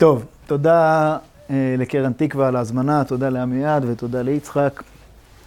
טוב, 0.00 0.24
תודה 0.46 1.16
אה, 1.50 1.74
לקרן 1.78 2.12
תקווה 2.12 2.48
על 2.48 2.56
ההזמנה, 2.56 3.04
תודה 3.04 3.28
לעמיעד 3.28 3.84
ותודה 3.84 4.22
ליצחק. 4.22 4.82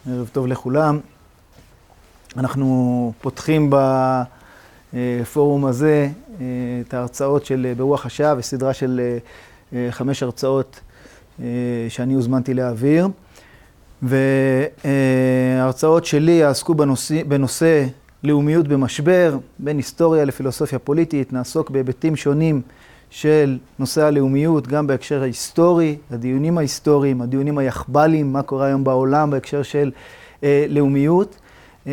ערב 0.10 0.30
טוב 0.32 0.48
לכולם. 0.48 1.00
אנחנו 2.38 3.14
פותחים 3.22 3.70
בפורום 4.94 5.66
הזה 5.66 6.10
אה, 6.42 6.46
את 6.88 6.94
ההרצאות 6.94 7.46
של 7.46 7.66
אה, 7.70 7.76
ברוח 7.76 8.06
השעה 8.06 8.36
וסדרה 8.38 8.74
של 8.74 9.18
חמש 9.90 10.24
הרצאות 10.24 10.80
שאני 11.90 12.14
הוזמנתי 12.14 12.54
להעביר. 12.54 13.08
וההרצאות 14.02 16.06
שלי 16.06 16.32
יעסקו 16.32 16.74
בנושא, 16.74 17.24
בנושא 17.28 17.86
לאומיות 18.24 18.68
במשבר, 18.68 19.38
בין 19.60 19.78
היסטוריה 19.78 20.26
לפילוסופיה 20.26 20.80
פוליטית, 20.80 21.34
נעסוק 21.34 21.70
בהיבטים 21.70 22.16
שונים 22.16 22.62
של 23.14 23.58
נושא 23.80 24.04
הלאומיות, 24.04 24.68
גם 24.68 24.88
בהקשר 24.88 25.22
ההיסטורי, 25.22 25.98
הדיונים 26.12 26.58
ההיסטוריים, 26.58 27.22
הדיונים 27.22 27.58
היחב"ליים, 27.58 28.34
מה 28.34 28.42
קורה 28.42 28.66
היום 28.66 28.84
בעולם 28.84 29.30
בהקשר 29.32 29.64
של 29.64 29.92
אה, 30.44 30.66
לאומיות, 30.70 31.36
אה, 31.88 31.92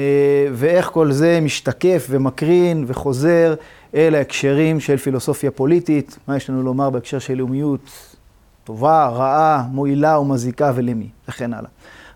ואיך 0.53 0.87
כל 0.87 1.13
זה 1.13 1.39
משתקף 1.43 2.07
ומקרין 2.11 2.85
וחוזר 2.87 3.55
אל 3.95 4.15
ההקשרים 4.15 4.81
של 4.81 4.97
פילוסופיה 4.97 5.51
פוליטית, 5.51 6.19
מה 6.29 6.37
יש 6.37 6.51
לנו 6.51 6.63
לומר 6.63 6.91
בהקשר 6.91 7.19
של 7.19 7.35
לאומיות 7.35 8.17
טובה, 8.65 9.09
רעה, 9.09 9.65
מועילה 9.71 10.17
או 10.17 10.25
מזיקה 10.25 10.73
ולמי, 10.75 11.09
וכן 11.29 11.55
הלאה. 11.55 11.71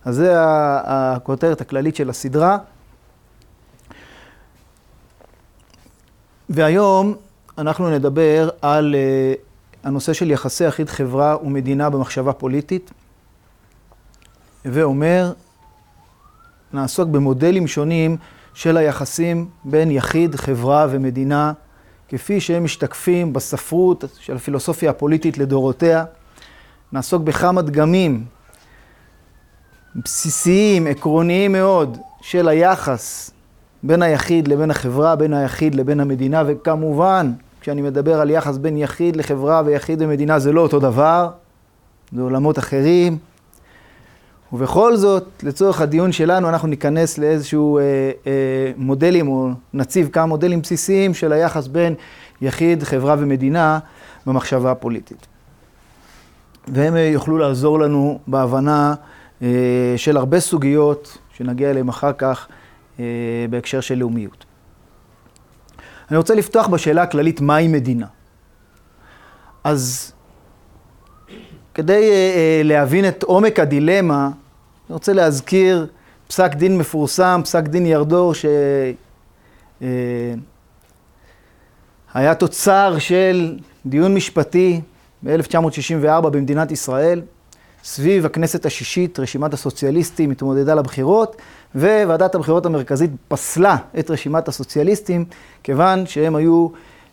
אז 0.05 0.15
זה 0.15 0.35
הכותרת 0.37 1.61
הכללית 1.61 1.97
של 1.97 2.11
הסדרה. 2.11 2.59
והיום 6.49 7.15
אנחנו 7.59 7.91
נדבר 7.91 8.49
על 8.63 8.95
uh, 8.95 9.87
הנושא 9.87 10.13
של 10.13 10.31
יחסי 10.31 10.69
אחיד 10.69 10.89
חברה 10.89 11.37
ומדינה 11.43 11.91
במחשבה 11.91 12.33
פוליטית, 12.33 12.91
ואומר, 14.65 15.33
נעסוק 16.73 17.09
במודלים 17.09 17.67
שונים 17.67 18.17
של 18.55 18.77
היחסים 18.77 19.49
בין 19.65 19.91
יחיד, 19.91 20.35
חברה 20.35 20.87
ומדינה, 20.91 21.53
כפי 22.09 22.41
שהם 22.41 22.65
משתקפים 22.65 23.33
בספרות 23.33 24.05
של 24.21 24.37
הפילוסופיה 24.37 24.91
הפוליטית 24.91 25.39
לדורותיה. 25.39 26.05
נעסוק 26.93 27.23
בכמה 27.23 27.63
דגמים 27.63 28.25
בסיסיים, 29.97 30.87
עקרוניים 30.87 31.53
מאוד, 31.53 31.99
של 32.21 32.49
היחס 32.49 33.31
בין 33.83 34.03
היחיד 34.03 34.49
לבין 34.49 34.71
החברה, 34.71 35.17
בין 35.17 35.33
היחיד 35.33 35.75
לבין 35.75 36.01
המדינה, 36.01 36.43
וכמובן, 36.47 37.33
כשאני 37.65 37.83
מדבר 37.83 38.21
על 38.21 38.31
יחס 38.31 38.57
בין 38.57 38.77
יחיד 38.77 39.17
לחברה 39.17 39.63
ויחיד 39.65 40.03
למדינה, 40.03 40.39
זה 40.39 40.53
לא 40.53 40.61
אותו 40.61 40.81
דבר, 40.81 41.31
זה 42.13 42.23
עולמות 42.23 42.59
אחרים. 42.59 43.19
ובכל 44.53 44.97
זאת, 44.97 45.25
לצורך 45.43 45.81
הדיון 45.81 46.13
שלנו, 46.13 46.49
אנחנו 46.49 46.69
ניכנס 46.69 47.19
לאיזשהו 47.19 47.79
אה, 47.79 47.83
אה, 48.27 48.73
מודלים, 48.77 49.29
או 49.29 49.51
נציב 49.75 50.09
כמה 50.13 50.27
מודלים 50.27 50.63
בסיסיים 50.63 51.15
של 51.15 51.33
היחס 51.33 51.67
בין 51.67 51.95
יחיד, 52.41 52.83
חברה 52.83 53.17
ומדינה 53.19 53.79
במחשבה 54.27 54.71
הפוליטית. 54.71 55.27
והם 56.69 56.97
יוכלו 56.97 57.39
לעזור 57.39 57.81
לנו 57.81 58.19
בהבנה 58.27 58.95
אה, 59.43 59.49
של 59.97 60.17
הרבה 60.17 60.41
סוגיות, 60.41 61.19
שנגיע 61.37 61.71
אליהן 61.71 61.89
אחר 61.89 62.13
כך, 62.13 62.47
אה, 63.01 63.05
בהקשר 63.51 63.81
של 63.81 63.95
לאומיות. 63.95 64.45
אני 66.11 66.17
רוצה 66.17 66.35
לפתוח 66.35 66.67
בשאלה 66.67 67.03
הכללית, 67.03 67.41
מהי 67.41 67.69
מדינה? 67.69 68.07
אז 69.65 70.13
כדי 71.75 72.11
אה, 72.11 72.61
להבין 72.65 73.09
את 73.09 73.23
עומק 73.23 73.61
הדילמה, 73.61 74.31
אני 74.89 74.95
רוצה 74.95 75.13
להזכיר 75.13 75.87
פסק 76.29 76.55
דין 76.55 76.79
מפורסם, 76.79 77.41
פסק 77.45 77.63
דין 77.63 77.87
ירדור, 77.87 78.33
שהיה 82.15 82.35
תוצר 82.35 82.99
של 82.99 83.59
דיון 83.87 84.15
משפטי 84.15 84.81
ב-1964 85.25 86.21
במדינת 86.21 86.71
ישראל, 86.71 87.23
סביב 87.85 88.27
הכנסת 88.27 88.67
השישית, 88.67 89.21
רשימת 89.21 89.55
הסוציאליסטים 89.55 90.31
התמודדה 90.31 90.75
לבחירות, 90.75 91.37
וועדת 91.75 92.35
הבחירות 92.35 92.67
המרכזית 92.67 93.11
פסלה 93.29 93.77
את 93.99 94.11
רשימת 94.11 94.49
הסוציאליסטים, 94.49 95.25
כיוון 95.63 96.07
שהם 96.07 96.37
היו 96.37 96.69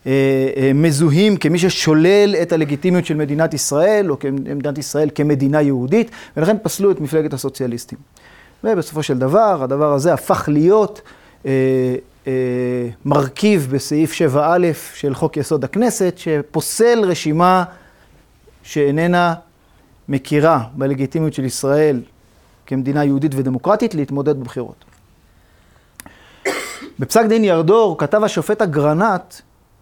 אה, 0.06 0.12
אה, 0.56 0.72
מזוהים 0.74 1.36
כמי 1.36 1.58
ששולל 1.58 2.36
את 2.42 2.52
הלגיטימיות 2.52 3.06
של 3.06 3.14
מדינת 3.16 3.54
ישראל, 3.54 4.10
או 4.10 4.16
מדינת 4.32 4.78
ישראל 4.78 5.08
כמדינה 5.14 5.62
יהודית, 5.62 6.10
ולכן 6.36 6.56
פסלו 6.62 6.90
את 6.90 7.00
מפלגת 7.00 7.32
הסוציאליסטים. 7.32 7.98
ובסופו 8.64 9.02
של 9.02 9.18
דבר, 9.18 9.62
הדבר 9.62 9.92
הזה 9.92 10.12
הפך 10.12 10.48
להיות 10.52 11.00
אה, 11.46 11.50
אה, 12.26 12.32
מרכיב 13.04 13.68
בסעיף 13.70 14.12
7א 14.12 14.38
של 14.94 15.14
חוק 15.14 15.36
יסוד 15.36 15.64
הכנסת, 15.64 16.14
שפוסל 16.16 17.00
רשימה 17.04 17.64
שאיננה 18.62 19.34
מכירה 20.08 20.64
בלגיטימיות 20.74 21.34
של 21.34 21.44
ישראל 21.44 22.02
כמדינה 22.66 23.04
יהודית 23.04 23.32
ודמוקרטית 23.34 23.94
להתמודד 23.94 24.40
בבחירות. 24.40 24.84
בפסק 26.98 27.26
דין 27.26 27.44
ירדור 27.44 27.98
כתב 27.98 28.24
השופט 28.24 28.62
אגרנט, 28.62 29.34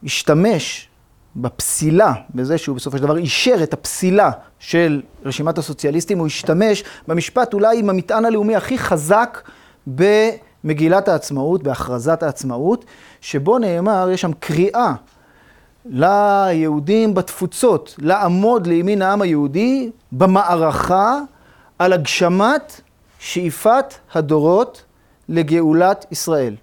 השתמש 0.04 0.88
בפסילה, 1.36 2.12
בזה 2.34 2.58
שהוא 2.58 2.76
בסופו 2.76 2.96
של 2.98 3.02
דבר 3.02 3.16
אישר 3.16 3.62
את 3.62 3.72
הפסילה 3.72 4.30
של 4.58 5.02
רשימת 5.24 5.58
הסוציאליסטים, 5.58 6.18
הוא 6.18 6.26
השתמש 6.26 6.84
במשפט 7.08 7.54
אולי 7.54 7.78
עם 7.78 7.90
המטען 7.90 8.24
הלאומי 8.24 8.56
הכי 8.56 8.78
חזק 8.78 9.48
במגילת 9.86 11.08
העצמאות, 11.08 11.62
בהכרזת 11.62 12.22
העצמאות, 12.22 12.84
שבו 13.20 13.58
נאמר, 13.58 14.08
יש 14.12 14.20
שם 14.20 14.32
קריאה 14.32 14.94
ליהודים 15.86 17.14
בתפוצות 17.14 17.94
לעמוד 17.98 18.66
לימין 18.66 19.02
העם 19.02 19.22
היהודי 19.22 19.90
במערכה 20.12 21.20
על 21.78 21.92
הגשמת 21.92 22.80
שאיפת 23.18 23.94
הדורות 24.14 24.84
לגאולת 25.28 26.06
ישראל. 26.10 26.56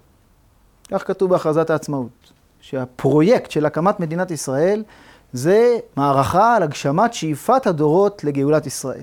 כך 0.90 1.06
כתוב 1.06 1.30
בהכרזת 1.30 1.70
העצמאות, 1.70 2.32
שהפרויקט 2.60 3.50
של 3.50 3.66
הקמת 3.66 4.00
מדינת 4.00 4.30
ישראל 4.30 4.84
זה 5.32 5.76
מערכה 5.96 6.56
על 6.56 6.62
הגשמת 6.62 7.14
שאיפת 7.14 7.66
הדורות 7.66 8.24
לגאולת 8.24 8.66
ישראל. 8.66 9.02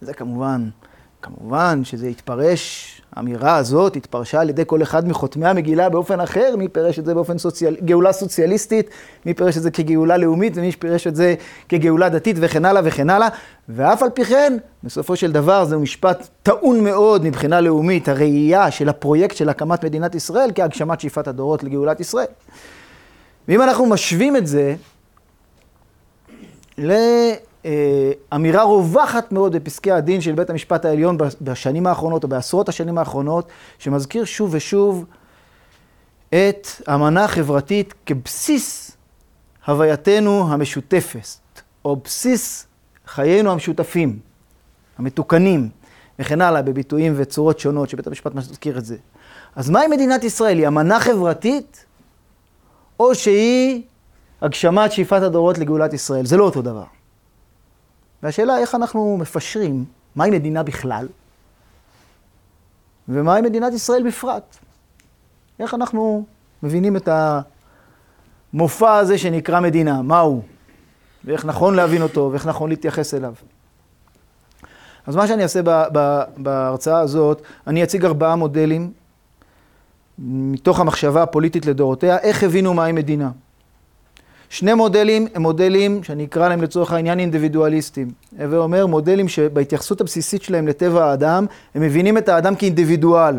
זה 0.00 0.14
כמובן, 0.14 0.68
כמובן 1.26 1.84
שזה 1.84 2.06
התפרש 2.06 2.92
האמירה 3.16 3.56
הזאת 3.56 3.96
התפרשה 3.96 4.40
על 4.40 4.48
ידי 4.48 4.62
כל 4.66 4.82
אחד 4.82 5.08
מחותמי 5.08 5.46
המגילה 5.48 5.88
באופן 5.88 6.20
אחר, 6.20 6.54
מי 6.58 6.68
פירש 6.68 6.98
את 6.98 7.04
זה 7.04 7.14
באופן 7.14 7.38
סוציאל... 7.38 7.76
גאולה 7.84 8.12
סוציאליסטית, 8.12 8.90
מי 9.26 9.34
פירש 9.34 9.56
את 9.56 9.62
זה 9.62 9.70
כגאולה 9.70 10.16
לאומית, 10.16 10.52
ומי 10.56 10.72
פירש 10.72 11.06
את 11.06 11.16
זה 11.16 11.34
כגאולה 11.68 12.08
דתית 12.08 12.36
וכן 12.40 12.64
הלאה 12.64 12.82
וכן 12.84 13.10
הלאה. 13.10 13.28
ואף 13.68 14.02
על 14.02 14.10
פי 14.10 14.24
כן, 14.24 14.56
בסופו 14.84 15.16
של 15.16 15.32
דבר 15.32 15.64
זהו 15.64 15.80
משפט 15.80 16.28
טעון 16.42 16.84
מאוד 16.84 17.24
מבחינה 17.24 17.60
לאומית, 17.60 18.08
הראייה 18.08 18.70
של 18.70 18.88
הפרויקט 18.88 19.36
של 19.36 19.48
הקמת 19.48 19.84
מדינת 19.84 20.14
ישראל 20.14 20.50
כהגשמת 20.54 21.00
שאיפת 21.00 21.28
הדורות 21.28 21.64
לגאולת 21.64 22.00
ישראל. 22.00 22.26
ואם 23.48 23.62
אנחנו 23.62 23.86
משווים 23.86 24.36
את 24.36 24.46
זה 24.46 24.74
ל... 26.78 26.92
אה, 27.66 28.12
אמירה 28.34 28.62
רווחת 28.62 29.32
מאוד 29.32 29.56
בפסקי 29.56 29.92
הדין 29.92 30.20
של 30.20 30.32
בית 30.32 30.50
המשפט 30.50 30.84
העליון 30.84 31.18
בשנים 31.40 31.86
האחרונות, 31.86 32.24
או 32.24 32.28
בעשרות 32.28 32.68
השנים 32.68 32.98
האחרונות, 32.98 33.48
שמזכיר 33.78 34.24
שוב 34.24 34.50
ושוב 34.52 35.04
את 36.28 36.68
המנה 36.86 37.24
החברתית 37.24 37.94
כבסיס 38.06 38.96
הווייתנו 39.66 40.52
המשותפת, 40.52 41.60
או 41.84 41.96
בסיס 41.96 42.66
חיינו 43.06 43.50
המשותפים, 43.50 44.18
המתוקנים, 44.98 45.68
וכן 46.18 46.40
הלאה, 46.40 46.62
בביטויים 46.62 47.14
וצורות 47.16 47.58
שונות 47.58 47.88
שבית 47.88 48.06
המשפט 48.06 48.34
מזכיר 48.34 48.78
את 48.78 48.84
זה. 48.84 48.96
אז 49.56 49.70
מהי 49.70 49.88
מדינת 49.88 50.24
ישראל? 50.24 50.58
היא 50.58 50.68
אמנה 50.68 51.00
חברתית, 51.00 51.84
או 53.00 53.14
שהיא 53.14 53.82
הגשמת 54.42 54.92
שאיפת 54.92 55.22
הדורות 55.22 55.58
לגאולת 55.58 55.92
ישראל? 55.92 56.26
זה 56.26 56.36
לא 56.36 56.44
אותו 56.44 56.62
דבר. 56.62 56.95
והשאלה 58.22 58.58
איך 58.58 58.74
אנחנו 58.74 59.16
מפשרים 59.20 59.84
מהי 60.16 60.30
מדינה 60.30 60.62
בכלל, 60.62 61.08
ומהי 63.08 63.42
מדינת 63.42 63.72
ישראל 63.72 64.06
בפרט. 64.06 64.56
איך 65.60 65.74
אנחנו 65.74 66.24
מבינים 66.62 66.96
את 66.96 67.08
המופע 68.52 68.94
הזה 68.94 69.18
שנקרא 69.18 69.60
מדינה, 69.60 70.02
מהו, 70.02 70.42
ואיך 71.24 71.44
נכון 71.44 71.74
להבין 71.74 72.02
אותו, 72.02 72.28
ואיך 72.32 72.46
נכון 72.46 72.70
להתייחס 72.70 73.14
אליו. 73.14 73.34
אז 75.06 75.16
מה 75.16 75.26
שאני 75.26 75.42
אעשה 75.42 75.60
בהרצאה 76.36 77.00
הזאת, 77.00 77.42
אני 77.66 77.84
אציג 77.84 78.04
ארבעה 78.04 78.36
מודלים 78.36 78.92
מתוך 80.18 80.80
המחשבה 80.80 81.22
הפוליטית 81.22 81.66
לדורותיה, 81.66 82.18
איך 82.18 82.42
הבינו 82.42 82.74
מהי 82.74 82.92
מדינה. 82.92 83.30
שני 84.56 84.74
מודלים 84.74 85.26
הם 85.34 85.42
מודלים 85.42 86.02
שאני 86.02 86.24
אקרא 86.24 86.48
להם 86.48 86.62
לצורך 86.62 86.92
העניין 86.92 87.18
אינדיבידואליסטים. 87.18 88.10
הווה 88.38 88.58
אומר 88.58 88.86
מודלים 88.86 89.28
שבהתייחסות 89.28 90.00
הבסיסית 90.00 90.42
שלהם 90.42 90.68
לטבע 90.68 91.04
האדם, 91.04 91.46
הם 91.74 91.82
מבינים 91.82 92.18
את 92.18 92.28
האדם 92.28 92.54
כאינדיבידואל. 92.54 93.34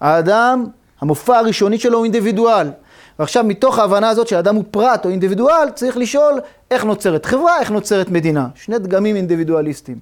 האדם, 0.00 0.64
המופע 1.00 1.38
הראשוני 1.38 1.78
שלו 1.78 1.98
הוא 1.98 2.04
אינדיבידואל. 2.04 2.70
ועכשיו 3.18 3.44
מתוך 3.44 3.78
ההבנה 3.78 4.08
הזאת 4.08 4.28
שהאדם 4.28 4.56
הוא 4.56 4.64
פרט 4.70 5.04
או 5.04 5.10
אינדיבידואל, 5.10 5.70
צריך 5.74 5.96
לשאול 5.96 6.40
איך 6.70 6.84
נוצרת 6.84 7.26
חברה, 7.26 7.60
איך 7.60 7.70
נוצרת 7.70 8.10
מדינה. 8.10 8.48
שני 8.54 8.78
דגמים 8.78 9.16
אינדיבידואליסטים. 9.16 9.98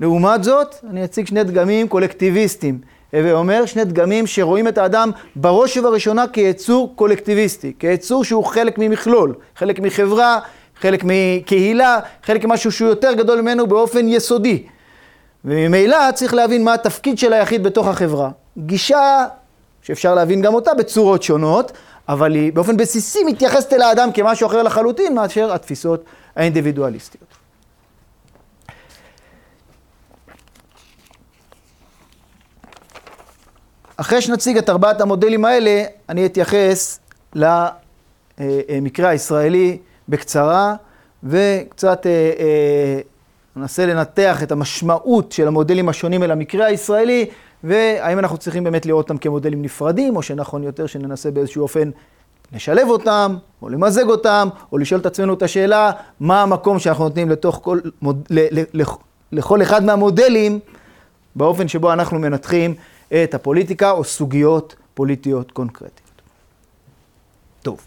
לעומת 0.00 0.44
זאת, 0.44 0.74
אני 0.90 1.04
אציג 1.04 1.26
שני 1.26 1.44
דגמים 1.44 1.88
קולקטיביסטים. 1.88 2.78
הווה 3.12 3.32
אומר, 3.32 3.66
שני 3.66 3.84
דגמים 3.84 4.26
שרואים 4.26 4.68
את 4.68 4.78
האדם 4.78 5.10
בראש 5.36 5.76
ובראשונה 5.76 6.26
כיצור 6.26 6.92
קולקטיביסטי, 6.96 7.72
כיצור 7.78 8.24
שהוא 8.24 8.44
חלק 8.44 8.78
ממכלול, 8.78 9.34
חלק 9.56 9.80
מחברה, 9.80 10.38
חלק 10.80 11.00
מקהילה, 11.04 11.98
חלק 12.22 12.44
ממשהו 12.44 12.72
שהוא 12.72 12.88
יותר 12.88 13.12
גדול 13.12 13.40
ממנו 13.40 13.66
באופן 13.66 14.08
יסודי. 14.08 14.62
וממילא 15.44 15.96
צריך 16.14 16.34
להבין 16.34 16.64
מה 16.64 16.74
התפקיד 16.74 17.18
של 17.18 17.32
היחיד 17.32 17.62
בתוך 17.62 17.86
החברה. 17.86 18.30
גישה 18.58 19.26
שאפשר 19.82 20.14
להבין 20.14 20.42
גם 20.42 20.54
אותה 20.54 20.74
בצורות 20.74 21.22
שונות, 21.22 21.72
אבל 22.08 22.34
היא 22.34 22.52
באופן 22.52 22.76
בסיסי 22.76 23.24
מתייחסת 23.24 23.72
אל 23.72 23.82
האדם 23.82 24.12
כמשהו 24.12 24.46
אחר 24.46 24.62
לחלוטין 24.62 25.14
מאשר 25.14 25.52
התפיסות 25.52 26.04
האינדיבידואליסטיות. 26.36 27.37
אחרי 34.00 34.20
שנציג 34.22 34.58
את 34.58 34.70
ארבעת 34.70 35.00
המודלים 35.00 35.44
האלה, 35.44 35.84
אני 36.08 36.26
אתייחס 36.26 37.00
למקרה 37.34 39.08
הישראלי 39.08 39.78
בקצרה, 40.08 40.74
וקצת 41.24 42.06
ננסה 43.56 43.86
לנתח 43.86 44.42
את 44.42 44.52
המשמעות 44.52 45.32
של 45.32 45.48
המודלים 45.48 45.88
השונים 45.88 46.22
אל 46.22 46.30
המקרה 46.30 46.66
הישראלי, 46.66 47.26
והאם 47.64 48.18
אנחנו 48.18 48.38
צריכים 48.38 48.64
באמת 48.64 48.86
לראות 48.86 49.04
אותם 49.04 49.18
כמודלים 49.18 49.62
נפרדים, 49.62 50.16
או 50.16 50.22
שנכון 50.22 50.62
יותר 50.62 50.86
שננסה 50.86 51.30
באיזשהו 51.30 51.62
אופן 51.62 51.90
לשלב 52.52 52.88
אותם, 52.88 53.36
או 53.62 53.68
למזג 53.68 54.08
אותם, 54.08 54.48
או 54.72 54.78
לשאול 54.78 55.00
את 55.00 55.06
עצמנו 55.06 55.34
את 55.34 55.42
השאלה, 55.42 55.90
מה 56.20 56.42
המקום 56.42 56.78
שאנחנו 56.78 57.04
נותנים 57.04 57.30
לתוך 57.30 57.60
כל, 57.62 57.78
לכל 59.32 59.62
אחד 59.62 59.84
מהמודלים, 59.84 60.58
באופן 61.36 61.68
שבו 61.68 61.92
אנחנו 61.92 62.18
מנתחים 62.18 62.74
את 63.12 63.34
הפוליטיקה 63.34 63.90
או 63.90 64.04
סוגיות 64.04 64.76
פוליטיות 64.94 65.52
קונקרטיות. 65.52 66.22
טוב. 67.62 67.80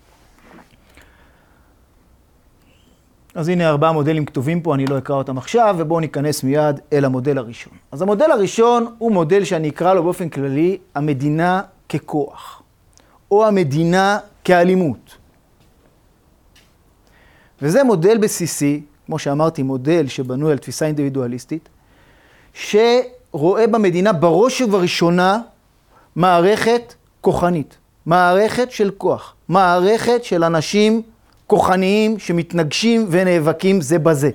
אז 3.36 3.50
הנה 3.50 3.70
ארבעה 3.70 3.92
מודלים 3.92 4.26
כתובים 4.26 4.62
פה, 4.62 4.76
אני 4.76 4.86
לא 4.86 4.98
אקרא 4.98 5.16
אותם 5.16 5.38
עכשיו, 5.38 5.76
ובואו 5.78 6.00
ניכנס 6.00 6.44
מיד 6.44 6.80
אל 6.94 7.06
המודל 7.06 7.38
הראשון. 7.38 7.74
אז 7.92 8.02
המודל 8.02 8.32
הראשון 8.32 8.96
הוא 8.98 9.12
מודל 9.12 9.44
שאני 9.44 9.70
אקרא 9.70 9.94
לו 9.94 10.04
באופן 10.04 10.30
כללי 10.30 10.78
המדינה 10.96 11.62
ככוח, 11.90 12.64
או 13.32 13.48
המדינה 13.48 14.20
כאלימות. 14.44 15.18
וזה 17.62 17.84
מודל 17.84 18.18
בסיסי, 18.18 18.82
כמו 19.06 19.20
שאמרתי, 19.20 19.64
מודל 19.64 20.08
שבנוי 20.08 20.52
על 20.52 20.58
תפיסה 20.58 20.86
אינדיבידואליסטית, 20.86 21.70
שרואה 23.32 23.68
במדינה 23.68 24.14
בראש 24.14 24.62
ובראשונה 24.62 25.40
מערכת 26.16 26.94
כוחנית, 27.22 27.78
מערכת 28.06 28.72
של 28.72 28.92
כוח, 28.98 29.36
מערכת 29.50 30.24
של 30.24 30.44
אנשים 30.44 31.02
כוחניים 31.48 32.20
שמתנגשים 32.20 33.08
ונאבקים 33.10 33.82
זה 33.82 34.00
בזה. 34.00 34.30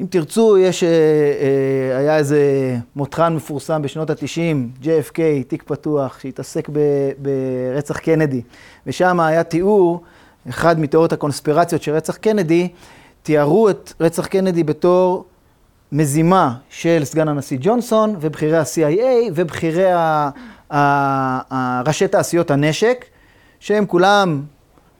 אם 0.00 0.06
תרצו, 0.10 0.58
יש, 0.58 0.84
אה, 0.84 0.88
אה, 0.88 1.98
היה 1.98 2.16
איזה 2.16 2.40
מותחן 2.96 3.36
מפורסם 3.36 3.82
בשנות 3.82 4.10
ה-90, 4.10 4.84
JFK, 4.84 5.18
תיק 5.48 5.62
פתוח, 5.62 6.20
שהתעסק 6.20 6.68
ברצח 7.18 7.98
קנדי, 7.98 8.42
ושם 8.86 9.20
היה 9.20 9.44
תיאור, 9.44 10.02
אחד 10.48 10.80
מתיאוריות 10.80 11.12
הקונספירציות 11.12 11.82
של 11.82 11.92
רצח 11.92 12.16
קנדי, 12.16 12.68
תיארו 13.22 13.70
את 13.70 13.92
רצח 14.00 14.26
קנדי 14.26 14.64
בתור 14.64 15.24
מזימה 15.92 16.54
של 16.70 17.00
סגן 17.04 17.28
הנשיא 17.28 17.58
ג'ונסון 17.60 18.16
ובכירי 18.20 18.58
ה-CIA 18.58 19.30
ובכירי 19.34 19.90
ראשי 21.86 22.08
תעשיות 22.08 22.50
הנשק, 22.50 23.04
שהם 23.60 23.86
כולם 23.86 24.42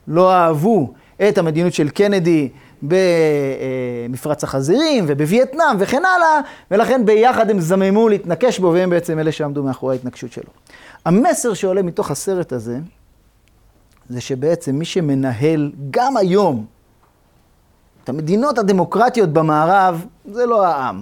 לא 0.07 0.33
אהבו 0.33 0.93
את 1.29 1.37
המדיניות 1.37 1.73
של 1.73 1.89
קנדי 1.89 2.49
במפרץ 2.83 4.43
החזירים 4.43 5.05
ובווייטנאם 5.07 5.75
וכן 5.79 6.01
הלאה, 6.05 6.39
ולכן 6.71 7.05
ביחד 7.05 7.49
הם 7.49 7.59
זממו 7.59 8.09
להתנקש 8.09 8.59
בו, 8.59 8.71
והם 8.73 8.89
בעצם 8.89 9.19
אלה 9.19 9.31
שעמדו 9.31 9.63
מאחורי 9.63 9.95
ההתנגשות 9.95 10.31
שלו. 10.31 10.49
המסר 11.05 11.53
שעולה 11.53 11.81
מתוך 11.81 12.11
הסרט 12.11 12.53
הזה, 12.53 12.77
זה 14.09 14.21
שבעצם 14.21 14.75
מי 14.75 14.85
שמנהל 14.85 15.71
גם 15.91 16.17
היום 16.17 16.65
את 18.03 18.09
המדינות 18.09 18.57
הדמוקרטיות 18.57 19.29
במערב, 19.29 20.05
זה 20.31 20.45
לא 20.45 20.65
העם. 20.65 21.01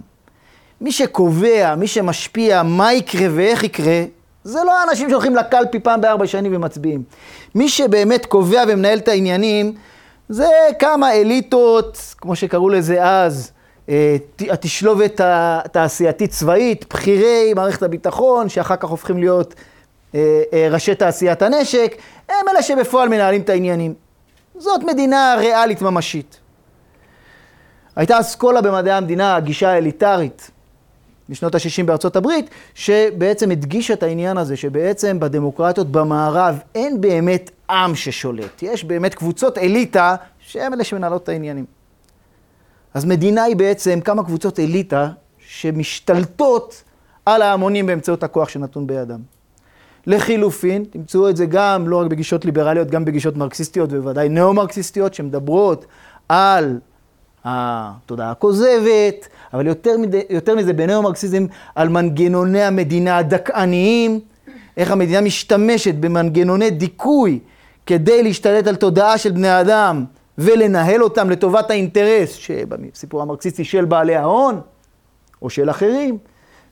מי 0.81 0.92
שקובע, 0.92 1.75
מי 1.75 1.88
שמשפיע 1.88 2.63
מה 2.63 2.94
יקרה 2.94 3.27
ואיך 3.31 3.63
יקרה, 3.63 4.03
זה 4.44 4.59
לא 4.65 4.80
האנשים 4.80 5.09
שהולכים 5.09 5.36
לקלפי 5.36 5.80
פעם 5.80 6.01
בארבע 6.01 6.27
שנים 6.27 6.56
ומצביעים. 6.56 7.03
מי 7.56 7.69
שבאמת 7.69 8.25
קובע 8.25 8.63
ומנהל 8.68 8.98
את 8.98 9.07
העניינים, 9.07 9.74
זה 10.30 10.48
כמה 10.80 11.13
אליטות, 11.13 11.98
כמו 12.18 12.36
שקראו 12.36 12.69
לזה 12.69 13.03
אז, 13.06 13.51
אה, 13.89 14.15
התשלובת 14.50 15.21
התעשייתית 15.24 16.31
צבאית, 16.31 16.94
בכירי 16.94 17.53
מערכת 17.56 17.83
הביטחון, 17.83 18.50
שאחר 18.50 18.75
כך 18.75 18.89
הופכים 18.89 19.18
להיות 19.18 19.56
אה, 20.15 20.42
אה, 20.53 20.68
ראשי 20.71 20.95
תעשיית 20.95 21.42
הנשק, 21.42 21.96
הם 22.29 22.50
אלה 22.51 22.62
שבפועל 22.62 23.10
מנהלים 23.10 23.41
את 23.41 23.50
העניינים. 23.50 23.93
זאת 24.58 24.84
מדינה 24.84 25.36
ריאלית 25.39 25.81
ממשית. 25.81 26.40
הייתה 27.95 28.19
אסכולה 28.19 28.62
במדעי 28.62 28.93
המדינה, 28.93 29.36
הגישה 29.36 29.69
האליטרית, 29.69 30.51
בשנות 31.29 31.55
ה-60 31.55 31.83
בארצות 31.86 32.15
הברית, 32.15 32.50
שבעצם 32.74 33.51
הדגישה 33.51 33.93
את 33.93 34.03
העניין 34.03 34.38
הזה, 34.38 34.57
שבעצם 34.57 35.19
בדמוקרטיות 35.19 35.91
במערב 35.91 36.60
אין 36.75 37.01
באמת 37.01 37.51
עם 37.69 37.95
ששולט, 37.95 38.63
יש 38.63 38.83
באמת 38.83 39.15
קבוצות 39.15 39.57
אליטה 39.57 40.15
שהן 40.39 40.74
אלה 40.74 40.83
שמנהלות 40.83 41.24
את 41.24 41.29
העניינים. 41.29 41.65
אז 42.93 43.05
מדינה 43.05 43.43
היא 43.43 43.55
בעצם 43.55 44.00
כמה 44.01 44.24
קבוצות 44.24 44.60
אליטה 44.60 45.10
שמשתלטות 45.39 46.83
על 47.25 47.41
ההמונים 47.41 47.86
באמצעות 47.86 48.24
הכוח 48.24 48.50
שנתון 48.50 48.88
בידם. 48.88 49.19
לחילופין, 50.07 50.83
תמצאו 50.83 51.29
את 51.29 51.38
זה 51.38 51.45
גם, 51.45 51.88
לא 51.88 52.01
רק 52.01 52.07
בגישות 52.07 52.45
ליברליות, 52.45 52.88
גם 52.88 53.05
בגישות 53.05 53.38
מרקסיסטיות, 53.38 53.89
ובוודאי 53.93 54.29
ניאו-מרקסיסטיות, 54.29 55.13
שמדברות 55.13 55.86
על 56.29 56.79
התודעה 57.45 58.31
הכוזבת, 58.31 59.27
אבל 59.53 59.67
יותר, 59.67 59.98
מדי, 59.98 60.21
יותר 60.29 60.55
מזה 60.55 60.74
בניאו-מרקסיזם 60.74 61.45
על 61.75 61.89
מנגנוני 61.89 62.63
המדינה 62.63 63.17
הדכאניים, 63.17 64.19
איך 64.77 64.91
המדינה 64.91 65.21
משתמשת 65.21 65.95
במנגנוני 65.95 66.69
דיכוי 66.69 67.39
כדי 67.86 68.24
להשתלט 68.24 68.67
על 68.67 68.75
תודעה 68.75 69.17
של 69.17 69.31
בני 69.31 69.62
אדם 69.62 70.05
ולנהל 70.38 71.03
אותם 71.03 71.29
לטובת 71.29 71.69
האינטרס, 71.69 72.33
שבסיפור 72.33 73.21
המרקסיסטי 73.21 73.63
של 73.63 73.86
בעלי 73.86 74.15
ההון 74.15 74.62
או 75.41 75.50
של 75.50 75.69
אחרים, 75.69 76.17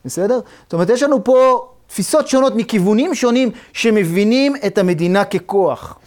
בסדר? 0.06 0.40
זאת 0.64 0.74
אומרת, 0.74 0.90
יש 0.90 1.04
לנו 1.04 1.24
פה 1.24 1.68
תפיסות 1.88 2.28
שונות 2.28 2.56
מכיוונים 2.56 3.16
שונים 3.16 3.52
שמבינים 3.74 4.56
את 4.66 4.78
המדינה 4.78 5.26
ככוח. 5.26 6.00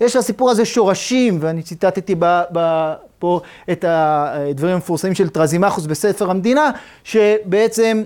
יש 0.00 0.16
לסיפור 0.16 0.50
הזה 0.50 0.64
שורשים, 0.64 1.38
ואני 1.40 1.62
ציטטתי 1.62 2.14
ב, 2.18 2.42
ב, 2.52 2.92
פה 3.18 3.40
את 3.72 3.84
הדברים 3.88 4.74
המפורסמים 4.74 5.14
של 5.14 5.28
טרזימחוס 5.28 5.86
בספר 5.86 6.30
המדינה, 6.30 6.70
שבעצם 7.04 8.02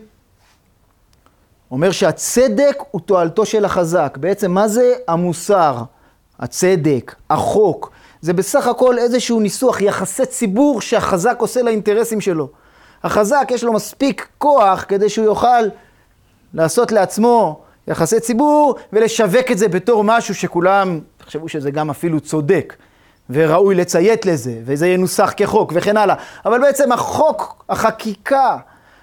אומר 1.71 1.91
שהצדק 1.91 2.77
הוא 2.91 3.01
תועלתו 3.01 3.47
של 3.47 3.65
החזק. 3.65 4.17
בעצם 4.21 4.51
מה 4.51 4.69
זה 4.69 4.93
המוסר, 5.09 5.83
הצדק, 6.39 7.15
החוק? 7.31 7.91
זה 8.21 8.33
בסך 8.33 8.67
הכל 8.67 8.99
איזשהו 8.99 9.41
ניסוח, 9.41 9.81
יחסי 9.81 10.27
ציבור 10.27 10.81
שהחזק 10.81 11.37
עושה 11.39 11.63
לאינטרסים 11.63 12.21
שלו. 12.21 12.49
החזק 13.05 13.49
יש 13.51 13.65
לו 13.65 13.73
מספיק 13.73 14.29
כוח 14.39 14.85
כדי 14.89 15.09
שהוא 15.09 15.25
יוכל 15.25 15.63
לעשות 16.55 16.93
לעצמו 16.93 17.61
יחסי 17.89 18.21
ציבור 18.21 18.75
ולשווק 18.93 19.51
את 19.51 19.59
זה 19.59 19.69
בתור 19.69 20.05
משהו 20.05 20.35
שכולם 20.35 21.01
יחשבו 21.31 21.49
שזה 21.49 21.71
גם 21.71 21.91
אפילו 21.91 22.21
צודק. 22.21 22.77
וראוי 23.31 23.75
לציית 23.75 24.27
לזה, 24.27 24.55
וזה 24.65 24.89
ינוסח 24.89 25.33
כחוק 25.37 25.73
וכן 25.75 25.97
הלאה. 25.97 26.15
אבל 26.45 26.61
בעצם 26.61 26.93
החוק, 26.93 27.65
החקיקה, 27.69 28.57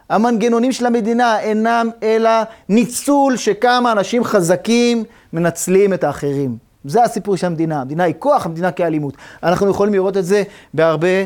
המנגנונים 0.10 0.72
של 0.72 0.86
המדינה 0.86 1.40
אינם 1.40 1.90
אלא 2.04 2.30
ניצול 2.70 3.38
שכמה 3.38 3.92
אנשים 3.92 4.24
חזקים 4.24 5.04
מנצלים 5.34 5.94
את 5.94 6.04
האחרים. 6.04 6.58
זה 6.86 7.04
הסיפור 7.04 7.36
של 7.36 7.48
המדינה. 7.48 7.82
המדינה 7.82 8.04
היא 8.04 8.16
כוח, 8.20 8.46
המדינה 8.46 8.72
כאלימות. 8.72 9.14
אנחנו 9.44 9.70
יכולים 9.70 9.94
לראות 9.94 10.18
את 10.18 10.26
זה 10.26 10.44
בהרבה 10.74 11.08
אה, 11.08 11.26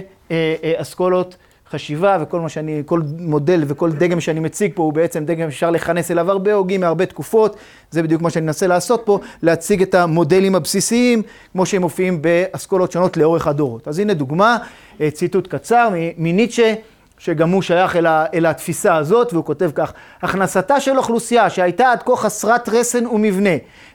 אה, 0.63 0.73
אסכולות 0.77 1.35
חשיבה, 1.71 2.17
וכל 2.21 2.39
מה 2.39 2.49
שאני, 2.49 2.83
כל 2.85 3.01
מודל 3.19 3.63
וכל 3.67 3.91
דגם 3.91 4.19
שאני 4.19 4.39
מציג 4.39 4.71
פה 4.75 4.83
הוא 4.83 4.93
בעצם 4.93 5.25
דגם 5.25 5.51
שאפשר 5.51 5.71
לכנס 5.71 6.11
אליו 6.11 6.31
הרבה 6.31 6.53
הוגים 6.53 6.81
מהרבה 6.81 7.05
תקופות. 7.05 7.55
זה 7.91 8.03
בדיוק 8.03 8.21
מה 8.21 8.29
שאני 8.29 8.45
מנסה 8.45 8.67
לעשות 8.67 9.01
פה, 9.05 9.19
להציג 9.41 9.81
את 9.81 9.95
המודלים 9.95 10.55
הבסיסיים, 10.55 11.21
כמו 11.51 11.65
שהם 11.65 11.81
מופיעים 11.81 12.21
באסכולות 12.21 12.91
שונות 12.91 13.17
לאורך 13.17 13.47
הדורות. 13.47 13.87
אז 13.87 13.99
הנה 13.99 14.13
דוגמה, 14.13 14.57
אה, 15.01 15.11
ציטוט 15.11 15.47
קצר 15.47 15.89
מניטשה. 16.17 16.73
שגם 17.17 17.49
הוא 17.49 17.61
שייך 17.61 17.95
אל, 17.95 18.05
ה, 18.05 18.25
אל 18.33 18.45
התפיסה 18.45 18.95
הזאת, 18.95 19.33
והוא 19.33 19.45
כותב 19.45 19.71
כך: 19.75 19.93
הכנסתה 20.21 20.79
של 20.79 20.97
אוכלוסייה 20.97 21.49
שהייתה 21.49 21.91
עד 21.91 22.03
כה 22.03 22.15
חסרת 22.15 22.69
רסן 22.69 23.07
ומבנה 23.07 23.49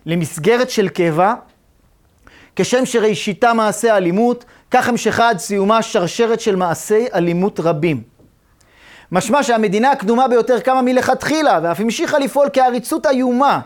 למסגרת 0.07 0.71
של 0.71 0.89
קבע, 0.89 1.35
כשם 2.57 2.87
שראשיתה 2.87 3.55
מעשה 3.55 3.97
אלימות, 3.97 4.45
כך 4.71 4.89
המשכה 4.89 5.29
עד 5.29 5.39
סיומה 5.39 5.83
שרשרת 5.83 6.41
של 6.41 6.57
מעשי 6.57 7.07
אלימות 7.15 7.61
רבים. 7.61 8.03
משמע 9.13 9.43
שהמדינה 9.43 9.91
הקדומה 9.91 10.29
ביותר 10.29 10.61
קמה 10.61 10.83
מלכתחילה, 10.83 11.61
ואף 11.63 11.81
המשיכה 11.81 12.19
לפעול 12.19 12.49
כעריצות 12.53 13.07
איומה, 13.07 13.61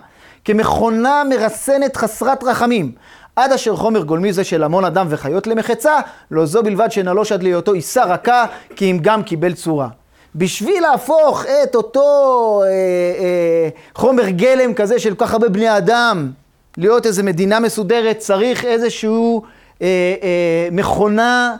כמכונה 0.44 1.22
מרסנת 1.28 1.96
חסרת 1.96 2.44
רחמים, 2.44 2.92
עד 3.36 3.52
אשר 3.52 3.76
חומר 3.76 4.02
גולמי 4.02 4.32
זה 4.32 4.44
של 4.44 4.62
המון 4.62 4.84
אדם 4.84 5.06
וחיות 5.10 5.46
למחצה, 5.46 6.00
לא 6.30 6.46
זו 6.46 6.62
בלבד 6.62 6.92
שנלוש 6.92 7.32
עד 7.32 7.42
להיותו 7.42 7.72
עיסה 7.72 8.04
רכה, 8.04 8.44
כי 8.76 8.90
אם 8.90 8.98
גם 9.02 9.22
קיבל 9.22 9.52
צורה. 9.52 9.88
בשביל 10.34 10.82
להפוך 10.82 11.44
את 11.62 11.74
אותו 11.74 12.62
אה, 12.64 12.68
אה, 12.68 13.68
חומר 13.94 14.28
גלם 14.28 14.74
כזה 14.74 14.98
של 14.98 15.14
כל 15.14 15.26
כך 15.26 15.32
הרבה 15.32 15.48
בני 15.48 15.76
אדם, 15.76 16.30
להיות 16.76 17.06
איזו 17.06 17.24
מדינה 17.24 17.60
מסודרת, 17.60 18.18
צריך 18.18 18.64
איזשהו 18.64 19.42
אה, 19.82 19.86
אה, 20.22 20.68
מכונה 20.72 21.56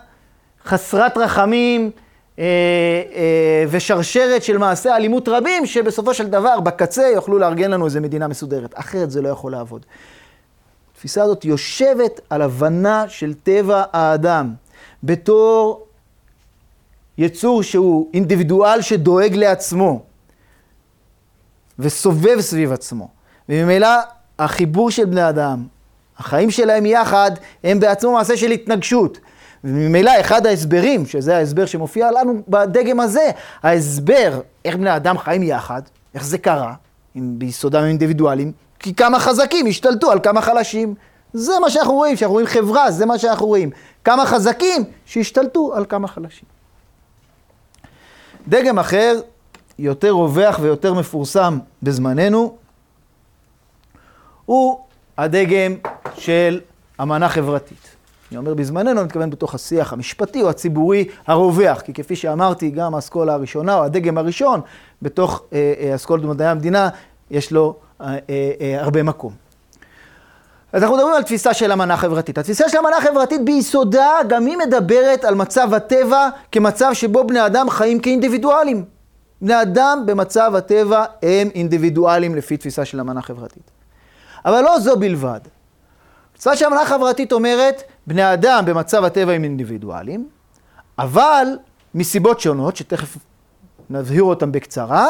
חסרת 0.65 1.17
רחמים 1.17 1.91
אה, 2.39 2.45
אה, 3.15 3.65
ושרשרת 3.71 4.43
של 4.43 4.59
מעשי 4.59 4.89
אלימות 4.89 5.29
רבים, 5.29 5.67
שבסופו 5.67 6.15
של 6.15 6.27
דבר, 6.27 6.61
בקצה, 6.61 7.03
יוכלו 7.03 7.39
לארגן 7.39 7.71
לנו 7.71 7.85
איזו 7.85 8.01
מדינה 8.01 8.29
מסודרת. 8.29 8.73
אחרת 8.75 9.11
זה 9.11 9.23
לא 9.23 9.29
יכול 9.29 9.53
לעבוד. 9.53 9.87
התפיסה 10.93 11.23
הזאת 11.23 11.45
יושבת 11.45 12.21
על 12.31 12.43
הבנה 12.43 13.05
של 13.09 13.35
טבע 13.35 13.85
האדם 13.93 14.55
בתור 15.03 15.87
יצור 17.19 17.63
שהוא 17.63 18.11
אינדיבידואל 18.15 18.83
שדואג 18.83 19.35
לעצמו 19.35 20.03
וסובב 21.79 22.41
סביב 22.41 22.73
עצמו. 22.73 23.09
וממילא 23.49 23.89
החיבור 24.39 24.91
של 24.91 25.05
בני 25.05 25.29
אדם, 25.29 25.67
החיים 26.21 26.51
שלהם 26.51 26.87
יחד, 26.87 27.31
הם 27.65 27.81
בעצמו 27.81 28.13
מעשה 28.13 28.37
של 28.37 28.51
התנגשות. 28.51 29.19
וממילא 29.65 30.13
אחד 30.21 30.47
ההסברים, 30.47 31.07
שזה 31.07 31.37
ההסבר 31.37 31.67
שמופיע 31.67 32.11
לנו 32.11 32.43
בדגם 32.49 33.01
הזה, 33.01 33.31
ההסבר 33.63 34.41
איך 34.65 34.77
בני 34.77 34.97
אדם 34.97 35.19
חיים 35.19 35.43
יחד, 35.43 35.83
איך 36.15 36.25
זה 36.25 36.39
קרה, 36.39 36.75
אם 37.17 37.35
ביסודם 37.39 37.85
אינדיבידואלים, 37.85 38.53
כי 38.79 38.95
כמה 38.95 39.19
חזקים 39.19 39.67
השתלטו 39.67 40.11
על 40.11 40.21
כמה 40.23 40.41
חלשים. 40.43 40.95
זה 41.33 41.53
מה 41.61 41.71
שאנחנו 41.71 41.95
רואים, 41.95 42.17
כשאנחנו 42.17 42.33
רואים 42.33 42.47
חברה, 42.47 42.91
זה 42.91 43.07
מה 43.07 43.19
שאנחנו 43.19 43.47
רואים. 43.47 43.71
כמה 44.05 44.27
חזקים 44.27 44.85
שהשתלטו 45.07 45.75
על 45.75 45.85
כמה 45.89 46.09
חלשים. 46.09 46.49
דגם 48.49 48.79
אחר, 48.79 49.21
יותר 49.79 50.11
רווח 50.11 50.59
ויותר 50.63 50.95
מפורסם 50.95 51.59
בזמננו, 51.83 52.57
הוא 54.47 54.79
הדגם 55.19 55.75
של 56.17 56.61
אמנה 57.03 57.29
חברתית. 57.29 57.97
אני 58.31 58.39
אומר 58.39 58.55
בזמננו, 58.55 59.01
אני 59.01 59.07
מתכוון 59.07 59.31
בתוך 59.31 59.55
השיח 59.55 59.93
המשפטי 59.93 60.43
או 60.43 60.51
הציבורי 60.51 61.09
הרווח, 61.27 61.81
כי 61.81 61.93
כפי 61.93 62.17
שאמרתי, 62.17 62.71
גם 62.71 62.95
האסכולה 62.95 63.35
הראשונה 63.35 63.75
או 63.75 63.85
הדגם 63.85 64.19
הראשון, 64.19 64.61
בתוך 65.03 65.43
אה, 65.53 65.73
אה, 65.81 65.95
אסכולת 65.95 66.25
מדעי 66.25 66.49
המדינה, 66.49 66.89
יש 67.31 67.53
לו 67.53 67.77
אה, 68.01 68.07
אה, 68.31 68.51
אה, 68.61 68.83
הרבה 68.83 69.03
מקום. 69.03 69.33
אז 70.73 70.83
אנחנו 70.83 70.97
מדברים 70.97 71.15
על 71.15 71.23
תפיסה 71.23 71.55
של 71.55 71.73
אמנה 71.73 71.97
חברתית. 71.97 72.39
התפיסה 72.39 72.69
של 72.69 72.79
אמנה 72.79 73.01
חברתית 73.01 73.45
ביסודה, 73.45 74.09
גם 74.29 74.47
היא 74.47 74.57
מדברת 74.57 75.25
על 75.25 75.35
מצב 75.35 75.75
הטבע 75.75 76.29
כמצב 76.53 76.91
שבו 76.93 77.27
בני 77.27 77.47
אדם 77.47 77.71
חיים 77.71 78.01
כאינדיבידואלים. 78.01 78.85
בני 79.41 79.63
אדם 79.63 80.03
במצב 80.07 80.55
הטבע 80.55 81.05
הם 81.23 81.49
אינדיבידואלים 81.55 82.35
לפי 82.35 82.57
תפיסה 82.57 82.85
של 82.85 83.01
אמנה 83.01 83.23
חברתית. 83.23 83.71
אבל 84.45 84.61
לא 84.61 84.81
זו 84.81 84.97
בלבד. 84.97 85.41
תפיסה 86.41 86.57
של 86.57 86.67
אמנה 86.67 86.85
חברתית 86.85 87.33
אומרת, 87.33 87.83
בני 88.07 88.33
אדם 88.33 88.65
במצב 88.67 89.05
הטבע 89.05 89.33
הם 89.33 89.45
אינדיבידואלים, 89.45 90.29
אבל 90.99 91.47
מסיבות 91.95 92.41
שונות, 92.41 92.77
שתכף 92.77 93.17
נבהיר 93.91 94.23
אותם 94.23 94.53
בקצרה, 94.53 95.07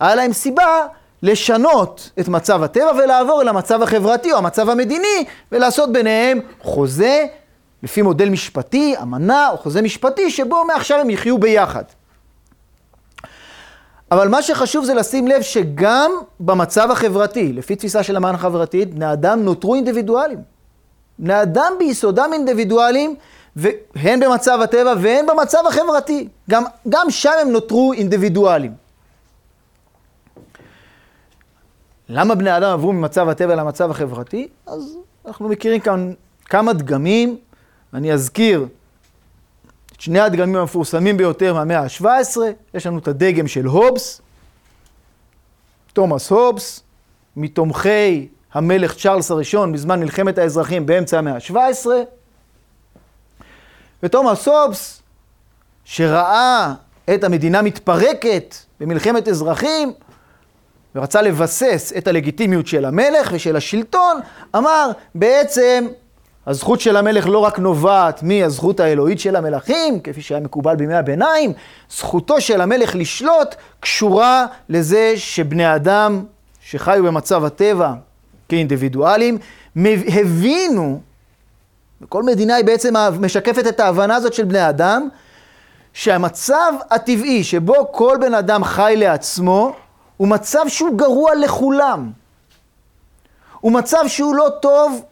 היה 0.00 0.14
להם 0.14 0.32
סיבה 0.32 0.86
לשנות 1.22 2.10
את 2.20 2.28
מצב 2.28 2.62
הטבע 2.62 2.90
ולעבור 2.98 3.42
אל 3.42 3.48
המצב 3.48 3.82
החברתי 3.82 4.32
או 4.32 4.38
המצב 4.38 4.68
המדיני 4.68 5.24
ולעשות 5.52 5.92
ביניהם 5.92 6.40
חוזה 6.60 7.26
לפי 7.82 8.02
מודל 8.02 8.28
משפטי, 8.28 8.94
אמנה 9.02 9.50
או 9.50 9.58
חוזה 9.58 9.82
משפטי 9.82 10.30
שבו 10.30 10.64
מעכשיו 10.64 10.98
הם 10.98 11.10
יחיו 11.10 11.38
ביחד. 11.38 11.84
אבל 14.12 14.28
מה 14.28 14.42
שחשוב 14.42 14.84
זה 14.84 14.94
לשים 14.94 15.26
לב 15.26 15.42
שגם 15.42 16.10
במצב 16.40 16.90
החברתי, 16.90 17.52
לפי 17.52 17.76
תפיסה 17.76 18.02
של 18.02 18.16
אמנה 18.16 18.38
חברתית, 18.38 18.94
בני 18.94 19.12
אדם 19.12 19.42
נותרו 19.42 19.74
אינדיבידואלים. 19.74 20.38
בני 21.18 21.42
אדם 21.42 21.72
ביסודם 21.78 22.30
אינדיבידואלים, 22.32 23.14
הן 23.94 24.20
במצב 24.20 24.60
הטבע 24.62 24.94
והן 25.00 25.26
במצב 25.26 25.58
החברתי. 25.68 26.28
גם, 26.50 26.64
גם 26.88 27.10
שם 27.10 27.30
הם 27.42 27.48
נותרו 27.50 27.92
אינדיבידואלים. 27.92 28.72
למה 32.08 32.34
בני 32.34 32.56
אדם 32.56 32.72
עברו 32.72 32.92
ממצב 32.92 33.28
הטבע 33.28 33.54
למצב 33.54 33.90
החברתי? 33.90 34.48
אז 34.66 34.96
אנחנו 35.26 35.48
מכירים 35.48 35.80
כאן 35.80 36.12
כמה 36.44 36.72
דגמים, 36.72 37.36
אני 37.94 38.12
אזכיר 38.12 38.66
שני 40.02 40.20
הדגמים 40.20 40.56
המפורסמים 40.56 41.16
ביותר 41.16 41.54
מהמאה 41.54 41.80
ה-17, 41.80 42.38
יש 42.74 42.86
לנו 42.86 42.98
את 42.98 43.08
הדגם 43.08 43.48
של 43.48 43.64
הובס, 43.64 44.20
תומאס 45.92 46.30
הובס, 46.30 46.82
מתומכי 47.36 48.28
המלך 48.52 48.94
צ'ארלס 48.94 49.30
הראשון 49.30 49.72
בזמן 49.72 50.00
מלחמת 50.00 50.38
האזרחים 50.38 50.86
באמצע 50.86 51.18
המאה 51.18 51.34
ה-17, 51.34 51.86
ותומאס 54.02 54.48
הובס, 54.48 55.02
שראה 55.84 56.74
את 57.14 57.24
המדינה 57.24 57.62
מתפרקת 57.62 58.54
במלחמת 58.80 59.28
אזרחים, 59.28 59.92
ורצה 60.94 61.22
לבסס 61.22 61.92
את 61.98 62.06
הלגיטימיות 62.08 62.66
של 62.66 62.84
המלך 62.84 63.30
ושל 63.32 63.56
השלטון, 63.56 64.20
אמר 64.56 64.90
בעצם 65.14 65.86
הזכות 66.46 66.80
של 66.80 66.96
המלך 66.96 67.26
לא 67.28 67.38
רק 67.38 67.58
נובעת 67.58 68.22
מהזכות 68.22 68.80
האלוהית 68.80 69.20
של 69.20 69.36
המלכים, 69.36 70.00
כפי 70.00 70.22
שהיה 70.22 70.40
מקובל 70.40 70.76
בימי 70.76 70.94
הביניים, 70.94 71.52
זכותו 71.90 72.40
של 72.40 72.60
המלך 72.60 72.94
לשלוט 72.94 73.54
קשורה 73.80 74.46
לזה 74.68 75.12
שבני 75.16 75.74
אדם 75.74 76.24
שחיו 76.60 77.04
במצב 77.04 77.44
הטבע 77.44 77.92
כאינדיבידואלים, 78.48 79.38
הבינו, 80.08 81.00
וכל 82.02 82.22
מדינה 82.22 82.54
היא 82.54 82.64
בעצם 82.64 82.94
משקפת 83.20 83.66
את 83.66 83.80
ההבנה 83.80 84.16
הזאת 84.16 84.32
של 84.32 84.44
בני 84.44 84.68
אדם, 84.68 85.08
שהמצב 85.92 86.72
הטבעי 86.90 87.44
שבו 87.44 87.74
כל 87.92 88.16
בן 88.20 88.34
אדם 88.34 88.64
חי 88.64 88.94
לעצמו, 88.96 89.74
הוא 90.16 90.28
מצב 90.28 90.64
שהוא 90.68 90.98
גרוע 90.98 91.34
לכולם. 91.34 92.10
הוא 93.60 93.72
מצב 93.72 94.04
שהוא 94.06 94.34
לא 94.34 94.48
טוב, 94.62 95.02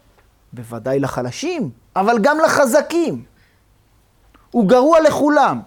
בוודאי 0.53 0.99
לחלשים, 0.99 1.69
אבל 1.95 2.19
גם 2.21 2.37
לחזקים. 2.45 3.23
הוא 4.51 4.67
גרוע 4.67 4.99
לכולם. 4.99 5.59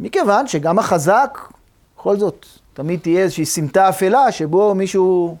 מכיוון 0.00 0.46
שגם 0.46 0.78
החזק, 0.78 1.38
בכל 1.96 2.16
זאת, 2.16 2.46
תמיד 2.74 3.00
תהיה 3.00 3.22
איזושהי 3.22 3.44
סמטה 3.44 3.88
אפלה 3.88 4.32
שבו 4.32 4.74
מישהו 4.74 5.36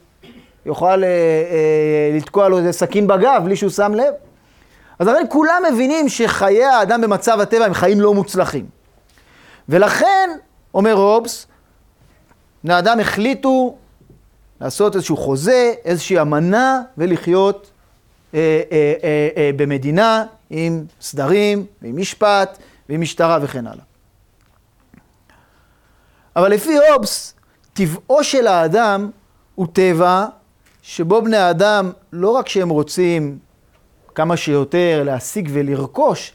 יוכל 0.66 1.04
אה, 1.04 1.08
אה, 1.08 2.16
לתקוע 2.16 2.48
לו 2.48 2.58
איזה 2.58 2.72
סכין 2.72 3.06
בגב 3.06 3.42
בלי 3.44 3.56
שהוא 3.56 3.70
שם 3.70 3.94
לב. 3.94 4.14
אז 4.98 5.06
הרי 5.06 5.22
כולם 5.28 5.62
מבינים 5.72 6.08
שחיי 6.08 6.64
האדם 6.64 7.00
במצב 7.00 7.40
הטבע 7.40 7.64
הם 7.64 7.74
חיים 7.74 8.00
לא 8.00 8.14
מוצלחים. 8.14 8.66
ולכן, 9.68 10.30
אומר 10.74 10.92
רובס, 10.94 11.46
בני 12.64 12.78
אדם 12.78 13.00
החליטו 13.00 13.76
לעשות 14.60 14.96
איזשהו 14.96 15.16
חוזה, 15.16 15.74
איזושהי 15.84 16.20
אמנה, 16.20 16.82
ולחיות 16.98 17.71
במדינה 19.56 20.24
עם 20.50 20.84
סדרים, 21.00 21.66
ועם 21.82 21.96
משפט, 21.96 22.58
ועם 22.88 23.00
משטרה 23.00 23.38
וכן 23.42 23.66
הלאה. 23.66 23.84
אבל 26.36 26.52
לפי 26.52 26.76
הובס, 26.88 27.34
טבעו 27.72 28.24
של 28.24 28.46
האדם 28.46 29.10
הוא 29.54 29.66
טבע 29.72 30.26
שבו 30.82 31.22
בני 31.22 31.36
האדם, 31.36 31.92
לא 32.12 32.30
רק 32.30 32.48
שהם 32.48 32.68
רוצים 32.68 33.38
כמה 34.14 34.36
שיותר 34.36 35.02
להשיג 35.04 35.48
ולרכוש, 35.52 36.32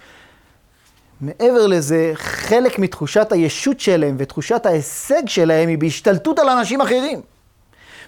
מעבר 1.22 1.68
לזה, 1.68 2.12
חלק 2.14 2.80
מתחושת 2.80 3.32
הישות 3.32 3.80
שלהם 3.80 4.16
ותחושת 4.20 4.66
ההישג 4.66 5.28
שלהם 5.28 5.70
היא 5.70 5.78
בהשתלטות 5.78 6.40
על 6.40 6.50
אנשים 6.50 6.82
אחרים. 6.82 7.22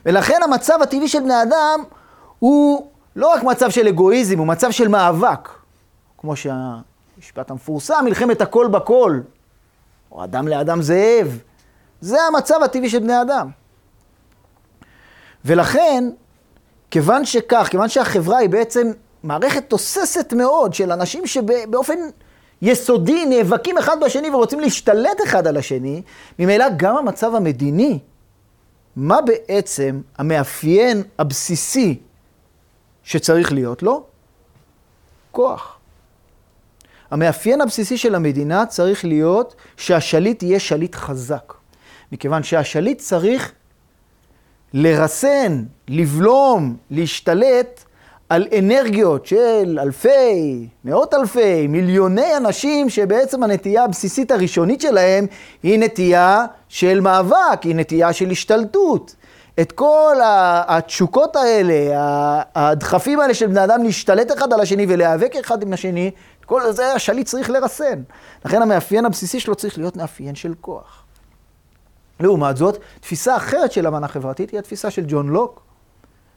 ולכן 0.05 0.43
המצב 0.43 0.79
הטבעי 0.81 1.07
של 1.07 1.19
בני 1.19 1.41
אדם 1.41 1.83
הוא 2.39 2.88
לא 3.15 3.33
רק 3.33 3.43
מצב 3.43 3.69
של 3.69 3.87
אגואיזם, 3.87 4.37
הוא 4.37 4.47
מצב 4.47 4.71
של 4.71 4.87
מאבק. 4.87 5.49
כמו 6.17 6.35
שהמשפט 6.35 7.51
המפורסם, 7.51 8.01
מלחמת 8.05 8.41
הכל 8.41 8.67
בכל, 8.67 9.19
או 10.11 10.23
אדם 10.23 10.47
לאדם 10.47 10.81
זאב. 10.81 11.39
זה 12.01 12.21
המצב 12.21 12.55
הטבעי 12.63 12.89
של 12.89 12.99
בני 12.99 13.21
אדם. 13.21 13.49
ולכן, 15.45 16.09
כיוון 16.91 17.25
שכך, 17.25 17.67
כיוון 17.71 17.89
שהחברה 17.89 18.37
היא 18.37 18.49
בעצם 18.49 18.91
מערכת 19.23 19.69
תוססת 19.69 20.33
מאוד 20.33 20.73
של 20.73 20.91
אנשים 20.91 21.27
שבאופן 21.27 21.99
יסודי 22.61 23.25
נאבקים 23.25 23.77
אחד 23.77 23.97
בשני 24.05 24.29
ורוצים 24.29 24.59
להשתלט 24.59 25.21
אחד 25.23 25.47
על 25.47 25.57
השני, 25.57 26.01
ממילא 26.39 26.65
גם 26.77 26.97
המצב 26.97 27.35
המדיני, 27.35 27.99
מה 28.95 29.21
בעצם 29.21 30.01
המאפיין 30.17 31.03
הבסיסי 31.19 31.99
שצריך 33.09 33.51
להיות 33.51 33.83
לו? 33.83 34.03
כוח. 35.31 35.77
המאפיין 37.11 37.61
הבסיסי 37.61 37.97
של 37.97 38.15
המדינה 38.15 38.65
צריך 38.65 39.05
להיות 39.05 39.55
שהשליט 39.77 40.43
יהיה 40.43 40.59
שליט 40.59 40.95
חזק. 40.95 41.53
מכיוון 42.11 42.43
שהשליט 42.43 42.99
צריך 42.99 43.51
לרסן, 44.73 45.63
לבלום, 45.87 46.77
להשתלט 46.91 47.83
על 48.29 48.47
אנרגיות 48.59 49.25
של 49.25 49.79
אלפי, 49.81 50.67
מאות 50.85 51.13
אלפי, 51.13 51.67
מיליוני 51.67 52.37
אנשים 52.37 52.89
שבעצם 52.89 53.43
הנטייה 53.43 53.83
הבסיסית 53.83 54.31
הראשונית 54.31 54.81
שלהם 54.81 55.25
היא 55.63 55.79
נטייה 55.79 56.45
של 56.67 56.99
מאבק, 56.99 57.63
היא 57.63 57.75
נטייה 57.75 58.13
של 58.13 58.31
השתלטות. 58.31 59.15
את 59.61 59.71
כל 59.71 60.15
התשוקות 60.67 61.35
האלה, 61.35 61.75
הדחפים 62.55 63.19
האלה 63.19 63.33
של 63.33 63.47
בני 63.47 63.63
אדם 63.63 63.83
להשתלט 63.83 64.31
אחד 64.37 64.53
על 64.53 64.59
השני 64.59 64.85
ולהיאבק 64.89 65.35
אחד 65.35 65.61
עם 65.61 65.73
השני, 65.73 66.11
כל 66.45 66.71
זה 66.71 66.93
השליט 66.93 67.27
צריך 67.27 67.49
לרסן. 67.49 68.01
לכן 68.45 68.61
המאפיין 68.61 69.05
הבסיסי 69.05 69.39
שלו 69.39 69.55
צריך 69.55 69.77
להיות 69.77 69.95
מאפיין 69.95 70.35
של 70.35 70.53
כוח. 70.61 71.03
לעומת 72.19 72.57
זאת, 72.57 72.77
תפיסה 72.99 73.35
אחרת 73.37 73.71
של 73.71 73.87
אמנה 73.87 74.07
חברתית 74.07 74.49
היא 74.49 74.59
התפיסה 74.59 74.91
של 74.91 75.03
ג'ון 75.07 75.29
לוק, 75.29 75.61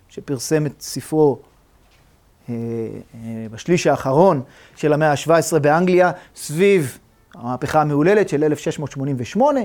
שפרסם 0.09 0.67
את 0.67 0.81
ספרו 0.81 1.39
אה, 2.49 2.55
אה, 2.55 3.47
בשליש 3.51 3.87
האחרון 3.87 4.43
של 4.77 4.93
המאה 4.93 5.11
ה-17 5.11 5.59
באנגליה, 5.59 6.13
סביב 6.37 6.99
המהפכה 7.35 7.81
המהוללת 7.81 8.29
של 8.29 8.45
1688, 8.45 9.61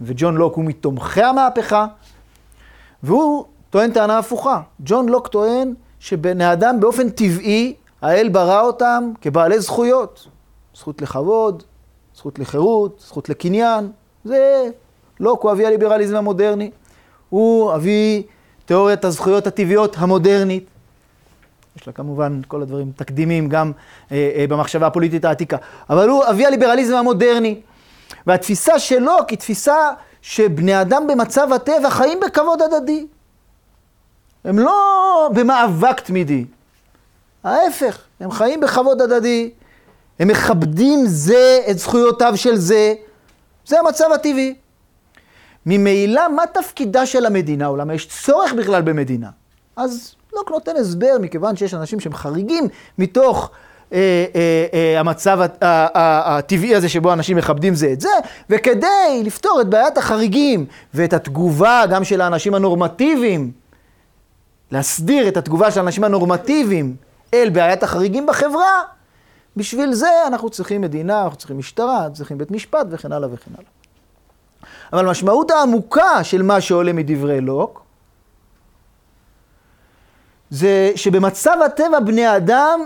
וג'ון 0.00 0.36
לוק 0.36 0.54
הוא 0.54 0.64
מתומכי 0.64 1.22
המהפכה, 1.22 1.86
והוא 3.02 3.44
טוען 3.70 3.92
טענה 3.92 4.18
הפוכה. 4.18 4.60
ג'ון 4.80 5.08
לוק 5.08 5.28
טוען 5.28 5.74
שבני 6.00 6.52
אדם 6.52 6.80
באופן 6.80 7.10
טבעי, 7.10 7.74
האל 8.02 8.28
ברא 8.28 8.60
אותם 8.60 9.12
כבעלי 9.20 9.60
זכויות. 9.60 10.26
זכות 10.74 11.02
לכבוד, 11.02 11.62
זכות 12.14 12.38
לחירות, 12.38 13.02
זכות 13.06 13.28
לקניין. 13.28 13.90
זה 14.24 14.68
לוק 15.20 15.42
הוא 15.42 15.52
אבי 15.52 15.66
הליברליזם 15.66 16.16
המודרני. 16.16 16.70
הוא 17.28 17.74
אבי 17.74 18.22
תיאוריית 18.64 19.04
הזכויות 19.04 19.46
הטבעיות 19.46 19.96
המודרנית. 19.98 20.66
יש 21.76 21.86
לה 21.86 21.92
כמובן 21.92 22.40
כל 22.48 22.62
הדברים 22.62 22.92
תקדימים 22.96 23.48
גם 23.48 23.72
אה, 24.12 24.30
אה, 24.36 24.44
במחשבה 24.48 24.86
הפוליטית 24.86 25.24
העתיקה. 25.24 25.56
אבל 25.90 26.08
הוא 26.08 26.24
אבי 26.30 26.46
הליברליזם 26.46 26.94
המודרני. 26.94 27.60
והתפיסה 28.26 28.78
שלו 28.78 29.12
היא 29.28 29.38
תפיסה 29.38 29.90
שבני 30.26 30.80
אדם 30.80 31.06
במצב 31.06 31.52
הטבע 31.52 31.90
חיים 31.90 32.20
בכבוד 32.20 32.62
הדדי. 32.62 33.06
הם 34.44 34.58
לא 34.58 35.30
במאבק 35.34 36.00
תמידי. 36.00 36.44
ההפך, 37.44 37.98
הם 38.20 38.30
חיים 38.30 38.60
בכבוד 38.60 39.00
הדדי. 39.02 39.50
הם 40.18 40.28
מכבדים 40.28 41.06
זה 41.06 41.60
את 41.70 41.78
זכויותיו 41.78 42.32
של 42.36 42.56
זה. 42.56 42.94
זה 43.66 43.80
המצב 43.80 44.12
הטבעי. 44.14 44.54
ממילא, 45.66 46.28
מה 46.28 46.42
תפקידה 46.46 47.06
של 47.06 47.26
המדינה, 47.26 47.66
או 47.66 47.76
למה 47.76 47.94
יש 47.94 48.08
צורך 48.22 48.52
בכלל 48.52 48.82
במדינה? 48.82 49.30
אז 49.76 50.14
לוק 50.32 50.50
לא 50.50 50.56
נותן 50.56 50.76
הסבר, 50.76 51.16
מכיוון 51.20 51.56
שיש 51.56 51.74
אנשים 51.74 52.00
שהם 52.00 52.14
חריגים 52.14 52.68
מתוך 52.98 53.50
המצב 54.98 55.38
הטבעי 55.60 56.74
הזה 56.74 56.88
שבו 56.88 57.12
אנשים 57.12 57.36
מכבדים 57.36 57.74
זה 57.74 57.92
את 57.92 58.00
זה, 58.00 58.08
וכדי 58.50 59.22
לפתור 59.24 59.60
את 59.60 59.68
בעיית 59.68 59.98
החריגים 59.98 60.66
ואת 60.94 61.12
התגובה 61.12 61.82
גם 61.90 62.04
של 62.04 62.20
האנשים 62.20 62.54
הנורמטיביים, 62.54 63.52
להסדיר 64.70 65.28
את 65.28 65.36
התגובה 65.36 65.70
של 65.70 65.80
האנשים 65.80 66.04
הנורמטיביים 66.04 66.96
אל 67.34 67.50
בעיית 67.52 67.82
החריגים 67.82 68.26
בחברה, 68.26 68.82
בשביל 69.56 69.92
זה 69.92 70.08
אנחנו 70.26 70.50
צריכים 70.50 70.80
מדינה, 70.80 71.22
אנחנו 71.22 71.38
צריכים 71.38 71.58
משטרה, 71.58 72.06
צריכים 72.12 72.38
בית 72.38 72.50
משפט 72.50 72.86
וכן 72.90 73.12
הלאה 73.12 73.28
וכן 73.32 73.50
הלאה. 73.58 73.70
אבל 74.92 75.06
המשמעות 75.06 75.50
העמוקה 75.50 76.24
של 76.24 76.42
מה 76.42 76.60
שעולה 76.60 76.92
מדברי 76.92 77.40
לוק, 77.40 77.82
זה 80.50 80.92
שבמצב 80.94 81.56
הטבע 81.66 82.00
בני 82.00 82.36
אדם 82.36 82.80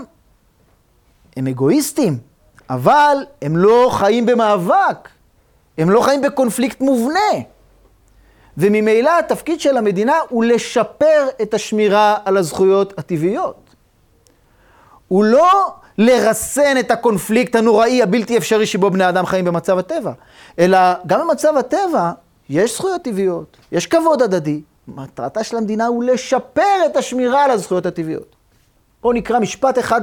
הם 1.40 1.46
אגואיסטים, 1.46 2.18
אבל 2.70 3.16
הם 3.42 3.56
לא 3.56 3.90
חיים 3.92 4.26
במאבק, 4.26 5.08
הם 5.78 5.90
לא 5.90 6.00
חיים 6.00 6.22
בקונפליקט 6.22 6.80
מובנה. 6.80 7.32
וממילא 8.58 9.18
התפקיד 9.18 9.60
של 9.60 9.76
המדינה 9.76 10.14
הוא 10.28 10.44
לשפר 10.44 11.26
את 11.42 11.54
השמירה 11.54 12.16
על 12.24 12.36
הזכויות 12.36 12.98
הטבעיות. 12.98 13.74
הוא 15.08 15.24
לא 15.24 15.74
לרסן 15.98 16.78
את 16.80 16.90
הקונפליקט 16.90 17.54
הנוראי, 17.54 18.02
הבלתי 18.02 18.38
אפשרי 18.38 18.66
שבו 18.66 18.90
בני 18.90 19.08
אדם 19.08 19.26
חיים 19.26 19.44
במצב 19.44 19.78
הטבע, 19.78 20.12
אלא 20.58 20.78
גם 21.06 21.20
במצב 21.20 21.56
הטבע 21.56 22.10
יש 22.48 22.74
זכויות 22.74 23.02
טבעיות, 23.02 23.56
יש 23.72 23.86
כבוד 23.86 24.22
הדדי. 24.22 24.60
מטרתה 24.88 25.44
של 25.44 25.56
המדינה 25.56 25.86
הוא 25.86 26.04
לשפר 26.04 26.86
את 26.86 26.96
השמירה 26.96 27.44
על 27.44 27.50
הזכויות 27.50 27.86
הטבעיות. 27.86 28.39
בואו 29.02 29.12
נקרא 29.12 29.38
משפט 29.38 29.78
אחד 29.78 30.00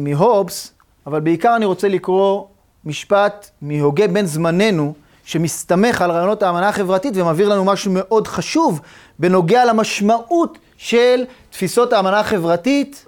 מהובס, 0.00 0.72
אבל 1.06 1.20
בעיקר 1.20 1.56
אני 1.56 1.64
רוצה 1.64 1.88
לקרוא 1.88 2.44
משפט 2.84 3.50
מהוגה 3.62 4.08
בן 4.08 4.26
זמננו, 4.26 4.94
שמסתמך 5.24 6.02
על 6.02 6.10
רעיונות 6.10 6.42
האמנה 6.42 6.68
החברתית 6.68 7.16
ומבהיר 7.16 7.48
לנו 7.48 7.64
משהו 7.64 7.92
מאוד 7.94 8.26
חשוב 8.26 8.80
בנוגע 9.18 9.64
למשמעות 9.64 10.58
של 10.76 11.24
תפיסות 11.50 11.92
האמנה 11.92 12.20
החברתית 12.20 13.06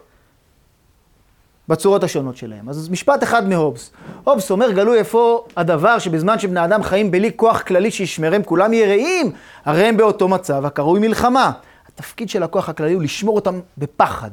בצורות 1.68 2.04
השונות 2.04 2.36
שלהם. 2.36 2.68
אז 2.68 2.88
משפט 2.88 3.22
אחד 3.22 3.48
מהובס. 3.48 3.90
הובס 4.24 4.50
אומר, 4.50 4.72
גלוי 4.72 4.98
איפה 4.98 5.44
הדבר 5.56 5.98
שבזמן 5.98 6.38
שבני 6.38 6.64
אדם 6.64 6.82
חיים 6.82 7.10
בלי 7.10 7.30
כוח 7.36 7.62
כללי 7.62 7.90
שישמרם 7.90 8.42
כולם 8.42 8.72
יראים, 8.72 9.32
הרי 9.64 9.84
הם 9.84 9.96
באותו 9.96 10.28
מצב 10.28 10.66
הקרוי 10.66 11.00
מלחמה. 11.00 11.52
התפקיד 11.88 12.28
של 12.28 12.42
הכוח 12.42 12.68
הכללי 12.68 12.92
הוא 12.92 13.02
לשמור 13.02 13.36
אותם 13.36 13.60
בפחד. 13.78 14.30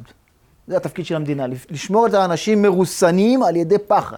זה 0.68 0.78
התפקיד 0.78 1.06
של 1.06 1.16
המדינה, 1.16 1.46
לשמור 1.70 2.08
את 2.08 2.14
האנשים 2.14 2.62
מרוסנים 2.62 3.44
על 3.44 3.56
ידי 3.56 3.78
פחד. 3.78 4.18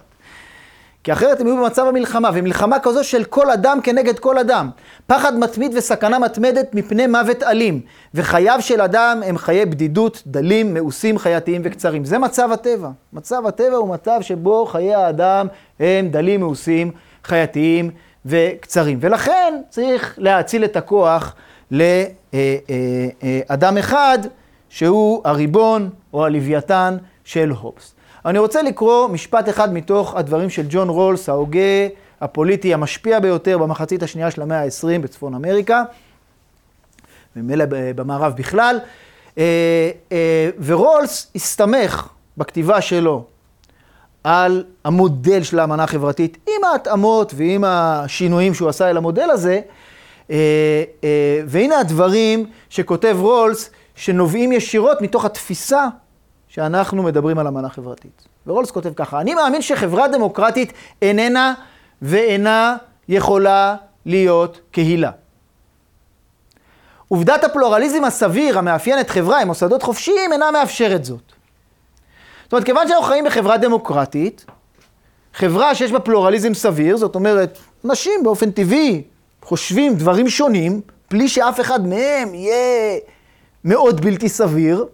כי 1.04 1.12
אחרת 1.12 1.40
הם 1.40 1.46
יהיו 1.46 1.56
במצב 1.56 1.86
המלחמה, 1.86 2.30
ומלחמה 2.34 2.78
כזו 2.78 3.04
של 3.04 3.24
כל 3.24 3.50
אדם 3.50 3.78
כנגד 3.82 4.18
כל 4.18 4.38
אדם. 4.38 4.70
פחד 5.06 5.38
מתמיד 5.38 5.72
וסכנה 5.76 6.18
מתמדת 6.18 6.74
מפני 6.74 7.06
מוות 7.06 7.42
אלים. 7.42 7.80
וחייו 8.14 8.58
של 8.60 8.80
אדם 8.80 9.22
הם 9.26 9.38
חיי 9.38 9.66
בדידות, 9.66 10.22
דלים, 10.26 10.74
מאוסים, 10.74 11.18
חייתיים 11.18 11.62
וקצרים. 11.64 12.04
זה 12.04 12.18
מצב 12.18 12.52
הטבע. 12.52 12.88
מצב 13.12 13.46
הטבע 13.46 13.76
הוא 13.76 13.88
מצב 13.88 14.18
שבו 14.20 14.66
חיי 14.66 14.94
האדם 14.94 15.46
הם 15.80 16.08
דלים, 16.08 16.40
מאוסים, 16.40 16.90
חייתיים 17.24 17.90
וקצרים. 18.26 18.98
ולכן 19.00 19.60
צריך 19.68 20.14
להאציל 20.18 20.64
את 20.64 20.76
הכוח 20.76 21.34
לאדם 21.70 23.78
אחד, 23.78 24.18
שהוא 24.68 25.20
הריבון 25.24 25.90
או 26.12 26.24
הלוויתן 26.24 26.96
של 27.24 27.50
הובס. 27.50 27.94
אני 28.24 28.38
רוצה 28.38 28.62
לקרוא 28.62 29.08
משפט 29.08 29.48
אחד 29.48 29.72
מתוך 29.72 30.14
הדברים 30.16 30.50
של 30.50 30.66
ג'ון 30.70 30.88
רולס, 30.88 31.28
ההוגה 31.28 31.88
הפוליטי 32.20 32.74
המשפיע 32.74 33.20
ביותר 33.20 33.58
במחצית 33.58 34.02
השנייה 34.02 34.30
של 34.30 34.42
המאה 34.42 34.62
ה-20 34.62 34.98
בצפון 35.00 35.34
אמריקה, 35.34 35.82
ומילא 37.36 37.64
במערב 37.68 38.32
בכלל. 38.36 38.78
אה, 39.38 39.90
אה, 40.12 40.50
ורולס 40.64 41.30
הסתמך 41.34 42.08
בכתיבה 42.36 42.80
שלו 42.80 43.24
על 44.24 44.64
המודל 44.84 45.42
של 45.42 45.58
האמנה 45.58 45.84
החברתית, 45.84 46.38
עם 46.48 46.64
ההתאמות 46.64 47.32
ועם 47.36 47.64
השינויים 47.66 48.54
שהוא 48.54 48.68
עשה 48.68 48.90
אל 48.90 48.96
המודל 48.96 49.30
הזה. 49.30 49.60
אה, 50.30 50.84
והנה 51.46 51.78
הדברים 51.78 52.46
שכותב 52.70 53.16
רולס, 53.20 53.70
שנובעים 53.98 54.52
ישירות 54.52 55.00
מתוך 55.00 55.24
התפיסה 55.24 55.86
שאנחנו 56.48 57.02
מדברים 57.02 57.38
על 57.38 57.46
אמנה 57.46 57.68
חברתית. 57.68 58.28
ורולס 58.46 58.70
כותב 58.70 58.92
ככה, 58.96 59.20
אני 59.20 59.34
מאמין 59.34 59.62
שחברה 59.62 60.08
דמוקרטית 60.08 60.72
איננה 61.02 61.54
ואינה 62.02 62.76
יכולה 63.08 63.76
להיות 64.06 64.60
קהילה. 64.70 65.10
עובדת 67.08 67.44
הפלורליזם 67.44 68.04
הסביר 68.04 68.58
המאפיין 68.58 69.00
את 69.00 69.10
חברה 69.10 69.40
עם 69.40 69.46
מוסדות 69.48 69.82
חופשיים 69.82 70.32
אינה 70.32 70.50
מאפשרת 70.50 71.04
זאת. 71.04 71.32
זאת 72.44 72.52
אומרת, 72.52 72.64
כיוון 72.64 72.88
שאנחנו 72.88 73.06
חיים 73.06 73.24
בחברה 73.24 73.56
דמוקרטית, 73.56 74.44
חברה 75.34 75.74
שיש 75.74 75.92
בה 75.92 76.00
פלורליזם 76.00 76.54
סביר, 76.54 76.96
זאת 76.96 77.14
אומרת, 77.14 77.58
נשים 77.84 78.20
באופן 78.22 78.50
טבעי 78.50 79.02
חושבים 79.42 79.94
דברים 79.94 80.28
שונים, 80.28 80.80
בלי 81.10 81.28
שאף 81.28 81.60
אחד 81.60 81.86
מהם 81.86 82.34
יהיה 82.34 82.98
מאוד 83.68 84.00
בלתי 84.00 84.28
סביר, 84.28 84.86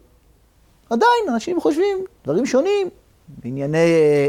עדיין 0.90 1.24
אנשים 1.28 1.60
חושבים 1.60 1.98
דברים 2.24 2.46
שונים, 2.46 2.88
בענייני 3.28 3.78
אה, 3.78 3.84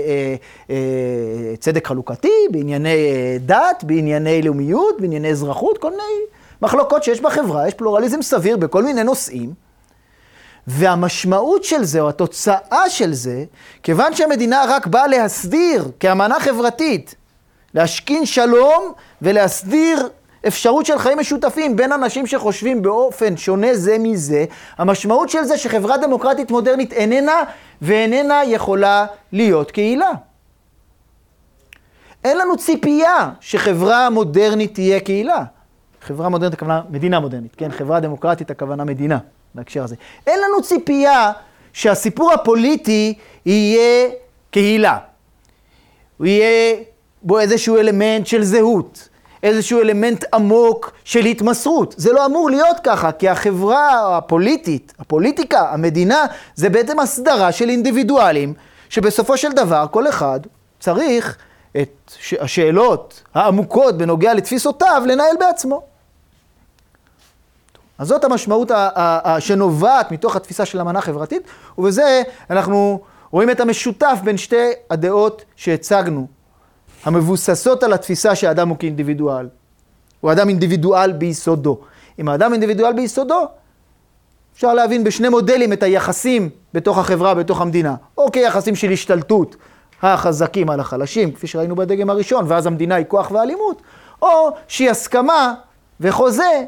אה, 0.07 0.35
אה, 0.69 1.55
צדק 1.59 1.87
חלוקתי, 1.87 2.47
בענייני 2.51 2.89
אה, 2.89 3.37
דת, 3.39 3.83
בענייני 3.83 4.41
לאומיות, 4.41 5.01
בענייני 5.01 5.29
אזרחות, 5.29 5.77
כל 5.77 5.89
מיני 5.89 6.03
מחלוקות 6.61 7.03
שיש 7.03 7.21
בחברה, 7.21 7.67
יש 7.67 7.73
פלורליזם 7.73 8.21
סביר 8.21 8.57
בכל 8.57 8.83
מיני 8.83 9.03
נושאים. 9.03 9.53
והמשמעות 10.67 11.63
של 11.63 11.83
זה, 11.83 12.01
או 12.01 12.09
התוצאה 12.09 12.89
של 12.89 13.13
זה, 13.13 13.43
כיוון 13.83 14.13
שהמדינה 14.13 14.63
רק 14.67 14.87
באה 14.87 15.07
להסדיר, 15.07 15.91
כאמנה 15.99 16.39
חברתית, 16.39 17.15
להשכין 17.73 18.25
שלום 18.25 18.91
ולהסדיר 19.21 20.09
אפשרות 20.47 20.85
של 20.85 20.99
חיים 20.99 21.19
משותפים 21.19 21.75
בין 21.75 21.91
אנשים 21.91 22.27
שחושבים 22.27 22.81
באופן 22.81 23.37
שונה 23.37 23.75
זה 23.75 23.97
מזה, 23.99 24.45
המשמעות 24.77 25.29
של 25.29 25.43
זה 25.43 25.57
שחברה 25.57 25.97
דמוקרטית 25.97 26.51
מודרנית 26.51 26.93
איננה 26.93 27.43
ואיננה 27.81 28.41
יכולה 28.45 29.05
להיות 29.31 29.71
קהילה. 29.71 30.11
אין 32.23 32.37
לנו 32.37 32.57
ציפייה 32.57 33.29
שחברה 33.39 34.09
מודרנית 34.09 34.73
תהיה 34.73 34.99
קהילה. 34.99 35.43
חברה 36.01 36.29
מודרנית 36.29 36.53
הכוונה 36.53 36.81
מדינה 36.89 37.19
מודרנית, 37.19 37.55
כן? 37.55 37.71
חברה 37.71 37.99
דמוקרטית 37.99 38.51
הכוונה 38.51 38.83
מדינה, 38.83 39.17
בהקשר 39.55 39.83
הזה. 39.83 39.95
אין 40.27 40.39
לנו 40.39 40.61
ציפייה 40.61 41.31
שהסיפור 41.73 42.33
הפוליטי 42.33 43.13
יהיה 43.45 44.09
קהילה. 44.51 44.97
הוא 46.17 46.27
יהיה 46.27 46.75
בו 47.21 47.39
איזשהו 47.39 47.77
אלמנט 47.77 48.27
של 48.27 48.43
זהות, 48.43 49.09
איזשהו 49.45 49.81
אלמנט 49.81 50.25
עמוק 50.33 50.91
של 51.03 51.25
התמסרות. 51.25 51.95
זה 51.97 52.13
לא 52.13 52.25
אמור 52.25 52.49
להיות 52.49 52.77
ככה, 52.83 53.11
כי 53.11 53.29
החברה 53.29 54.17
הפוליטית, 54.17 54.93
הפוליטיקה, 54.99 55.69
המדינה, 55.69 56.25
זה 56.55 56.69
בעצם 56.69 56.99
הסדרה 56.99 57.51
של 57.51 57.69
אינדיבידואלים, 57.69 58.53
שבסופו 58.89 59.37
של 59.37 59.51
דבר 59.51 59.85
כל 59.91 60.09
אחד 60.09 60.39
צריך 60.79 61.37
את 61.81 62.11
השאלות 62.39 63.23
העמוקות 63.33 63.97
בנוגע 63.97 64.33
לתפיסותיו 64.33 65.03
לנהל 65.05 65.35
בעצמו. 65.39 65.81
אז 67.97 68.07
זאת 68.07 68.23
המשמעות 68.23 68.71
שנובעת 69.39 70.11
מתוך 70.11 70.35
התפיסה 70.35 70.65
של 70.65 70.81
אמנה 70.81 71.01
חברתית, 71.01 71.41
ובזה 71.77 72.21
אנחנו 72.49 73.01
רואים 73.31 73.49
את 73.49 73.59
המשותף 73.59 74.17
בין 74.23 74.37
שתי 74.37 74.71
הדעות 74.89 75.45
שהצגנו, 75.55 76.27
המבוססות 77.05 77.83
על 77.83 77.93
התפיסה 77.93 78.35
שהאדם 78.35 78.69
הוא 78.69 78.77
כאינדיבידואל. 78.77 79.47
הוא 80.21 80.31
אדם 80.31 80.49
אינדיבידואל 80.49 81.11
ביסודו. 81.11 81.79
אם 82.19 82.29
האדם 82.29 82.53
אינדיבידואל 82.53 82.93
ביסודו, 82.93 83.47
אפשר 84.53 84.73
להבין 84.73 85.03
בשני 85.03 85.29
מודלים 85.29 85.73
את 85.73 85.83
היחסים 85.83 86.49
בתוך 86.73 86.97
החברה, 86.97 87.33
בתוך 87.33 87.61
המדינה. 87.61 87.95
או 88.17 88.31
כיחסים 88.31 88.75
של 88.75 88.91
השתלטות 88.91 89.55
החזקים 90.01 90.69
על 90.69 90.79
החלשים, 90.79 91.31
כפי 91.31 91.47
שראינו 91.47 91.75
בדגם 91.75 92.09
הראשון, 92.09 92.45
ואז 92.47 92.65
המדינה 92.65 92.95
היא 92.95 93.05
כוח 93.07 93.31
ואלימות, 93.31 93.81
או 94.21 94.49
שהיא 94.67 94.89
הסכמה 94.89 95.53
וחוזה 95.99 96.65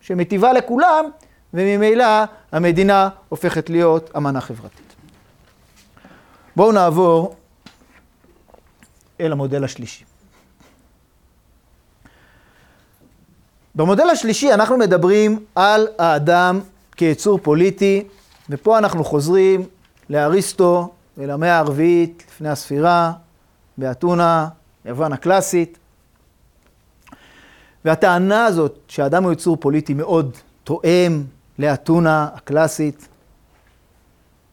שמטיבה 0.00 0.52
לכולם, 0.52 1.04
וממילא 1.54 2.04
המדינה 2.52 3.08
הופכת 3.28 3.70
להיות 3.70 4.10
אמנה 4.16 4.40
חברתית. 4.40 4.94
בואו 6.56 6.72
נעבור 6.72 7.34
אל 9.20 9.32
המודל 9.32 9.64
השלישי. 9.64 10.04
במודל 13.74 14.10
השלישי 14.10 14.52
אנחנו 14.52 14.78
מדברים 14.78 15.44
על 15.54 15.88
האדם 15.98 16.60
כיצור 16.96 17.38
פוליטי, 17.38 18.04
ופה 18.50 18.78
אנחנו 18.78 19.04
חוזרים 19.04 19.66
לאריסטו 20.10 20.92
ולמאה 21.18 21.58
הרביעית 21.58 22.24
לפני 22.28 22.48
הספירה, 22.48 23.12
באתונה, 23.78 24.48
יוון 24.84 25.12
הקלאסית. 25.12 25.78
והטענה 27.84 28.44
הזאת 28.44 28.78
שהאדם 28.88 29.24
הוא 29.24 29.32
יצור 29.32 29.56
פוליטי 29.56 29.94
מאוד 29.94 30.36
תואם 30.64 31.24
לאתונה 31.58 32.28
הקלאסית. 32.34 33.08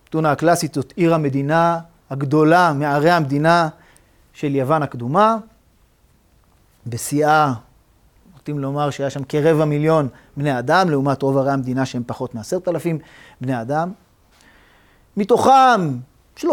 אתונה 0.10 0.32
הקלאסית 0.32 0.74
זאת 0.74 0.94
עיר 0.96 1.14
המדינה 1.14 1.80
הגדולה 2.10 2.74
מערי 2.74 3.12
המדינה 3.12 3.70
של 4.40 4.56
יוון 4.56 4.84
הקדומה. 4.84 5.38
בשיאה, 6.88 7.54
נוטים 8.34 8.60
לומר 8.60 8.90
שהיה 8.90 9.10
שם 9.10 9.24
כרבע 9.24 9.66
מיליון 9.66 10.08
בני 10.38 10.60
אדם, 10.60 10.90
לעומת 10.90 11.22
רוב 11.22 11.38
ערי 11.38 11.52
המדינה 11.52 11.86
שהם 11.86 12.04
פחות 12.08 12.36
מעשרת 12.36 12.68
אלפים 12.68 13.00
בני 13.42 13.62
אדם. 13.62 13.92
מתוכם 15.18 15.98
30-40 16.38 16.44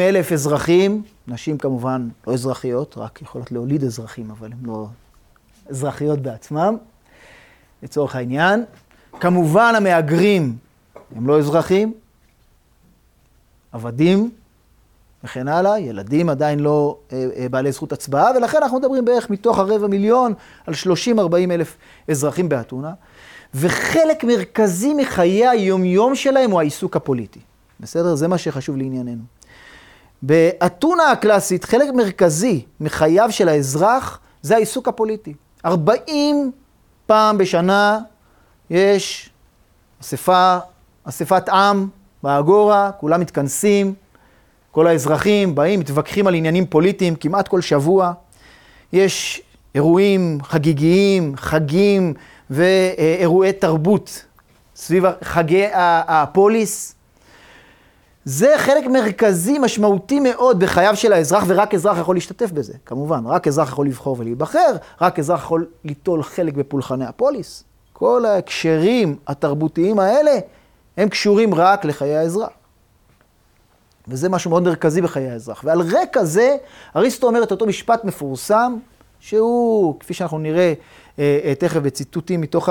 אלף 0.00 0.32
אזרחים, 0.32 1.02
נשים 1.28 1.58
כמובן 1.58 2.08
לא 2.26 2.32
אזרחיות, 2.32 2.98
רק 2.98 3.22
יכולות 3.22 3.52
להוליד 3.52 3.84
אזרחים, 3.84 4.30
אבל 4.30 4.52
הן 4.52 4.58
לא 4.62 4.86
אזרחיות 5.68 6.18
בעצמם, 6.18 6.76
לצורך 7.82 8.16
העניין. 8.16 8.64
כמובן 9.20 9.74
המהגרים 9.76 10.56
הם 11.16 11.26
לא 11.26 11.38
אזרחים, 11.38 11.94
עבדים 13.72 14.30
וכן 15.26 15.48
הלאה, 15.48 15.78
ילדים 15.78 16.28
עדיין 16.28 16.60
לא 16.60 16.98
אה, 17.12 17.26
אה, 17.36 17.48
בעלי 17.48 17.72
זכות 17.72 17.92
הצבעה, 17.92 18.30
ולכן 18.36 18.58
אנחנו 18.62 18.78
מדברים 18.78 19.04
בערך 19.04 19.30
מתוך 19.30 19.58
הרבע 19.58 19.86
מיליון 19.86 20.34
על 20.66 20.74
30-40 20.74 21.18
אלף 21.50 21.76
אזרחים 22.08 22.48
באתונה, 22.48 22.92
וחלק 23.54 24.24
מרכזי 24.24 24.94
מחיי 24.94 25.48
היומיום 25.48 26.14
שלהם 26.14 26.50
הוא 26.50 26.60
העיסוק 26.60 26.96
הפוליטי. 26.96 27.40
בסדר? 27.80 28.14
זה 28.14 28.28
מה 28.28 28.38
שחשוב 28.38 28.76
לענייננו. 28.76 29.22
באתונה 30.22 31.10
הקלאסית, 31.10 31.64
חלק 31.64 31.94
מרכזי 31.94 32.64
מחייו 32.80 33.28
של 33.30 33.48
האזרח 33.48 34.20
זה 34.42 34.54
העיסוק 34.54 34.88
הפוליטי. 34.88 35.34
40 35.64 36.50
פעם 37.06 37.38
בשנה 37.38 37.98
יש 38.70 39.30
אספה, 40.00 40.58
אספת 41.04 41.48
עם 41.48 41.88
באגורה, 42.22 42.90
כולם 43.00 43.20
מתכנסים, 43.20 43.94
כל 44.76 44.86
האזרחים 44.86 45.54
באים, 45.54 45.80
מתווכחים 45.80 46.26
על 46.26 46.34
עניינים 46.34 46.66
פוליטיים 46.66 47.16
כמעט 47.16 47.48
כל 47.48 47.60
שבוע. 47.60 48.12
יש 48.92 49.42
אירועים 49.74 50.38
חגיגיים, 50.42 51.36
חגים 51.36 52.14
ואירועי 52.50 53.52
תרבות 53.52 54.24
סביב 54.74 55.04
חגי 55.22 55.64
הפוליס. 55.72 56.94
זה 58.24 58.54
חלק 58.56 58.86
מרכזי, 58.86 59.58
משמעותי 59.58 60.20
מאוד 60.20 60.58
בחייו 60.58 60.96
של 60.96 61.12
האזרח, 61.12 61.44
ורק 61.46 61.74
אזרח 61.74 61.98
יכול 61.98 62.16
להשתתף 62.16 62.50
בזה, 62.50 62.72
כמובן. 62.86 63.26
רק 63.26 63.48
אזרח 63.48 63.68
יכול 63.68 63.86
לבחור 63.86 64.16
ולהיבחר, 64.18 64.76
רק 65.00 65.18
אזרח 65.18 65.40
יכול 65.40 65.66
ליטול 65.84 66.22
חלק 66.22 66.54
בפולחני 66.54 67.04
הפוליס. 67.04 67.64
כל 67.92 68.24
ההקשרים 68.24 69.16
התרבותיים 69.26 69.98
האלה, 69.98 70.38
הם 70.96 71.08
קשורים 71.08 71.54
רק 71.54 71.84
לחיי 71.84 72.16
האזרח. 72.16 72.65
וזה 74.08 74.28
משהו 74.28 74.50
מאוד 74.50 74.62
מרכזי 74.62 75.00
בחיי 75.00 75.30
האזרח. 75.30 75.60
ועל 75.64 75.80
רקע 75.80 76.24
זה, 76.24 76.56
אריסטו 76.96 77.26
אומר 77.26 77.42
את 77.42 77.50
אותו 77.50 77.66
משפט 77.66 78.04
מפורסם, 78.04 78.76
שהוא, 79.20 80.00
כפי 80.00 80.14
שאנחנו 80.14 80.38
נראה 80.38 80.72
אה, 81.18 81.40
אה, 81.44 81.54
תכף 81.54 81.80
בציטוטים 81.80 82.40
מתוך 82.40 82.68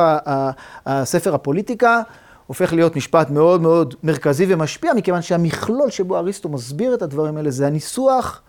הספר 0.86 1.36
הפוליטיקה, 1.36 2.02
הופך 2.48 2.74
להיות 2.74 2.96
משפט 2.96 3.30
מאוד 3.30 3.62
מאוד 3.62 3.96
מרכזי 4.04 4.46
ומשפיע, 4.50 4.94
מכיוון 4.94 5.22
שהמכלול 5.22 5.90
שבו 5.90 6.18
אריסטו 6.18 6.50
מסביר 6.50 6.94
את 6.94 7.02
הדברים 7.02 7.38
האלה 7.38 7.52
זה 7.52 7.68
הניסוח 7.68 8.42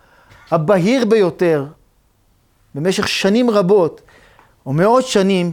הבהיר 0.50 1.04
ביותר 1.04 1.66
במשך 2.74 3.08
שנים 3.08 3.50
רבות, 3.50 4.00
או 4.66 4.72
מאות 4.72 5.06
שנים, 5.06 5.50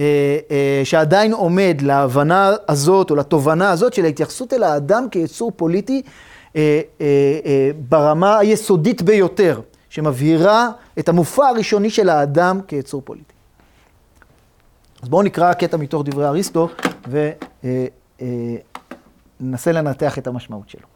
אה, 0.00 0.38
שעדיין 0.84 1.32
עומד 1.32 1.76
להבנה 1.80 2.50
הזאת, 2.68 3.10
או 3.10 3.16
לתובנה 3.16 3.70
הזאת 3.70 3.94
של 3.94 4.04
ההתייחסות 4.04 4.52
אל 4.52 4.62
האדם 4.62 5.06
כיצור 5.10 5.52
פוליטי 5.56 6.02
ברמה 7.88 8.38
היסודית 8.38 9.02
ביותר, 9.02 9.60
שמבהירה 9.88 10.68
את 10.98 11.08
המופע 11.08 11.48
הראשוני 11.48 11.90
של 11.90 12.08
האדם 12.08 12.60
כיצור 12.68 13.02
פוליטי. 13.04 13.34
אז 15.02 15.08
בואו 15.08 15.22
נקרא 15.22 15.52
קטע 15.52 15.76
מתוך 15.76 16.02
דברי 16.04 16.26
אריסטו 16.26 16.68
ננסה 19.40 19.72
לנתח 19.72 20.18
את 20.18 20.26
המשמעות 20.26 20.68
שלו. 20.68 20.86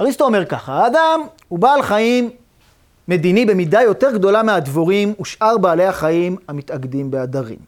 אריסטו 0.00 0.24
אומר 0.24 0.44
ככה, 0.44 0.72
האדם 0.72 1.20
הוא 1.48 1.58
בעל 1.58 1.82
חיים 1.82 2.30
מדיני 3.08 3.46
במידה 3.46 3.82
יותר 3.82 4.12
גדולה 4.14 4.42
מהדבורים 4.42 5.14
ושאר 5.20 5.58
בעלי 5.58 5.86
החיים 5.86 6.36
המתאגדים 6.48 7.10
בעדרים. 7.10 7.58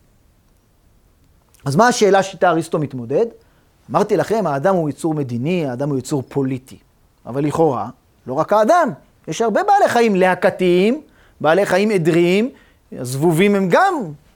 אז 1.64 1.76
מה 1.76 1.88
השאלה 1.88 2.22
שאיתה 2.22 2.50
אריסטו 2.50 2.78
מתמודד? 2.78 3.26
אמרתי 3.90 4.16
לכם, 4.16 4.46
האדם 4.46 4.74
הוא 4.74 4.88
יצור 4.88 5.14
מדיני, 5.14 5.66
האדם 5.66 5.90
הוא 5.90 5.98
יצור 5.98 6.22
פוליטי. 6.28 6.78
אבל 7.26 7.44
לכאורה, 7.44 7.88
לא 8.26 8.34
רק 8.34 8.52
האדם, 8.52 8.90
יש 9.28 9.42
הרבה 9.42 9.62
בעלי 9.62 9.88
חיים 9.88 10.16
להקתיים, 10.16 11.00
בעלי 11.40 11.66
חיים 11.66 11.90
עדריים, 11.90 12.50
הזבובים 12.92 13.54
הם 13.54 13.68
גם 13.68 13.94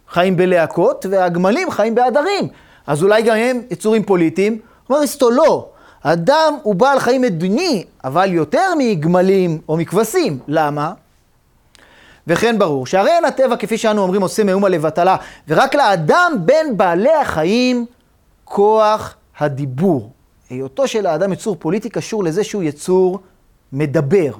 חיים 0.08 0.36
בלהקות, 0.36 1.06
והגמלים 1.10 1.70
חיים 1.70 1.94
בעדרים. 1.94 2.48
אז 2.86 3.02
אולי 3.02 3.22
גם 3.22 3.36
הם 3.36 3.60
יצורים 3.70 4.02
פוליטיים? 4.02 4.58
אומר 4.88 4.98
אריסטו, 4.98 5.30
לא. 5.30 5.68
אדם 6.02 6.54
הוא 6.62 6.74
בעל 6.74 6.98
חיים 6.98 7.22
מדיני, 7.22 7.84
אבל 8.04 8.32
יותר 8.32 8.72
מגמלים 8.78 9.58
או 9.68 9.76
מכבשים. 9.76 10.38
למה? 10.48 10.92
וכן 12.26 12.58
ברור 12.58 12.86
שהרי 12.86 13.10
אין 13.10 13.24
הטבע, 13.24 13.56
כפי 13.56 13.78
שאנו 13.78 14.02
אומרים, 14.02 14.22
עושה 14.22 14.44
מאומה 14.44 14.68
לבטלה, 14.68 15.16
ורק 15.48 15.74
לאדם 15.74 16.32
בין 16.38 16.76
בעלי 16.76 17.14
החיים 17.14 17.86
כוח 18.44 19.16
הדיבור. 19.38 20.12
היותו 20.50 20.88
של 20.88 21.06
האדם 21.06 21.32
יצור 21.32 21.56
פוליטי 21.58 21.90
קשור 21.90 22.24
לזה 22.24 22.44
שהוא 22.44 22.62
יצור 22.62 23.20
מדבר. 23.72 24.32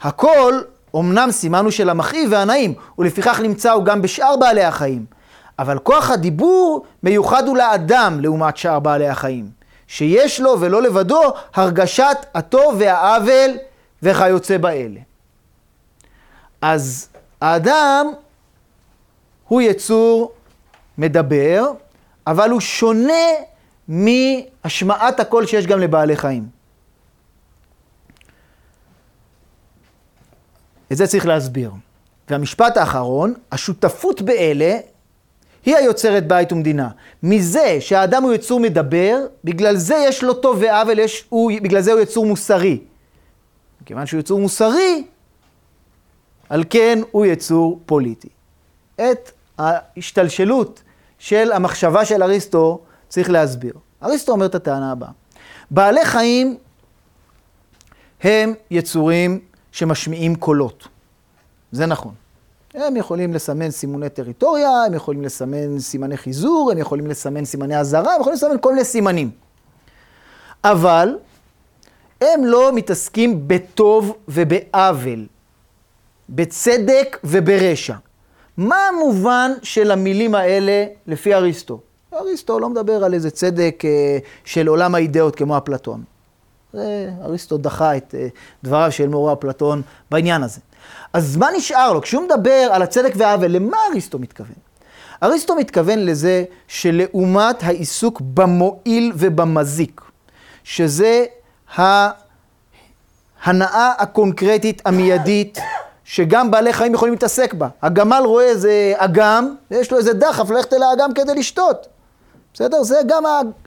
הכל 0.00 0.60
אמנם 0.96 1.30
סימן 1.30 1.64
הוא 1.64 1.70
של 1.70 1.90
המכאיב 1.90 2.32
והנעים, 2.32 2.74
ולפיכך 2.98 3.40
נמצא 3.40 3.72
הוא 3.72 3.84
גם 3.84 4.02
בשאר 4.02 4.36
בעלי 4.36 4.64
החיים. 4.64 5.04
אבל 5.58 5.78
כוח 5.78 6.10
הדיבור 6.10 6.86
מיוחד 7.02 7.46
הוא 7.48 7.56
לאדם 7.56 8.20
לעומת 8.20 8.56
שאר 8.56 8.80
בעלי 8.80 9.08
החיים, 9.08 9.50
שיש 9.86 10.40
לו 10.40 10.60
ולא 10.60 10.82
לבדו 10.82 11.22
הרגשת 11.54 12.16
הטוב 12.34 12.74
והעוול 12.78 13.50
וכיוצא 14.02 14.58
באלה. 14.58 15.00
אז 16.62 17.08
האדם 17.40 18.06
הוא 19.48 19.62
יצור 19.62 20.32
מדבר, 20.98 21.72
אבל 22.26 22.50
הוא 22.50 22.60
שונה 22.60 23.22
מהשמעת 23.88 25.20
הקול 25.20 25.46
שיש 25.46 25.66
גם 25.66 25.80
לבעלי 25.80 26.16
חיים. 26.16 26.46
את 30.92 30.96
זה 30.96 31.06
צריך 31.06 31.26
להסביר. 31.26 31.70
והמשפט 32.30 32.76
האחרון, 32.76 33.34
השותפות 33.52 34.22
באלה 34.22 34.78
היא 35.66 35.76
היוצרת 35.76 36.26
בית 36.26 36.52
ומדינה. 36.52 36.88
מזה 37.22 37.76
שהאדם 37.80 38.22
הוא 38.22 38.32
יצור 38.32 38.60
מדבר, 38.60 39.18
בגלל 39.44 39.76
זה 39.76 40.04
יש 40.08 40.24
לו 40.24 40.34
טוב 40.34 40.58
ועוול, 40.60 40.98
בגלל 41.62 41.80
זה 41.80 41.92
הוא 41.92 42.00
יצור 42.00 42.26
מוסרי. 42.26 42.80
מכיוון 43.82 44.06
שהוא 44.06 44.20
יצור 44.20 44.40
מוסרי, 44.40 45.04
על 46.48 46.64
כן 46.70 46.98
הוא 47.10 47.26
יצור 47.26 47.80
פוליטי. 47.86 48.28
את 48.96 49.30
ההשתלשלות 49.58 50.82
של 51.22 51.52
המחשבה 51.52 52.04
של 52.04 52.22
אריסטו 52.22 52.80
צריך 53.08 53.30
להסביר. 53.30 53.74
אריסטו 54.02 54.32
אומר 54.32 54.46
את 54.46 54.54
הטענה 54.54 54.92
הבאה. 54.92 55.08
בעלי 55.70 56.04
חיים 56.04 56.56
הם 58.22 58.54
יצורים 58.70 59.40
שמשמיעים 59.72 60.34
קולות. 60.34 60.88
זה 61.72 61.86
נכון. 61.86 62.14
הם 62.74 62.96
יכולים 62.96 63.34
לסמן 63.34 63.70
סימוני 63.70 64.08
טריטוריה, 64.08 64.70
הם 64.86 64.94
יכולים 64.94 65.22
לסמן 65.22 65.78
סימני 65.78 66.16
חיזור, 66.16 66.70
הם 66.72 66.78
יכולים 66.78 67.06
לסמן 67.06 67.44
סימני 67.44 67.76
אזהרה, 67.76 68.14
הם 68.14 68.20
יכולים 68.20 68.36
לסמן 68.36 68.56
כל 68.60 68.72
מיני 68.72 68.84
סימנים. 68.84 69.30
אבל 70.64 71.18
הם 72.20 72.44
לא 72.44 72.72
מתעסקים 72.72 73.48
בטוב 73.48 74.16
ובעוול, 74.28 75.26
בצדק 76.28 77.18
וברשע. 77.24 77.94
מה 78.56 78.76
המובן 78.88 79.52
של 79.62 79.90
המילים 79.90 80.34
האלה 80.34 80.84
לפי 81.06 81.34
אריסטו? 81.34 81.80
אריסטו 82.14 82.58
לא 82.60 82.68
מדבר 82.68 83.04
על 83.04 83.14
איזה 83.14 83.30
צדק 83.30 83.82
אה, 83.84 84.18
של 84.44 84.66
עולם 84.66 84.94
האידאות 84.94 85.36
כמו 85.36 85.58
אפלטון. 85.58 86.02
אריסטו 87.24 87.58
דחה 87.58 87.96
את 87.96 88.14
אה, 88.18 88.28
דבריו 88.64 88.92
של 88.92 89.08
מורה 89.08 89.32
אפלטון 89.32 89.82
בעניין 90.10 90.42
הזה. 90.42 90.60
אז 91.12 91.36
מה 91.36 91.48
נשאר 91.56 91.92
לו? 91.92 92.02
כשהוא 92.02 92.22
מדבר 92.22 92.68
על 92.72 92.82
הצדק 92.82 93.12
והעוול, 93.16 93.50
למה 93.50 93.76
אריסטו 93.90 94.18
מתכוון? 94.18 94.56
אריסטו 95.22 95.56
מתכוון 95.56 95.98
לזה 95.98 96.44
שלעומת 96.68 97.62
העיסוק 97.62 98.20
במועיל 98.20 99.12
ובמזיק, 99.16 100.00
שזה 100.64 101.24
ההנאה 101.76 102.12
הקונקרטית 103.98 104.82
המיידית 104.84 105.58
שגם 106.04 106.50
בעלי 106.50 106.72
חיים 106.72 106.94
יכולים 106.94 107.14
להתעסק 107.14 107.54
בה. 107.54 107.68
הגמל 107.82 108.22
רואה 108.24 108.44
איזה 108.44 108.92
אגם, 108.96 109.54
ויש 109.70 109.92
לו 109.92 109.98
איזה 109.98 110.12
דחף 110.12 110.50
ללכת 110.50 110.72
אל 110.72 110.82
האגם 110.82 111.14
כדי 111.14 111.34
לשתות. 111.34 111.86
בסדר? 112.54 112.82
זה 112.82 112.96
גם 113.06 113.22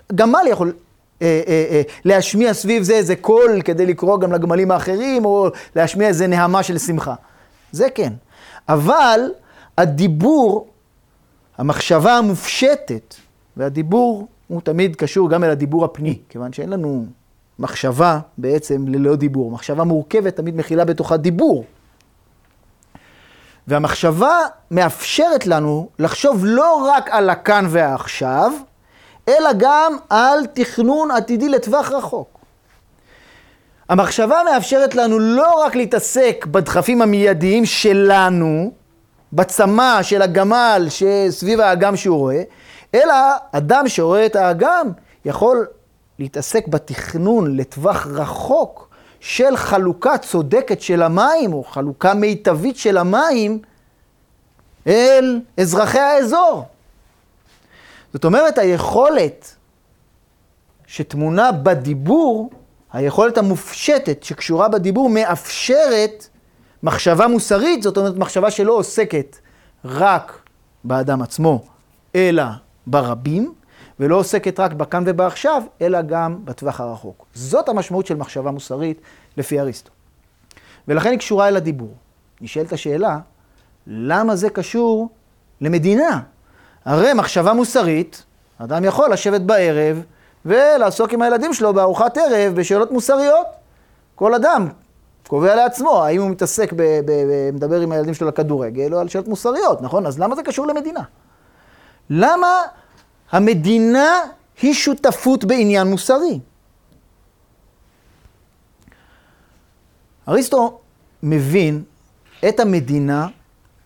הגמל 0.10 0.48
יכול 0.48 0.74
אה, 1.22 1.42
אה, 1.48 1.66
אה, 1.70 1.82
להשמיע 2.06 2.54
סביב 2.54 2.84
זה 2.84 2.94
איזה 2.94 3.16
קול 3.16 3.62
כדי 3.66 3.86
לקרוא 3.86 4.20
גם 4.20 4.32
לגמלים 4.32 4.72
האחרים, 4.72 5.26
או 5.26 5.48
להשמיע 5.76 6.08
איזה 6.08 6.28
נהמה 6.28 6.64
של 6.64 6.78
שמחה. 6.78 7.14
זה 7.72 7.90
כן. 7.90 8.14
אבל 8.70 9.20
הדיבור, 9.78 10.68
המחשבה 11.58 12.18
המופשטת, 12.18 13.16
והדיבור 13.58 14.28
הוא 14.48 14.62
תמיד 14.62 14.96
קשור 14.96 15.30
גם 15.30 15.44
אל 15.44 15.50
הדיבור 15.50 15.86
הפנימי, 15.86 16.20
כיוון 16.30 16.54
שאין 16.54 16.70
לנו 16.70 17.06
מחשבה 17.60 18.20
בעצם 18.38 18.88
ללא 18.88 19.16
דיבור. 19.16 19.52
מחשבה 19.52 19.84
מורכבת 19.84 20.36
תמיד 20.36 20.56
מכילה 20.56 20.86
בתוכה 20.86 21.18
דיבור. 21.18 21.64
והמחשבה 23.68 24.40
מאפשרת 24.72 25.48
לנו 25.48 25.90
לחשוב 26.00 26.46
לא 26.46 26.90
רק 26.96 27.10
על 27.12 27.30
הכאן 27.30 27.66
והעכשיו, 27.70 28.52
אלא 29.30 29.50
גם 29.58 29.98
על 30.10 30.46
תכנון 30.54 31.12
עתידי 31.12 31.50
לטווח 31.50 31.92
רחוק. 31.92 32.40
המחשבה 33.90 34.38
מאפשרת 34.52 34.96
לנו 34.96 35.20
לא 35.20 35.64
רק 35.66 35.76
להתעסק 35.76 36.46
בדחפים 36.52 37.02
המיידיים 37.02 37.66
שלנו, 37.66 38.72
בצמא 39.34 40.04
של 40.04 40.22
הגמל 40.22 40.88
שסביב 40.90 41.60
האגם 41.60 41.96
שהוא 41.96 42.18
רואה, 42.18 42.42
אלא 42.96 43.14
אדם 43.52 43.88
שרואה 43.88 44.26
את 44.26 44.36
האגם 44.36 44.88
יכול 45.26 45.68
להתעסק 46.20 46.68
בתכנון 46.68 47.58
לטווח 47.58 48.08
רחוק 48.08 48.85
של 49.26 49.58
חלוקה 49.58 50.18
צודקת 50.18 50.82
של 50.82 51.02
המים, 51.02 51.54
או 51.54 51.64
חלוקה 51.64 52.14
מיטבית 52.14 52.78
של 52.78 52.98
המים, 52.98 53.60
אל 54.88 55.42
אזרחי 55.58 56.00
האזור. 56.00 56.66
זאת 58.14 58.26
אומרת, 58.26 58.58
היכולת 58.58 59.56
שטמונה 60.88 61.52
בדיבור, 61.52 62.50
היכולת 62.94 63.38
המופשטת 63.38 64.24
שקשורה 64.24 64.68
בדיבור, 64.68 65.10
מאפשרת 65.10 66.28
מחשבה 66.84 67.28
מוסרית, 67.28 67.84
זאת 67.84 67.98
אומרת, 67.98 68.18
מחשבה 68.18 68.52
שלא 68.52 68.74
עוסקת 68.74 69.38
רק 69.86 70.40
באדם 70.84 71.22
עצמו, 71.22 71.66
אלא 72.16 72.44
ברבים, 72.88 73.54
ולא 74.00 74.16
עוסקת 74.16 74.60
רק 74.60 74.74
בכאן 74.74 75.04
ובעכשיו, 75.08 75.64
אלא 75.82 76.02
גם 76.02 76.46
בטווח 76.46 76.82
הרחוק. 76.82 77.26
זאת 77.34 77.70
המשמעות 77.70 78.06
של 78.06 78.16
מחשבה 78.16 78.52
מוסרית 78.52 79.02
לפי 79.38 79.60
אריסטו. 79.60 79.92
ולכן 80.88 81.10
היא 81.10 81.20
קשורה 81.20 81.48
אל 81.48 81.58
הדיבור. 81.58 81.94
נשאלת 82.42 82.74
השאלה, 82.74 83.20
למה 83.88 84.36
זה 84.36 84.50
קשור 84.50 85.10
למדינה? 85.62 86.20
הרי 86.86 87.14
מחשבה 87.14 87.54
מוסרית, 87.54 88.24
אדם 88.58 88.84
יכול 88.84 89.14
לשבת 89.14 89.42
בערב 89.42 90.02
ולעסוק 90.46 91.14
עם 91.14 91.22
הילדים 91.22 91.54
שלו 91.54 91.74
בארוחת 91.74 92.18
ערב 92.18 92.56
בשאלות 92.56 92.92
מוסריות. 92.92 93.48
כל 94.16 94.34
אדם 94.34 94.68
קובע 95.28 95.56
לעצמו 95.56 96.04
האם 96.04 96.22
הוא 96.22 96.30
מתעסק, 96.30 96.74
ב, 96.74 96.82
ב, 96.82 97.12
ב, 97.12 97.52
מדבר 97.54 97.82
עם 97.82 97.92
הילדים 97.92 98.14
שלו 98.14 98.28
לכדורגל 98.28 98.94
או 98.94 99.00
על 99.00 99.08
שאלות 99.08 99.28
מוסריות, 99.28 99.82
נכון? 99.82 100.06
אז 100.06 100.20
למה 100.20 100.36
זה 100.36 100.44
קשור 100.44 100.68
למדינה? 100.68 101.02
למה 102.10 102.48
המדינה 103.32 104.20
היא 104.62 104.74
שותפות 104.74 105.46
בעניין 105.46 105.88
מוסרי? 105.88 106.40
אריסטו 110.28 110.80
מבין 111.24 111.84
את 112.48 112.60
המדינה 112.60 113.28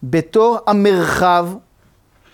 בתור 0.04 0.58
המרחב 0.68 1.50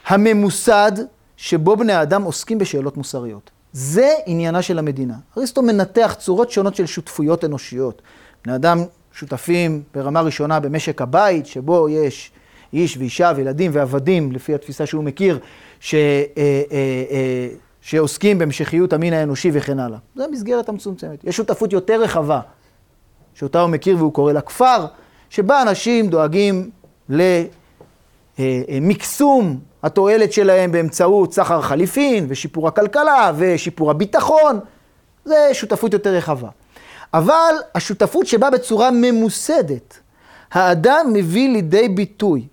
הממוסד 0.07 0.91
שבו 1.37 1.77
בני 1.77 1.93
האדם 1.93 2.23
עוסקים 2.23 2.57
בשאלות 2.57 2.97
מוסריות. 2.97 3.51
זה 3.73 4.09
עניינה 4.25 4.61
של 4.61 4.79
המדינה. 4.79 5.15
אריסטו 5.37 5.61
מנתח 5.61 6.15
צורות 6.19 6.51
שונות 6.51 6.75
של 6.75 6.85
שותפויות 6.85 7.45
אנושיות. 7.45 8.01
בני 8.45 8.55
אדם 8.55 8.83
שותפים 9.13 9.83
ברמה 9.93 10.21
ראשונה 10.21 10.59
במשק 10.59 11.01
הבית, 11.01 11.45
שבו 11.45 11.89
יש 11.89 12.31
איש 12.73 12.97
ואישה 12.97 13.31
וילדים 13.35 13.71
ועבדים, 13.73 14.31
לפי 14.31 14.55
התפיסה 14.55 14.85
שהוא 14.85 15.03
מכיר, 15.03 15.39
ש, 15.79 15.95
אה, 15.95 15.99
אה, 16.38 16.63
אה, 16.71 17.47
שעוסקים 17.81 18.38
בהמשכיות 18.38 18.93
המין 18.93 19.13
האנושי 19.13 19.49
וכן 19.53 19.79
הלאה. 19.79 19.97
זו 20.15 20.23
המסגרת 20.23 20.69
המצומצמת. 20.69 21.23
יש 21.23 21.38
שותפות 21.38 21.73
יותר 21.73 22.01
רחבה, 22.01 22.39
שאותה 23.33 23.61
הוא 23.61 23.69
מכיר 23.69 23.97
והוא 23.97 24.13
קורא 24.13 24.33
לה 24.33 24.41
כפר, 24.41 24.85
שבה 25.29 25.61
אנשים 25.61 26.07
דואגים 26.07 26.69
למקסום 28.39 29.59
התועלת 29.83 30.33
שלהם 30.33 30.71
באמצעות 30.71 31.33
סחר 31.33 31.61
חליפין 31.61 32.25
ושיפור 32.29 32.67
הכלכלה 32.67 33.31
ושיפור 33.38 33.91
הביטחון. 33.91 34.59
זה 35.25 35.49
שותפות 35.53 35.93
יותר 35.93 36.13
רחבה. 36.13 36.49
אבל 37.13 37.55
השותפות 37.75 38.27
שבה 38.27 38.49
בצורה 38.49 38.89
ממוסדת, 38.91 39.99
האדם 40.51 41.05
מביא 41.13 41.49
לידי 41.49 41.89
ביטוי 41.89 42.47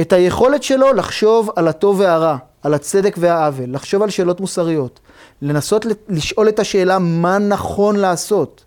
את 0.00 0.12
היכולת 0.12 0.62
שלו 0.62 0.92
לחשוב 0.92 1.50
על 1.56 1.68
הטוב 1.68 2.00
והרע, 2.00 2.36
על 2.62 2.74
הצדק 2.74 3.16
והעוול, 3.18 3.74
לחשוב 3.74 4.02
על 4.02 4.10
שאלות 4.10 4.40
מוסריות, 4.40 5.00
לנסות 5.42 5.86
לשאול 6.08 6.48
את 6.48 6.58
השאלה 6.58 6.98
מה 6.98 7.38
נכון 7.38 7.96
לעשות 7.96 8.64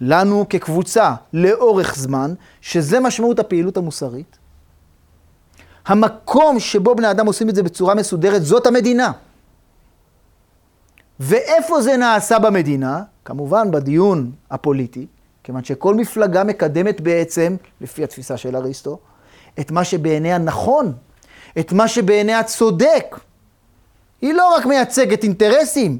לנו 0.00 0.46
כקבוצה 0.48 1.14
לאורך 1.32 1.94
זמן, 1.96 2.34
שזה 2.60 3.00
משמעות 3.00 3.38
הפעילות 3.38 3.76
המוסרית. 3.76 4.38
המקום 5.86 6.60
שבו 6.60 6.94
בני 6.94 7.10
אדם 7.10 7.26
עושים 7.26 7.48
את 7.48 7.54
זה 7.54 7.62
בצורה 7.62 7.94
מסודרת 7.94 8.44
זאת 8.44 8.66
המדינה. 8.66 9.12
ואיפה 11.20 11.80
זה 11.82 11.96
נעשה 11.96 12.38
במדינה? 12.38 13.02
כמובן 13.24 13.70
בדיון 13.70 14.32
הפוליטי, 14.50 15.06
כיוון 15.44 15.64
שכל 15.64 15.94
מפלגה 15.94 16.44
מקדמת 16.44 17.00
בעצם, 17.00 17.56
לפי 17.80 18.04
התפיסה 18.04 18.36
של 18.36 18.56
אריסטו, 18.56 18.98
את 19.60 19.70
מה 19.70 19.84
שבעיניה 19.84 20.38
נכון, 20.38 20.92
את 21.58 21.72
מה 21.72 21.88
שבעיניה 21.88 22.42
צודק. 22.42 23.16
היא 24.20 24.32
לא 24.34 24.54
רק 24.56 24.66
מייצגת 24.66 25.22
אינטרסים, 25.22 25.98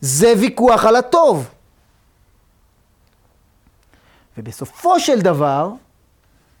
זה 0.00 0.32
ויכוח 0.40 0.84
על 0.84 0.96
הטוב. 0.96 1.48
ובסופו 4.38 5.00
של 5.00 5.20
דבר, 5.20 5.70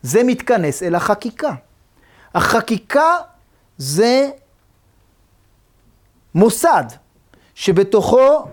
זה 0.02 0.22
מתכנס 0.24 0.82
אל 0.82 0.94
החקיקה. 0.94 1.54
החקיקה 2.34 3.14
זה 3.78 4.30
מוסד 6.34 6.84
שבתוכו 7.54 8.44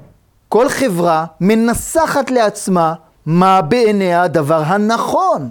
כל 0.49 0.69
חברה 0.69 1.25
מנסחת 1.41 2.31
לעצמה 2.31 2.93
מה 3.25 3.61
בעיניה 3.61 4.23
הדבר 4.23 4.61
הנכון, 4.65 5.49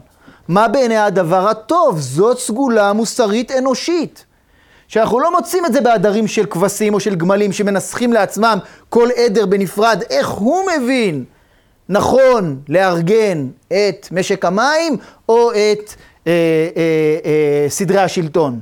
מה 0.52 0.68
בעיניה 0.68 1.06
הדבר 1.06 1.48
הטוב. 1.48 2.00
זאת 2.00 2.38
סגולה 2.38 2.92
מוסרית 2.92 3.50
אנושית. 3.50 4.24
שאנחנו 4.88 5.20
לא 5.20 5.32
מוצאים 5.32 5.66
את 5.66 5.72
זה 5.72 5.80
בעדרים 5.80 6.26
של 6.26 6.46
כבשים 6.46 6.94
או 6.94 7.00
של 7.00 7.14
גמלים 7.14 7.52
שמנסחים 7.52 8.12
לעצמם 8.12 8.58
כל 8.88 9.08
עדר 9.16 9.46
בנפרד, 9.46 10.02
איך 10.10 10.28
הוא 10.28 10.64
מבין 10.76 11.24
נכון 11.88 12.60
לארגן 12.68 13.48
את 13.68 14.08
משק 14.10 14.44
המים 14.44 14.96
או 15.28 15.50
את 15.52 15.56
אה, 16.26 16.32
אה, 16.32 16.32
אה, 17.24 17.66
סדרי 17.68 18.00
השלטון. 18.00 18.60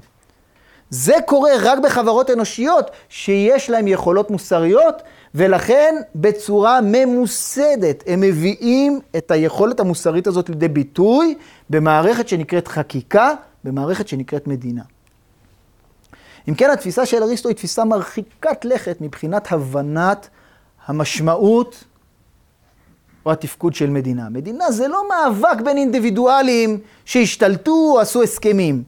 זה 0.90 1.14
קורה 1.26 1.50
רק 1.62 1.78
בחברות 1.78 2.30
אנושיות 2.30 2.90
שיש 3.08 3.70
להן 3.70 3.88
יכולות 3.88 4.30
מוסריות, 4.30 5.02
ולכן 5.34 5.94
בצורה 6.14 6.80
ממוסדת 6.82 8.04
הם 8.06 8.20
מביאים 8.20 9.00
את 9.16 9.30
היכולת 9.30 9.80
המוסרית 9.80 10.26
הזאת 10.26 10.48
לידי 10.48 10.68
ביטוי 10.68 11.34
במערכת 11.70 12.28
שנקראת 12.28 12.68
חקיקה, 12.68 13.32
במערכת 13.64 14.08
שנקראת 14.08 14.46
מדינה. 14.46 14.82
אם 16.48 16.54
כן, 16.54 16.70
התפיסה 16.70 17.06
של 17.06 17.22
אריסטו 17.22 17.48
היא 17.48 17.56
תפיסה 17.56 17.84
מרחיקת 17.84 18.64
לכת 18.64 18.96
מבחינת 19.00 19.52
הבנת 19.52 20.28
המשמעות 20.86 21.84
או 23.26 23.32
התפקוד 23.32 23.74
של 23.74 23.90
מדינה. 23.90 24.28
מדינה 24.28 24.70
זה 24.70 24.88
לא 24.88 25.02
מאבק 25.08 25.60
בין 25.64 25.76
אינדיבידואלים 25.76 26.78
שהשתלטו 27.04 27.92
או 27.94 28.00
עשו 28.00 28.22
הסכמים. 28.22 28.82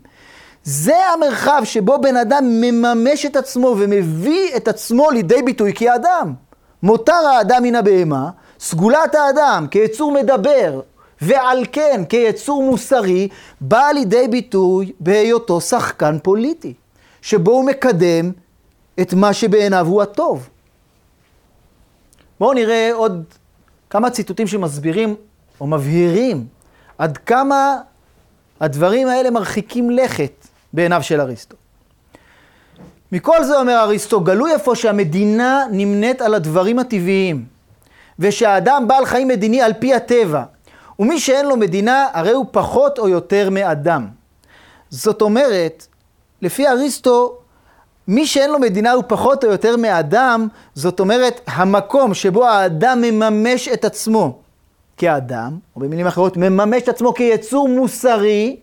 זה 0.64 0.96
המרחב 1.06 1.62
שבו 1.64 2.00
בן 2.00 2.16
אדם 2.16 2.44
מממש 2.44 3.26
את 3.26 3.36
עצמו 3.36 3.76
ומביא 3.78 4.56
את 4.56 4.68
עצמו 4.68 5.10
לידי 5.10 5.42
ביטוי 5.42 5.72
כאדם. 5.74 6.34
מותר 6.82 7.12
האדם 7.12 7.62
מן 7.62 7.74
הבהמה, 7.74 8.30
סגולת 8.60 9.14
האדם 9.14 9.66
כיצור 9.70 10.12
מדבר, 10.12 10.80
ועל 11.22 11.64
כן 11.72 12.02
כיצור 12.08 12.62
מוסרי, 12.62 13.28
באה 13.60 13.92
לידי 13.92 14.28
ביטוי 14.28 14.92
בהיותו 15.00 15.60
שחקן 15.60 16.18
פוליטי, 16.22 16.74
שבו 17.22 17.50
הוא 17.50 17.64
מקדם 17.64 18.32
את 19.00 19.14
מה 19.14 19.32
שבעיניו 19.32 19.86
הוא 19.86 20.02
הטוב. 20.02 20.48
בואו 22.40 22.52
נראה 22.52 22.90
עוד 22.94 23.24
כמה 23.90 24.10
ציטוטים 24.10 24.46
שמסבירים 24.46 25.14
או 25.60 25.66
מבהירים 25.66 26.46
עד 26.98 27.18
כמה 27.18 27.76
הדברים 28.60 29.08
האלה 29.08 29.30
מרחיקים 29.30 29.90
לכת 29.90 30.32
בעיניו 30.72 31.02
של 31.02 31.20
אריסטו. 31.20 31.56
מכל 33.12 33.44
זה 33.44 33.60
אומר 33.60 33.78
אריסטו, 33.80 34.20
גלוי 34.20 34.52
איפה 34.52 34.76
שהמדינה 34.76 35.64
נמנית 35.70 36.22
על 36.22 36.34
הדברים 36.34 36.78
הטבעיים, 36.78 37.44
ושהאדם 38.18 38.84
בעל 38.88 39.06
חיים 39.06 39.28
מדיני 39.28 39.62
על 39.62 39.72
פי 39.72 39.94
הטבע, 39.94 40.44
ומי 41.02 41.20
שאין 41.20 41.46
לו 41.46 41.56
מדינה, 41.56 42.06
הרי 42.12 42.32
הוא 42.32 42.46
פחות 42.50 42.98
או 42.98 43.08
יותר 43.08 43.50
מאדם. 43.50 44.06
זאת 44.90 45.22
אומרת, 45.22 45.86
לפי 46.42 46.68
אריסטו, 46.68 47.38
מי 48.08 48.26
שאין 48.26 48.50
לו 48.50 48.58
מדינה 48.58 48.92
הוא 48.92 49.04
פחות 49.06 49.44
או 49.44 49.50
יותר 49.50 49.76
מאדם, 49.76 50.48
זאת 50.74 51.00
אומרת, 51.00 51.40
המקום 51.46 52.14
שבו 52.14 52.46
האדם 52.46 53.00
מממש 53.00 53.68
את 53.68 53.84
עצמו 53.84 54.38
כאדם, 54.96 55.58
או 55.76 55.80
במילים 55.80 56.06
אחרות, 56.06 56.36
מממש 56.36 56.82
את 56.82 56.88
עצמו 56.88 57.14
כיצור 57.14 57.68
מוסרי, 57.68 58.56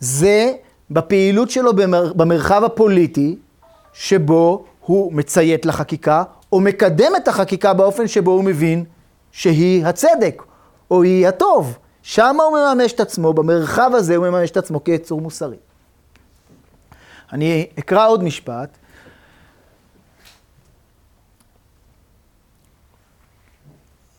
זה 0.00 0.52
בפעילות 0.90 1.50
שלו 1.50 1.76
במר, 1.76 2.12
במרחב 2.12 2.64
הפוליטי, 2.64 3.36
שבו 3.92 4.64
הוא 4.80 5.12
מציית 5.12 5.66
לחקיקה, 5.66 6.22
או 6.52 6.60
מקדם 6.60 7.12
את 7.16 7.28
החקיקה 7.28 7.74
באופן 7.74 8.08
שבו 8.08 8.30
הוא 8.30 8.44
מבין 8.44 8.84
שהיא 9.32 9.86
הצדק, 9.86 10.42
או 10.90 11.02
היא 11.02 11.28
הטוב. 11.28 11.78
שם 12.02 12.36
הוא 12.40 12.58
מממש 12.58 12.92
את 12.92 13.00
עצמו, 13.00 13.32
במרחב 13.32 13.90
הזה 13.94 14.16
הוא 14.16 14.28
מממש 14.28 14.50
את 14.50 14.56
עצמו 14.56 14.84
כיצור 14.84 15.20
מוסרי. 15.20 15.56
אני 17.32 17.66
אקרא 17.78 18.08
עוד 18.08 18.24
משפט. 18.24 18.68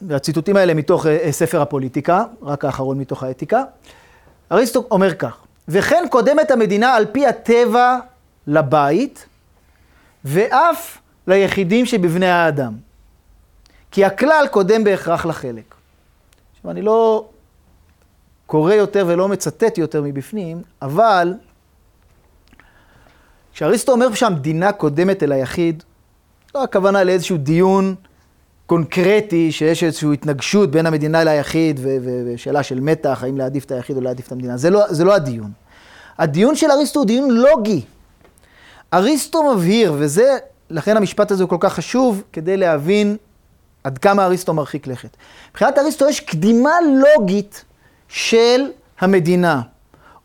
והציטוטים 0.02 0.58
האלה 0.58 0.74
מתוך 0.74 1.06
אה, 1.06 1.32
ספר 1.32 1.62
הפוליטיקה, 1.62 2.24
רק 2.42 2.66
האחרון 2.66 2.98
מתוך 2.98 3.24
האתיקה. 3.24 3.64
אריסטו 4.52 4.88
אומר 4.92 5.14
כך: 5.16 5.38
וכן 5.68 6.04
קודמת 6.10 6.52
המדינה 6.52 6.96
על 6.96 7.06
פי 7.06 7.28
הטבע 7.28 7.98
לבית, 8.48 9.26
ואף 10.26 10.98
ליחידים 11.28 11.86
שבבני 11.86 12.30
האדם. 12.30 12.74
כי 13.92 14.06
הכלל 14.06 14.46
קודם 14.52 14.84
בהכרח 14.84 15.26
לחלק. 15.26 15.75
עכשיו, 16.66 16.72
אני 16.72 16.82
לא 16.82 17.26
קורא 18.46 18.74
יותר 18.74 19.06
ולא 19.08 19.28
מצטט 19.28 19.78
יותר 19.78 20.02
מבפנים, 20.02 20.62
אבל 20.82 21.34
כשאריסטו 23.54 23.92
אומר 23.92 24.14
שהמדינה 24.14 24.72
קודמת 24.72 25.24
אל 25.24 25.32
היחיד, 25.32 25.84
לא 26.56 26.64
הכוונה 26.64 27.04
לאיזשהו 27.04 27.38
דיון 27.38 27.96
קונקרטי, 28.66 29.52
שיש 29.52 29.84
איזושהי 29.84 30.14
התנגשות 30.14 30.72
בין 30.72 30.86
המדינה 30.86 31.24
ליחיד, 31.24 31.80
ושאלה 31.84 32.64
של 32.64 32.80
מתח, 32.80 33.24
האם 33.24 33.38
להעדיף 33.38 33.66
את 33.66 33.72
היחיד 33.72 33.96
או 33.98 34.02
להעדיף 34.02 34.28
את 34.28 34.32
המדינה. 34.32 34.58
זה 34.58 34.70
לא, 34.70 34.94
זה 34.94 35.04
לא 35.04 35.16
הדיון. 35.16 35.52
הדיון 36.18 36.56
של 36.56 36.72
אריסטו 36.72 37.00
הוא 37.00 37.08
דיון 37.08 37.32
לוגי. 37.32 37.82
אריסטו 38.94 39.54
מבהיר, 39.54 39.94
וזה, 39.98 40.38
לכן 40.70 40.98
המשפט 40.98 41.32
הזה 41.32 41.44
הוא 41.44 41.50
כל 41.50 41.58
כך 41.60 41.74
חשוב, 41.74 42.24
כדי 42.34 42.58
להבין 42.58 43.18
עד 43.86 43.98
כמה 43.98 44.26
אריסטו 44.26 44.54
מרחיק 44.54 44.88
לכת. 44.88 45.18
מבחינת 45.52 45.78
אריסטו 45.78 46.10
יש 46.10 46.20
קדימה 46.20 46.72
לוגית 46.82 47.66
של 48.08 48.62
המדינה, 49.00 49.62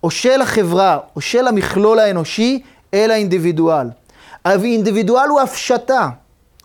או 0.03 0.11
של 0.11 0.43
החברה, 0.43 0.99
או 1.17 1.21
של 1.21 1.47
המכלול 1.47 1.99
האנושי, 1.99 2.63
אל 2.95 3.11
האינדיבידואל. 3.11 3.87
האינדיבידואל 4.45 5.29
הוא 5.29 5.41
הפשטה. 5.41 6.09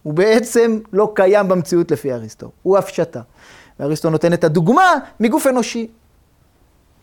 הוא 0.04 0.14
בעצם 0.14 0.80
לא 0.94 1.12
קיים 1.16 1.48
במציאות 1.48 1.92
לפי 1.92 2.14
אריסטו, 2.14 2.52
הוא 2.64 2.78
הפשטה. 2.78 3.22
ואריסטו 3.80 4.10
נותן 4.10 4.34
את 4.34 4.44
הדוגמה 4.44 4.94
מגוף 5.20 5.48
אנושי. 5.48 5.88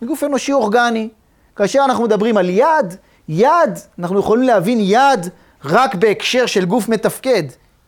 מגוף 0.03 0.25
אנושי 0.25 0.53
אורגני. 0.53 1.09
כאשר 1.57 1.81
אנחנו 1.85 2.05
מדברים 2.05 2.37
על 2.37 2.51
יד, 2.51 2.97
יד, 3.29 3.79
אנחנו 3.99 4.21
יכולים 4.21 4.43
להבין 4.45 4.79
יד 4.81 5.29
רק 5.65 5.95
בהקשר 5.95 6.47
של 6.47 6.65
גוף 6.65 6.89
מתפקד. 6.89 7.43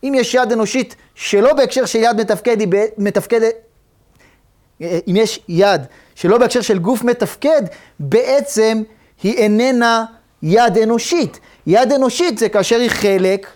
אם 0.04 0.12
יש 0.16 0.34
יד 0.34 0.52
אנושית 0.52 0.96
שלא 1.14 1.52
בהקשר 1.52 1.84
של 1.84 1.98
יד 1.98 2.20
מתפקד, 2.20 2.60
היא 2.60 2.68
מתפקדת, 2.98 3.54
אם 4.80 5.14
יש 5.16 5.40
יד 5.48 5.82
שלא 6.14 6.38
בהקשר 6.38 6.60
של 6.60 6.78
גוף 6.78 7.02
מתפקד, 7.02 7.62
בעצם 8.00 8.82
היא 9.22 9.34
איננה 9.34 10.04
יד 10.42 10.78
אנושית. 10.78 11.40
יד 11.66 11.92
אנושית 11.92 12.38
זה 12.38 12.48
כאשר 12.48 12.76
היא 12.76 12.90
חלק 12.90 13.46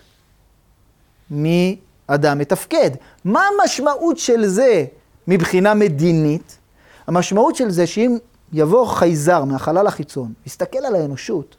מאדם 1.31 2.37
מתפקד. 2.37 2.89
מה 3.25 3.43
המשמעות 3.47 4.17
של 4.17 4.45
זה 4.45 4.85
מבחינה 5.27 5.73
מדינית? 5.73 6.57
המשמעות 7.07 7.55
של 7.55 7.69
זה 7.69 7.87
שאם 7.87 8.17
יבוא 8.53 8.85
חייזר 8.85 9.43
מהחלל 9.43 9.87
החיצון, 9.87 10.33
יסתכל 10.45 10.85
על 10.85 10.95
האנושות, 10.95 11.55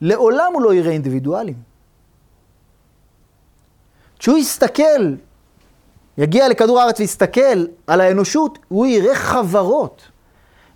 לעולם 0.00 0.52
הוא 0.54 0.62
לא 0.62 0.74
יראה 0.74 0.92
אינדיבידואלים. 0.92 1.71
כשהוא 4.22 4.38
יסתכל, 4.38 5.14
יגיע 6.18 6.48
לכדור 6.48 6.80
הארץ 6.80 7.00
ויסתכל 7.00 7.66
על 7.86 8.00
האנושות, 8.00 8.58
הוא 8.68 8.86
יראה 8.86 9.14
חברות. 9.14 10.02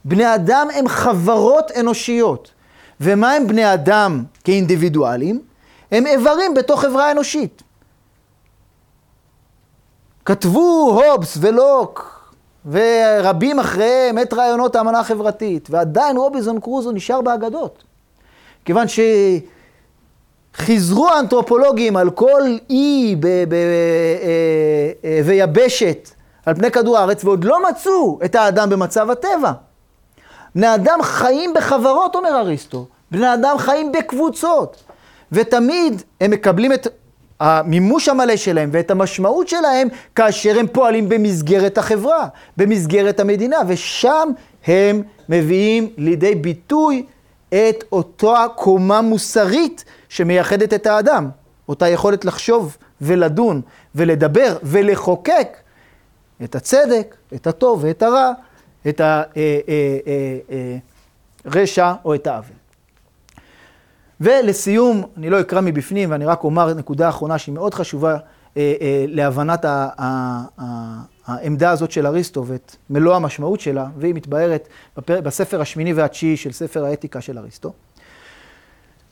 בני 0.04 0.34
אדם 0.34 0.68
הם 0.74 0.88
חברות 0.88 1.70
אנושיות. 1.80 2.50
ומה 3.00 3.32
הם 3.32 3.46
בני 3.46 3.74
אדם 3.74 4.24
כאינדיבידואלים? 4.44 5.42
הם 5.90 6.06
איברים 6.06 6.54
בתוך 6.54 6.80
חברה 6.80 7.10
אנושית. 7.10 7.62
כתבו 10.24 11.02
הובס 11.04 11.38
ולוק 11.40 12.30
ורבים 12.66 13.60
אחריהם 13.60 14.18
את 14.18 14.32
רעיונות 14.32 14.76
האמנה 14.76 15.00
החברתית, 15.00 15.68
ועדיין 15.70 16.16
רובינזון 16.16 16.60
קרוזו 16.60 16.92
נשאר 16.92 17.20
באגדות. 17.20 17.84
כיוון 18.64 18.86
שחיזרו 20.58 21.08
האנתרופולוגים 21.08 21.96
על 21.96 22.10
כל 22.10 22.42
אי 22.70 23.16
ב- 23.20 23.26
אה, 23.26 23.36
אה, 25.04 25.20
ויבשת 25.24 26.10
על 26.46 26.54
פני 26.54 26.70
כדור 26.70 26.98
הארץ, 26.98 27.24
ועוד 27.24 27.44
לא 27.44 27.68
מצאו 27.68 28.18
את 28.24 28.34
האדם 28.34 28.70
במצב 28.70 29.10
הטבע. 29.10 29.52
בני 30.54 30.74
אדם 30.74 30.98
חיים 31.02 31.54
בחברות, 31.54 32.14
אומר 32.14 32.36
אריסטו. 32.36 32.86
בני 33.10 33.34
אדם 33.34 33.58
חיים 33.58 33.92
בקבוצות. 33.92 34.82
ותמיד 35.32 36.02
הם 36.20 36.30
מקבלים 36.30 36.72
את 36.72 36.88
המימוש 37.40 38.08
המלא 38.08 38.36
שלהם 38.36 38.68
ואת 38.72 38.90
המשמעות 38.90 39.48
שלהם 39.48 39.88
כאשר 40.14 40.58
הם 40.58 40.66
פועלים 40.66 41.08
במסגרת 41.08 41.78
החברה, 41.78 42.26
במסגרת 42.56 43.20
המדינה, 43.20 43.56
ושם 43.68 44.28
הם 44.66 45.02
מביאים 45.28 45.88
לידי 45.96 46.34
ביטוי 46.34 47.06
את 47.48 47.84
אותה 47.92 48.46
קומה 48.54 49.00
מוסרית 49.00 49.84
שמייחדת 50.16 50.74
את 50.74 50.86
האדם, 50.86 51.30
אותה 51.68 51.88
יכולת 51.88 52.24
לחשוב 52.24 52.76
ולדון 53.00 53.60
ולדבר 53.94 54.56
ולחוקק 54.62 55.56
את 56.44 56.54
הצדק, 56.54 57.16
את 57.34 57.46
הטוב 57.46 57.84
ואת 57.84 58.02
הרע, 58.02 58.32
את 58.88 59.00
הרשע 61.44 61.92
או 62.04 62.14
את 62.14 62.26
העוול. 62.26 62.56
ולסיום, 64.20 65.02
אני 65.16 65.30
לא 65.30 65.40
אקרא 65.40 65.60
מבפנים 65.60 66.10
ואני 66.10 66.24
רק 66.24 66.44
אומר 66.44 66.74
נקודה 66.74 67.08
אחרונה 67.08 67.38
שהיא 67.38 67.54
מאוד 67.54 67.74
חשובה 67.74 68.16
אה, 68.56 68.74
אה, 68.80 69.04
להבנת 69.08 69.64
העמדה 71.26 71.70
הזאת 71.70 71.90
של 71.90 72.06
אריסטו 72.06 72.46
ואת 72.46 72.76
מלוא 72.90 73.16
המשמעות 73.16 73.60
שלה, 73.60 73.86
והיא 73.98 74.14
מתבהרת 74.14 74.68
בפר, 74.96 75.20
בספר 75.20 75.60
השמיני 75.60 75.92
והתשיעי 75.92 76.36
של 76.36 76.52
ספר 76.52 76.84
האתיקה 76.84 77.20
של 77.20 77.38
אריסטו, 77.38 77.72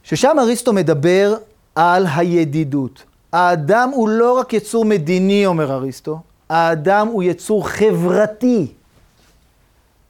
ששם 0.04 0.36
אריסטו 0.38 0.72
מדבר 0.72 1.36
על 1.74 2.06
הידידות. 2.16 3.02
האדם 3.32 3.90
הוא 3.94 4.08
לא 4.08 4.38
רק 4.38 4.52
יצור 4.52 4.84
מדיני, 4.84 5.46
אומר 5.46 5.72
אריסטו, 5.72 6.20
האדם 6.48 7.08
הוא 7.08 7.22
יצור 7.22 7.68
חברתי. 7.68 8.72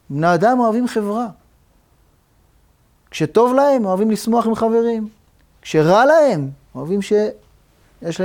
בני 0.09 0.33
אדם 0.33 0.59
אוהבים 0.59 0.87
חברה. 0.87 1.27
כשטוב 3.11 3.53
להם, 3.53 3.85
אוהבים 3.85 4.11
לשמוח 4.11 4.47
עם 4.47 4.55
חברים. 4.55 5.09
כשרע 5.61 6.05
להם, 6.05 6.49
אוהבים 6.75 7.01
שיש 7.01 8.21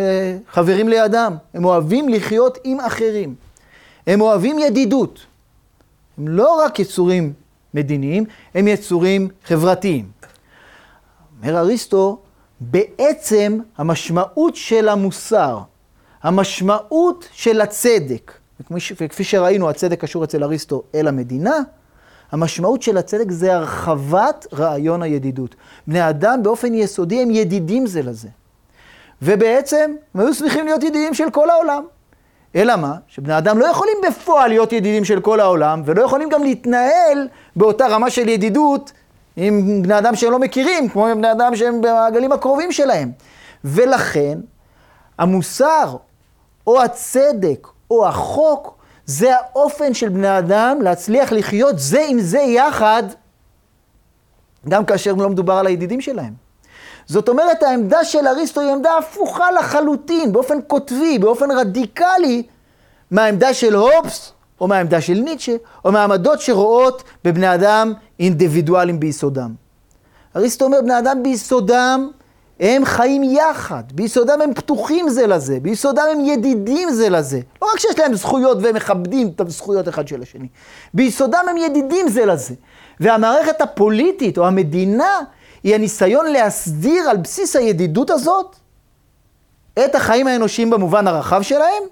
חברים 0.49 0.89
לידם. 0.89 1.37
הם 1.55 1.65
אוהבים 1.65 2.09
לחיות 2.09 2.59
עם 2.65 2.81
אחרים. 2.81 3.35
הם 4.07 4.21
אוהבים 4.21 4.59
ידידות. 4.59 5.27
הם 6.19 6.29
לא 6.29 6.65
רק 6.65 6.79
יצורים 6.79 7.33
מדיניים, 7.75 8.25
הם 8.55 8.69
יצורים 8.69 9.29
חברתיים. 9.45 10.20
אומר 11.43 11.59
אריסטו, 11.59 12.19
בעצם 12.61 13.59
המשמעות 13.79 14.57
של 14.57 14.89
המוסר, 14.89 15.59
המשמעות 16.23 17.29
של 17.33 17.61
הצדק, 17.61 18.33
וכפי 18.71 19.25
שראינו, 19.25 19.71
הצדק 19.71 20.01
קשור 20.01 20.25
אצל 20.25 20.45
אריסטו 20.45 20.83
אל 20.95 21.09
המדינה, 21.09 21.57
המשמעות 22.33 22.83
של 22.83 22.97
הצדק 22.97 23.31
זה 23.31 23.55
הרחבת 23.55 24.47
רעיון 24.53 25.03
הידידות. 25.03 25.55
בני 25.87 26.09
אדם 26.09 26.43
באופן 26.43 26.75
יסודי 26.75 27.23
הם 27.23 27.31
ידידים 27.31 27.87
זה 27.87 28.03
לזה. 28.03 28.29
ובעצם 29.23 29.95
הם 30.15 30.21
היו 30.21 30.35
שמחים 30.35 30.65
להיות 30.65 30.83
ידידים 30.83 31.15
של 31.15 31.31
כל 31.31 31.51
העולם. 31.51 31.83
אלא 32.55 32.77
מה? 32.77 32.95
שבני 33.09 33.39
אדם 33.39 33.59
לא 33.59 33.67
יכולים 33.67 33.97
בפועל 34.09 34.49
להיות 34.49 34.73
ידידים 34.73 35.05
של 35.05 35.21
כל 35.21 35.41
העולם, 35.41 35.83
ולא 35.85 36.03
יכולים 36.03 36.29
גם 36.29 36.43
להתנהל 36.43 37.29
באותה 37.57 37.87
רמה 37.87 38.11
של 38.11 38.29
ידידות 38.29 38.93
עם 39.37 39.83
בני 39.83 39.99
אדם 39.99 40.17
שהם 40.17 40.33
לא 40.33 40.39
מכירים, 40.39 40.89
כמו 40.89 41.07
עם 41.07 41.19
בני 41.19 41.33
אדם 41.33 41.57
שהם 41.57 41.81
במעגלים 41.81 42.33
הקרובים 42.33 42.73
שלהם. 42.73 43.13
ולכן, 43.65 44.39
המוסר, 45.19 45.97
או 46.67 46.83
הצדק, 46.83 47.67
או 47.91 48.09
החוק, 48.09 48.77
זה 49.07 49.37
האופן 49.37 49.95
של 49.95 50.09
בני 50.09 50.39
אדם 50.39 50.79
להצליח 50.83 51.33
לחיות 51.33 51.79
זה 51.79 52.05
עם 52.09 52.21
זה 52.21 52.39
יחד, 52.39 53.03
גם 54.69 54.85
כאשר 54.85 55.13
לא 55.13 55.29
מדובר 55.29 55.53
על 55.53 55.67
הידידים 55.67 56.01
שלהם. 56.01 56.33
זאת 57.07 57.29
אומרת, 57.29 57.63
העמדה 57.63 58.05
של 58.05 58.27
אריסטו 58.27 58.61
היא 58.61 58.71
עמדה 58.71 58.99
הפוכה 58.99 59.51
לחלוטין, 59.51 60.33
באופן 60.33 60.61
קוטבי, 60.61 61.19
באופן 61.19 61.51
רדיקלי, 61.51 62.43
מהעמדה 63.11 63.55
של 63.55 63.75
הובס, 63.75 64.33
או 64.61 64.69
מהעמדה 64.69 65.01
של 65.01 65.15
ניטשה, 65.15 65.57
או 65.85 65.93
מהעמדות 65.93 66.41
שרואות 66.41 67.03
בבני 67.25 67.55
אדם 67.55 67.93
אינדיבידואלים 68.21 69.01
ביסודם. 69.01 69.55
אריסטו 70.37 70.65
אומר, 70.65 70.79
בני 70.83 70.99
אדם 70.99 71.23
ביסודם 71.23 72.11
הם 72.61 72.85
חיים 72.85 73.23
יחד, 73.23 73.83
ביסודם 73.95 74.41
הם 74.41 74.55
פתוחים 74.55 75.09
זה 75.09 75.27
לזה, 75.27 75.59
ביסודם 75.63 76.05
הם 76.13 76.21
ידידים 76.21 76.91
זה 76.91 77.09
לזה. 77.09 77.41
לא 77.63 77.69
רק 77.73 77.79
שיש 77.79 77.99
להם 77.99 78.15
זכויות 78.15 78.59
והם 78.63 78.77
מכבדים 78.77 79.33
את 79.37 79.41
הזכויות 79.41 79.89
אחד 79.89 80.09
של 80.09 80.23
השני, 80.23 80.49
ביסודם 80.95 81.45
הם 81.51 81.57
ידידים 81.57 82.09
זה 82.09 82.27
לזה. 82.27 82.55
והמערכת 83.01 83.61
הפוליטית 83.61 84.39
או 84.39 84.47
המדינה 84.47 85.19
היא 85.63 85.75
הניסיון 85.75 86.27
להסדיר 86.27 87.11
על 87.11 87.17
בסיס 87.17 87.57
הידידות 87.57 88.11
הזאת 88.11 88.57
את 89.85 89.95
החיים 89.95 90.27
האנושיים 90.27 90.71
במובן 90.71 91.07
הרחב 91.07 91.43
שלהם, 91.43 91.83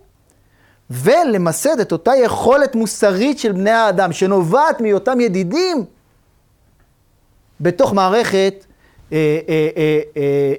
ולמסד 0.91 1.81
את 1.81 1.93
אותה 1.93 2.17
יכולת 2.17 2.75
מוסרית 2.75 3.39
של 3.39 3.53
בני 3.53 3.71
האדם 3.71 4.13
שנובעת 4.13 4.81
מהיותם 4.81 5.21
ידידים 5.21 5.85
בתוך 7.61 7.93
מערכת 7.93 8.65
אה, 9.13 9.39
אה, 9.49 10.01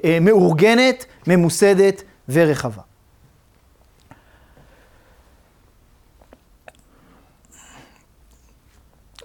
אה, 0.03 0.17
מאורגנת, 0.21 1.05
ממוסדת 1.27 2.03
ורחבה. 2.29 2.81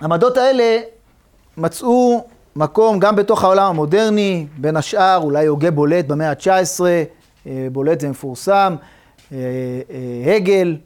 העמדות 0.01 0.37
האלה 0.37 0.81
מצאו 1.57 2.27
מקום 2.57 2.99
גם 2.99 3.17
בתוך 3.17 3.45
העולם 3.45 3.67
המודרני, 3.67 4.47
בין 4.57 4.77
השאר 4.77 5.21
אולי 5.23 5.47
הוגה 5.47 5.71
בולט 5.71 6.05
במאה 6.05 6.31
ה-19, 6.31 6.81
בולט 7.73 8.01
זה 8.01 8.09
מפורסם, 8.09 8.77
הגל 10.37 10.77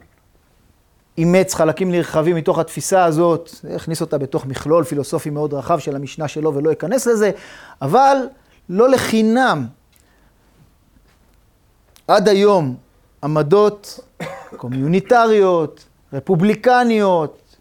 אימץ 1.19 1.53
חלקים 1.53 1.91
נרחבים 1.91 2.35
מתוך 2.35 2.59
התפיסה 2.59 3.05
הזאת, 3.05 3.49
הכניס 3.75 4.01
אותה 4.01 4.17
בתוך 4.17 4.45
מכלול 4.45 4.83
פילוסופי 4.83 5.29
מאוד 5.29 5.53
רחב 5.53 5.79
של 5.79 5.95
המשנה 5.95 6.27
שלו 6.27 6.55
ולא 6.55 6.71
אכנס 6.71 7.07
לזה, 7.07 7.31
אבל 7.81 8.17
לא 8.69 8.89
לחינם. 8.89 9.65
עד 12.07 12.27
היום 12.27 12.75
עמדות 13.23 13.99
קומיוניטריות, 14.57 15.85
רפובליקניות 16.13 17.55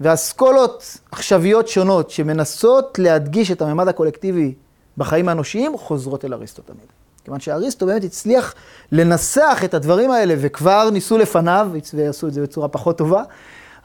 ואסכולות 0.00 0.98
עכשוויות 1.12 1.68
שונות 1.68 2.10
שמנסות 2.10 2.98
להדגיש 2.98 3.50
את 3.50 3.62
הממד 3.62 3.88
הקולקטיבי 3.88 4.54
בחיים 4.96 5.28
האנושיים 5.28 5.78
חוזרות 5.78 6.24
אל 6.24 6.34
אריסטו 6.34 6.62
תמיד. 6.62 6.97
כיוון 7.28 7.40
שאריסטו 7.40 7.86
באמת 7.86 8.04
הצליח 8.04 8.54
לנסח 8.92 9.60
את 9.64 9.74
הדברים 9.74 10.10
האלה, 10.10 10.34
וכבר 10.38 10.90
ניסו 10.90 11.18
לפניו, 11.18 11.68
ועשו 11.94 12.26
את 12.26 12.32
זה 12.32 12.42
בצורה 12.42 12.68
פחות 12.68 12.98
טובה, 12.98 13.22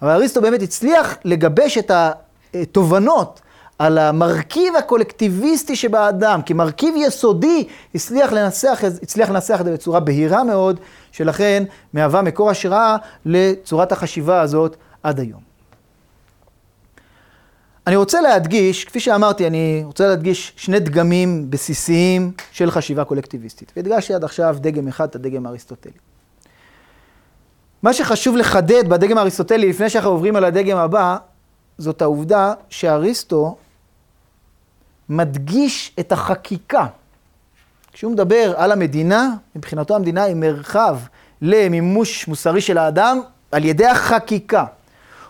אבל 0.01 0.11
אריסטו 0.11 0.41
באמת 0.41 0.61
הצליח 0.61 1.17
לגבש 1.25 1.77
את 1.77 1.91
התובנות 2.53 3.41
על 3.79 3.97
המרכיב 3.97 4.75
הקולקטיביסטי 4.75 5.75
שבאדם, 5.75 6.41
כמרכיב 6.45 6.95
יסודי, 6.97 7.67
הצליח 7.95 8.31
לנסח, 8.31 8.81
הצליח 9.03 9.29
לנסח 9.29 9.57
את 9.59 9.65
זה 9.65 9.73
בצורה 9.73 9.99
בהירה 9.99 10.43
מאוד, 10.43 10.79
שלכן 11.11 11.63
מהווה 11.93 12.21
מקור 12.21 12.49
השראה 12.49 12.95
לצורת 13.25 13.91
החשיבה 13.91 14.41
הזאת 14.41 14.75
עד 15.03 15.19
היום. 15.19 15.53
אני 17.88 17.95
רוצה 17.95 18.21
להדגיש, 18.21 18.86
כפי 18.86 18.99
שאמרתי, 18.99 19.47
אני 19.47 19.81
רוצה 19.86 20.07
להדגיש 20.07 20.53
שני 20.55 20.79
דגמים 20.79 21.49
בסיסיים 21.49 22.31
של 22.51 22.71
חשיבה 22.71 23.03
קולקטיביסטית. 23.03 23.71
והדגשתי 23.75 24.13
עד 24.13 24.23
עכשיו 24.23 24.57
דגם 24.59 24.88
אחד, 24.88 25.07
את 25.07 25.15
הדגם 25.15 25.45
האריסטוטלי. 25.45 25.91
מה 27.84 27.93
שחשוב 27.93 28.38
לחדד 28.38 28.89
בדגם 28.89 29.17
האריסטוטלי, 29.17 29.69
לפני 29.69 29.89
שאנחנו 29.89 30.09
עוברים 30.09 30.36
על 30.36 30.43
הדגם 30.43 30.77
הבא, 30.77 31.17
זאת 31.77 32.01
העובדה 32.01 32.53
שאריסטו 32.69 33.57
מדגיש 35.09 35.91
את 35.99 36.11
החקיקה. 36.11 36.86
כשהוא 37.93 38.11
מדבר 38.11 38.53
על 38.57 38.71
המדינה, 38.71 39.29
מבחינתו 39.55 39.95
המדינה 39.95 40.23
היא 40.23 40.36
מרחב 40.36 40.97
למימוש 41.41 42.27
מוסרי 42.27 42.61
של 42.61 42.77
האדם 42.77 43.21
על 43.51 43.65
ידי 43.65 43.86
החקיקה. 43.86 44.65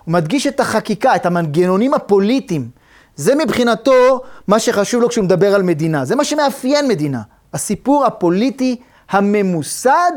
הוא 0.05 0.13
מדגיש 0.13 0.47
את 0.47 0.59
החקיקה, 0.59 1.15
את 1.15 1.25
המנגנונים 1.25 1.93
הפוליטיים. 1.93 2.69
זה 3.15 3.35
מבחינתו 3.35 4.21
מה 4.47 4.59
שחשוב 4.59 5.01
לו 5.01 5.09
כשהוא 5.09 5.25
מדבר 5.25 5.55
על 5.55 5.63
מדינה. 5.63 6.05
זה 6.05 6.15
מה 6.15 6.25
שמאפיין 6.25 6.87
מדינה. 6.87 7.21
הסיפור 7.53 8.05
הפוליטי 8.05 8.81
הממוסד, 9.09 10.11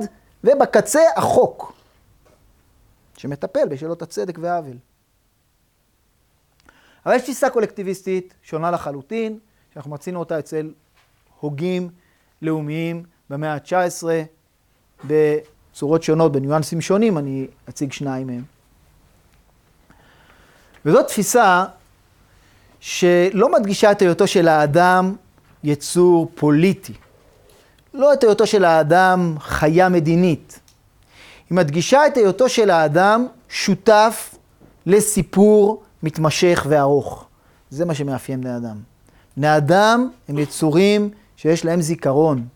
ובקצה 0.45 1.01
החוק, 1.17 1.73
שמטפל 3.17 3.69
בשאלות 3.69 4.03
הצדק 4.03 4.39
והעוול. 4.41 4.77
אבל 7.07 7.15
יש 7.15 7.23
תפיסה 7.23 7.51
קולקטיביסטית 7.51 8.35
שונה 8.43 8.71
לחלוטין, 8.71 9.39
שאנחנו 9.75 9.91
מצינו 9.91 10.21
אותה 10.21 10.39
אצל 10.39 10.73
הוגים 11.41 11.89
לאומיים 12.43 13.03
במאה 13.31 13.55
ה-19, 13.55 14.07
בצורות 15.05 16.03
שונות, 16.03 16.33
בניואנסים 16.33 16.81
שונים, 16.81 17.19
אני 17.19 17.47
אציג 17.69 17.93
שניים 17.93 18.27
מהם. 18.27 18.56
וזאת 20.87 21.07
תפיסה 21.07 21.65
שלא 22.81 23.53
מדגישה 23.53 23.93
את 23.93 24.03
היותו 24.03 24.27
של 24.27 24.49
האדם 24.49 25.15
יצור 25.65 26.31
פוליטי, 26.35 26.93
לא 27.95 28.13
את 28.13 28.23
היותו 28.23 28.47
של 28.47 28.65
האדם 28.65 29.35
חיה 29.41 29.89
מדינית. 29.89 30.61
היא 31.51 31.57
מדגישה 31.57 32.07
את 32.07 32.17
היותו 32.17 32.49
של 32.49 32.71
האדם 32.71 33.27
שותף 33.49 34.35
לסיפור 34.87 35.83
מתמשך 36.03 36.67
וארוך. 36.69 37.25
זה 37.71 37.85
מה 37.85 37.95
שמאפיין 37.95 38.41
בני 38.41 38.57
אדם. 38.57 38.77
בני 39.37 39.57
אדם 39.57 40.11
הם 40.29 40.39
יצורים 40.39 41.11
שיש 41.37 41.65
להם 41.65 41.81
זיכרון, 41.81 42.47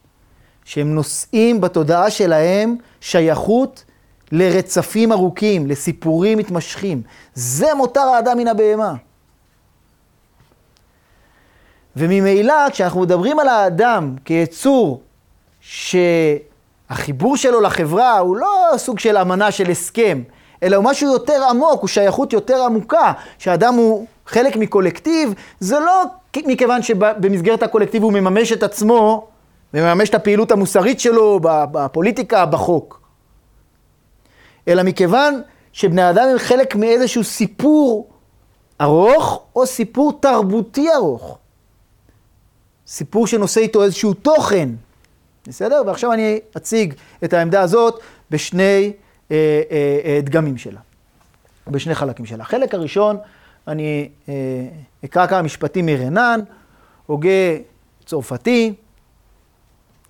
שהם 0.65 0.95
נושאים 0.95 1.61
בתודעה 1.61 2.11
שלהם 2.11 2.77
שייכות 3.01 3.85
לרצפים 4.33 5.13
ארוכים, 5.13 5.67
לסיפורים 5.67 6.39
מתמשכים. 6.39 7.03
זה 7.35 7.75
מותר 7.75 8.01
האדם 8.01 8.39
מן 8.39 8.49
הבהמה. 8.49 8.95
וממילא, 11.97 12.71
כשאנחנו 12.73 13.01
מדברים 13.01 13.39
על 13.39 13.49
האדם 13.49 14.17
כיצור 14.25 15.01
שהחיבור 15.61 17.37
שלו 17.37 17.61
לחברה 17.61 18.19
הוא 18.19 18.37
לא 18.37 18.71
סוג 18.77 18.99
של 18.99 19.17
אמנה 19.17 19.51
של 19.51 19.71
הסכם, 19.71 20.23
אלא 20.63 20.77
הוא 20.77 20.85
משהו 20.85 21.13
יותר 21.13 21.43
עמוק, 21.51 21.81
הוא 21.81 21.89
שייכות 21.89 22.33
יותר 22.33 22.63
עמוקה, 22.63 23.13
שהאדם 23.39 23.75
הוא 23.75 24.07
חלק 24.27 24.57
מקולקטיב, 24.57 25.35
זה 25.61 25.79
לא 25.79 26.05
מכיוון 26.37 26.83
שבמסגרת 26.83 27.63
הקולקטיב 27.63 28.03
הוא 28.03 28.13
מממש 28.13 28.53
את 28.53 28.63
עצמו 28.63 29.27
ומממש 29.75 30.09
את 30.09 30.15
הפעילות 30.15 30.51
המוסרית 30.53 31.01
שלו 31.01 31.41
בפוליטיקה, 31.43 32.47
בחוק. 32.47 33.00
אלא 34.69 34.83
מכיוון 34.83 35.43
שבני 35.73 36.11
אדם 36.11 36.29
הם 36.33 36.39
חלק 36.39 36.77
מאיזשהו 36.77 37.25
סיפור 37.25 38.09
ארוך 38.81 39.43
או 39.57 39.67
סיפור 39.67 40.13
תרבותי 40.21 40.93
ארוך. 40.95 41.39
סיפור 42.87 43.27
שנושא 43.27 43.61
איתו 43.61 43.85
איזשהו 43.85 44.15
תוכן. 44.15 44.69
בסדר? 45.49 45.83
ועכשיו 45.87 46.13
אני 46.13 46.41
אציג 46.57 46.95
את 47.25 47.33
העמדה 47.33 47.61
הזאת 47.61 48.01
בשני 48.31 48.93
אה, 49.31 49.37
אה, 49.71 50.01
אה, 50.05 50.21
דגמים 50.23 50.59
שלה, 50.59 50.81
בשני 51.69 51.95
חלקים 51.95 52.27
שלה. 52.27 52.43
החלק 52.43 52.75
הראשון, 52.75 53.17
אני 53.69 54.09
אה, 54.29 54.35
אקרא 55.05 55.27
כמה 55.27 55.43
משפטים 55.43 55.87
מרנן, 55.87 56.41
הוגה 57.07 57.29
צרפתי, 58.07 58.75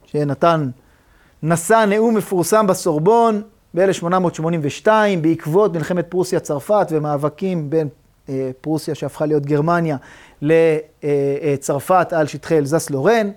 שנתן, 0.05 0.71
נשא 1.43 1.85
נאום 1.89 2.17
מפורסם 2.17 2.67
בסורבון 2.67 3.43
ב-1882, 3.75 4.89
בעקבות 5.21 5.73
מלחמת 5.75 6.07
פרוסיה-צרפת 6.09 6.87
ומאבקים 6.91 7.71
בין 7.71 7.89
אה, 8.29 8.51
פרוסיה 8.61 8.95
שהפכה 8.95 9.27
להיות 9.27 9.47
גרמניה 9.47 9.97
לצרפת 10.43 12.13
על 12.13 12.27
שטחי 12.27 12.59
אלזס 12.59 12.91
לורן, 12.91 13.31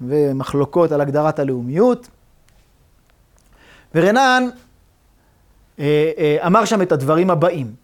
ומחלוקות 0.00 0.92
על 0.92 1.00
הגדרת 1.00 1.38
הלאומיות. 1.38 2.08
ורנן 3.94 4.48
אה, 5.78 6.10
אה, 6.18 6.46
אמר 6.46 6.64
שם 6.64 6.82
את 6.82 6.92
הדברים 6.92 7.30
הבאים: 7.30 7.74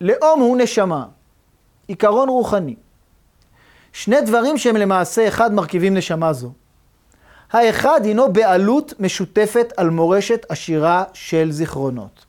לאום 0.00 0.40
הוא 0.40 0.56
נשמה, 0.56 1.04
עיקרון 1.86 2.28
רוחני. 2.28 2.74
שני 3.92 4.20
דברים 4.20 4.58
שהם 4.58 4.76
למעשה 4.76 5.28
אחד 5.28 5.52
מרכיבים 5.52 5.94
נשמה 5.94 6.32
זו. 6.32 6.52
האחד 7.52 8.00
הינו 8.04 8.32
בעלות 8.32 8.94
משותפת 9.00 9.72
על 9.76 9.90
מורשת 9.90 10.46
עשירה 10.48 11.04
של 11.12 11.52
זיכרונות. 11.52 12.24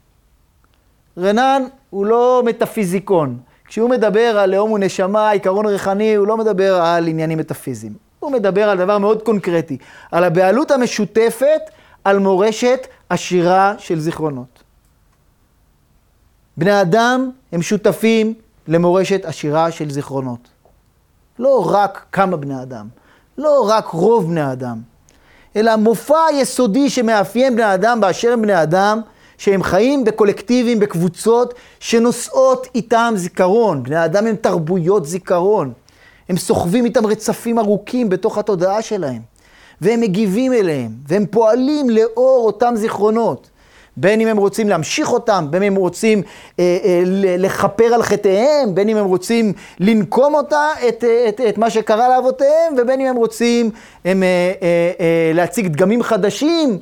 רנן 1.17 1.63
הוא 1.89 2.05
לא 2.05 2.43
מטאפיזיקון. 2.45 3.37
כשהוא 3.65 3.89
מדבר 3.89 4.39
על 4.39 4.49
לאום 4.49 4.71
ונשמה, 4.71 5.29
עיקרון 5.29 5.65
ריחני, 5.65 6.15
הוא 6.15 6.27
לא 6.27 6.37
מדבר 6.37 6.75
על 6.75 7.07
עניינים 7.07 7.37
מטאפיזיים. 7.37 7.93
הוא 8.19 8.31
מדבר 8.31 8.69
על 8.69 8.77
דבר 8.77 8.97
מאוד 8.97 9.21
קונקרטי, 9.23 9.77
על 10.11 10.23
הבעלות 10.23 10.71
המשותפת 10.71 11.61
על 12.03 12.19
מורשת 12.19 12.87
עשירה 13.09 13.73
של 13.77 13.99
זיכרונות. 13.99 14.63
בני 16.57 16.81
אדם 16.81 17.31
הם 17.51 17.61
שותפים 17.61 18.33
למורשת 18.67 19.25
עשירה 19.25 19.71
של 19.71 19.89
זיכרונות. 19.89 20.47
לא 21.39 21.71
רק 21.71 22.05
כמה 22.11 22.37
בני 22.37 22.61
אדם, 22.61 22.87
לא 23.37 23.65
רק 23.69 23.85
רוב 23.87 24.25
בני 24.27 24.51
אדם, 24.51 24.81
אלא 25.57 25.75
מופע 25.75 26.25
יסודי 26.33 26.89
שמאפיין 26.89 27.55
בני 27.55 27.73
אדם 27.73 28.01
באשר 28.01 28.33
הם 28.33 28.41
בני 28.41 28.63
אדם, 28.63 29.01
שהם 29.37 29.63
חיים 29.63 30.03
בקולקטיבים, 30.03 30.79
בקבוצות, 30.79 31.53
שנושאות 31.79 32.67
איתם 32.75 33.13
זיכרון. 33.17 33.83
בני 33.83 34.05
אדם 34.05 34.27
הם 34.27 34.35
תרבויות 34.35 35.05
זיכרון. 35.05 35.73
הם 36.29 36.37
סוחבים 36.37 36.85
איתם 36.85 37.05
רצפים 37.05 37.59
ארוכים 37.59 38.09
בתוך 38.09 38.37
התודעה 38.37 38.81
שלהם. 38.81 39.21
והם 39.81 40.01
מגיבים 40.01 40.53
אליהם, 40.53 40.91
והם 41.07 41.25
פועלים 41.25 41.89
לאור 41.89 42.45
אותם 42.45 42.73
זיכרונות. 42.75 43.49
בין 43.97 44.21
אם 44.21 44.27
הם 44.27 44.37
רוצים 44.37 44.69
להמשיך 44.69 45.13
אותם, 45.13 45.47
בין 45.49 45.63
אם 45.63 45.73
הם 45.73 45.79
רוצים 45.79 46.21
אה, 46.59 46.77
אה, 46.83 47.01
לכפר 47.37 47.93
על 47.93 48.03
חטאיהם, 48.03 48.75
בין 48.75 48.89
אם 48.89 48.97
הם 48.97 49.05
רוצים 49.05 49.53
לנקום 49.79 50.35
אותה, 50.35 50.65
את, 50.87 51.03
את, 51.29 51.41
את 51.49 51.57
מה 51.57 51.69
שקרה 51.69 52.09
לאבותיהם, 52.09 52.73
ובין 52.77 53.01
אם 53.01 53.07
הם 53.07 53.15
רוצים 53.15 53.71
הם, 54.05 54.23
אה, 54.23 54.27
אה, 54.61 54.91
אה, 54.99 55.31
להציג 55.33 55.67
דגמים 55.67 56.03
חדשים 56.03 56.79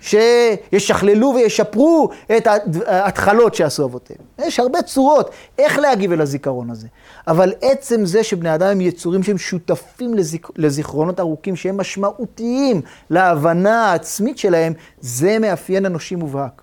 שישכללו 0.00 1.32
וישפרו 1.34 2.10
את 2.36 2.46
ההתחלות 2.86 3.54
שעשו 3.54 3.84
אבותיהם. 3.84 4.20
יש 4.38 4.60
הרבה 4.60 4.82
צורות 4.82 5.30
איך 5.58 5.78
להגיב 5.78 6.12
אל 6.12 6.20
הזיכרון 6.20 6.70
הזה. 6.70 6.86
אבל 7.26 7.52
עצם 7.62 8.06
זה 8.06 8.24
שבני 8.24 8.54
אדם 8.54 8.66
הם 8.68 8.80
יצורים 8.80 9.22
שהם 9.22 9.38
שותפים 9.38 10.14
לזיכ... 10.14 10.50
לזיכרונות 10.56 11.20
ארוכים, 11.20 11.56
שהם 11.56 11.76
משמעותיים 11.76 12.80
להבנה 13.10 13.90
העצמית 13.90 14.38
שלהם, 14.38 14.72
זה 15.00 15.38
מאפיין 15.38 15.86
אנושי 15.86 16.14
מובהק. 16.14 16.62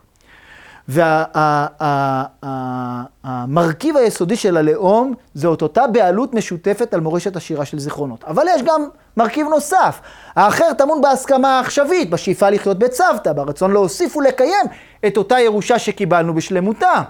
והמרכיב 3.27 3.95
וה, 3.95 4.01
היסודי 4.01 4.35
של 4.35 4.57
הלאום 4.57 5.13
זה 5.33 5.53
את 5.53 5.61
אותה 5.61 5.87
בעלות 5.87 6.33
משותפת 6.33 6.93
על 6.93 6.99
מורשת 6.99 7.35
עשירה 7.35 7.65
של 7.65 7.79
זיכרונות. 7.79 8.23
אבל 8.23 8.45
יש 8.55 8.61
גם 8.61 8.87
מרכיב 9.17 9.47
נוסף. 9.47 10.01
האחר 10.35 10.73
טמון 10.77 11.01
בהסכמה 11.01 11.57
העכשווית, 11.57 12.09
בשאיפה 12.09 12.49
לחיות 12.49 12.79
בצוותא, 12.79 13.33
ברצון 13.33 13.71
להוסיף 13.71 14.17
ולקיים 14.17 14.65
את 15.07 15.17
אותה 15.17 15.39
ירושה 15.39 15.79
שקיבלנו 15.79 16.33
בשלמותה. 16.33 17.01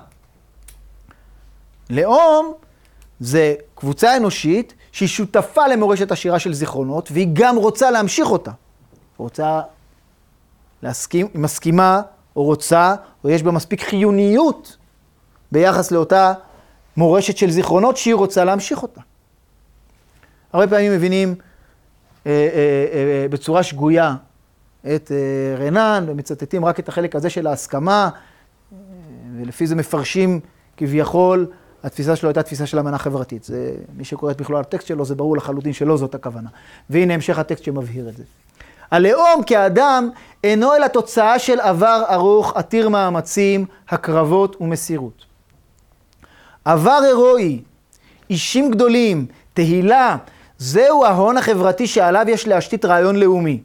לאום 1.89 2.53
זה 3.19 3.53
קבוצה 3.75 4.17
אנושית 4.17 4.73
שהיא 4.91 5.09
שותפה 5.09 5.67
למורשת 5.67 6.11
עשירה 6.11 6.39
של 6.39 6.53
זיכרונות, 6.53 7.09
והיא 7.11 7.27
גם 7.33 7.55
רוצה 7.55 7.91
להמשיך 7.91 8.31
אותה. 8.31 8.51
רוצה 9.17 9.61
להסכים, 10.83 11.27
היא 11.33 11.41
מסכימה 11.41 12.01
או 12.35 12.43
רוצה, 12.43 12.95
או 13.23 13.29
יש 13.29 13.43
בה 13.43 13.51
מספיק 13.51 13.83
חיוניות 13.83 14.77
ביחס 15.51 15.91
לאותה 15.91 16.33
מורשת 16.97 17.37
של 17.37 17.51
זיכרונות 17.51 17.97
שהיא 17.97 18.15
רוצה 18.15 18.43
להמשיך 18.43 18.83
אותה. 18.83 19.01
הרבה 20.53 20.67
פעמים 20.67 20.91
מבינים 20.91 21.35
בצורה 23.29 23.63
שגויה 23.63 24.15
את 24.95 25.11
אה, 25.11 25.65
רנן, 25.65 26.05
ומצטטים 26.07 26.65
רק 26.65 26.79
את 26.79 26.89
החלק 26.89 27.15
הזה 27.15 27.29
של 27.29 27.47
ההסכמה, 27.47 28.09
אה, 28.13 28.77
ולפי 29.39 29.67
זה 29.67 29.75
מפרשים 29.75 30.39
כביכול 30.77 31.47
התפיסה 31.83 32.15
שלו 32.15 32.29
הייתה 32.29 32.43
תפיסה 32.43 32.65
של 32.65 32.79
אמנה 32.79 32.97
חברתית. 32.97 33.43
זה, 33.43 33.71
מי 33.97 34.05
שקורא 34.05 34.31
את 34.31 34.41
מכלול 34.41 34.59
הטקסט 34.59 34.87
שלו, 34.87 35.05
זה 35.05 35.15
ברור 35.15 35.37
לחלוטין 35.37 35.73
שלא 35.73 35.97
זאת 35.97 36.15
הכוונה. 36.15 36.49
והנה 36.89 37.13
המשך 37.13 37.39
הטקסט 37.39 37.63
שמבהיר 37.63 38.09
את 38.09 38.17
זה. 38.17 38.23
הלאום 38.91 39.43
כאדם 39.45 40.09
אינו 40.43 40.75
אלא 40.75 40.87
תוצאה 40.87 41.39
של 41.39 41.59
עבר 41.59 42.03
ארוך, 42.09 42.53
עתיר 42.55 42.89
מאמצים, 42.89 43.65
הקרבות 43.89 44.61
ומסירות. 44.61 45.25
עבר 46.65 46.99
הירואי, 47.03 47.61
אישים 48.29 48.71
גדולים, 48.71 49.25
תהילה, 49.53 50.17
זהו 50.57 51.05
ההון 51.05 51.37
החברתי 51.37 51.87
שעליו 51.87 52.25
יש 52.27 52.47
להשתית 52.47 52.85
רעיון 52.85 53.15
לאומי. 53.15 53.61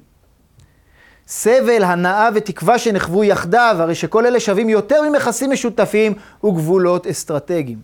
סבל, 1.29 1.85
הנאה 1.85 2.29
ותקווה 2.35 2.79
שנחוו 2.79 3.25
יחדיו, 3.25 3.77
הרי 3.79 3.95
שכל 3.95 4.27
אלה 4.27 4.41
שווים 4.41 4.69
יותר 4.69 5.03
ממכסים 5.03 5.51
משותפים 5.51 6.15
וגבולות 6.45 7.07
אסטרטגיים. 7.07 7.79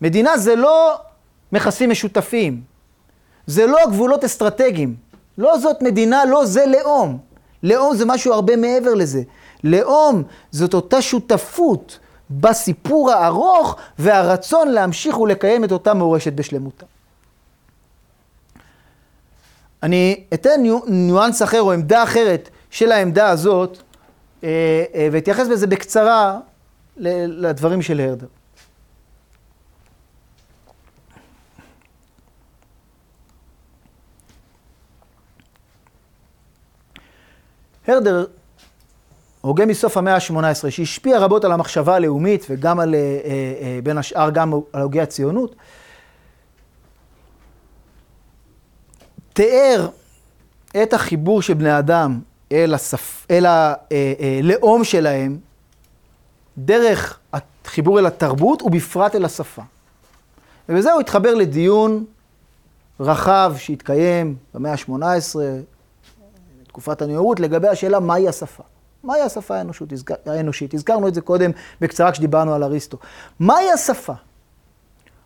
מדינה 0.00 0.38
זה 0.38 0.56
לא 0.56 1.00
מכסים 1.52 1.90
משותפים, 1.90 2.60
זה 3.46 3.66
לא 3.66 3.78
גבולות 3.90 4.24
אסטרטגיים. 4.24 4.96
לא 5.38 5.58
זאת 5.58 5.82
מדינה, 5.82 6.24
לא 6.24 6.44
זה 6.44 6.64
לאום. 6.66 7.18
לאום 7.62 7.96
זה 7.96 8.04
משהו 8.06 8.32
הרבה 8.32 8.56
מעבר 8.56 8.94
לזה. 8.94 9.22
לאום 9.64 10.22
זאת 10.50 10.74
אותה 10.74 11.02
שותפות 11.02 11.98
בסיפור 12.30 13.10
הארוך 13.10 13.76
והרצון 13.98 14.68
להמשיך 14.68 15.18
ולקיים 15.18 15.64
את 15.64 15.72
אותה 15.72 15.94
מורשת 15.94 16.32
בשלמותה. 16.32 16.86
אני 19.82 20.24
אתן 20.34 20.62
ניואנס 20.86 21.42
אחר 21.42 21.60
או 21.60 21.72
עמדה 21.72 22.02
אחרת 22.02 22.50
של 22.70 22.92
העמדה 22.92 23.28
הזאת, 23.28 23.78
אה, 24.44 24.84
אה, 24.94 25.08
ואתייחס 25.12 25.46
בזה 25.46 25.66
בקצרה 25.66 26.38
לדברים 26.96 27.82
של 27.82 28.00
הרדר. 28.00 28.26
הרדר, 37.86 38.26
הוגה 39.40 39.66
מסוף 39.66 39.96
המאה 39.96 40.14
ה-18, 40.14 40.70
שהשפיע 40.70 41.18
רבות 41.18 41.44
על 41.44 41.52
המחשבה 41.52 41.94
הלאומית 41.94 42.46
וגם 42.50 42.80
על, 42.80 42.94
אה, 42.94 43.00
אה, 43.00 43.78
בין 43.82 43.98
השאר, 43.98 44.30
גם 44.30 44.52
על 44.72 44.82
הוגי 44.82 45.00
הציונות, 45.00 45.56
תיאר 49.32 49.88
את 50.82 50.92
החיבור 50.92 51.42
של 51.42 51.54
בני 51.54 51.78
אדם 51.78 52.20
אל, 52.52 52.74
השפ... 52.74 53.26
אל 53.30 53.46
הלאום 53.46 54.84
שלהם 54.84 55.38
דרך 56.58 57.18
החיבור 57.32 57.98
אל 57.98 58.06
התרבות 58.06 58.62
ובפרט 58.62 59.14
אל 59.14 59.24
השפה. 59.24 59.62
ובזה 60.68 60.92
הוא 60.92 61.00
התחבר 61.00 61.34
לדיון 61.34 62.04
רחב 63.00 63.54
שהתקיים 63.58 64.36
במאה 64.54 64.72
ה-18, 64.72 65.36
תקופת 66.68 67.02
הנאורות, 67.02 67.40
לגבי 67.40 67.68
השאלה 67.68 68.00
מהי 68.00 68.28
השפה. 68.28 68.62
מהי 69.04 69.20
השפה 69.20 69.56
האנושית? 69.56 69.92
הזכר, 69.92 70.14
האנושית? 70.26 70.74
הזכרנו 70.74 71.08
את 71.08 71.14
זה 71.14 71.20
קודם 71.20 71.50
בקצרה 71.80 72.12
כשדיברנו 72.12 72.54
על 72.54 72.62
אריסטו. 72.64 72.98
מהי 73.40 73.70
השפה? 73.72 74.12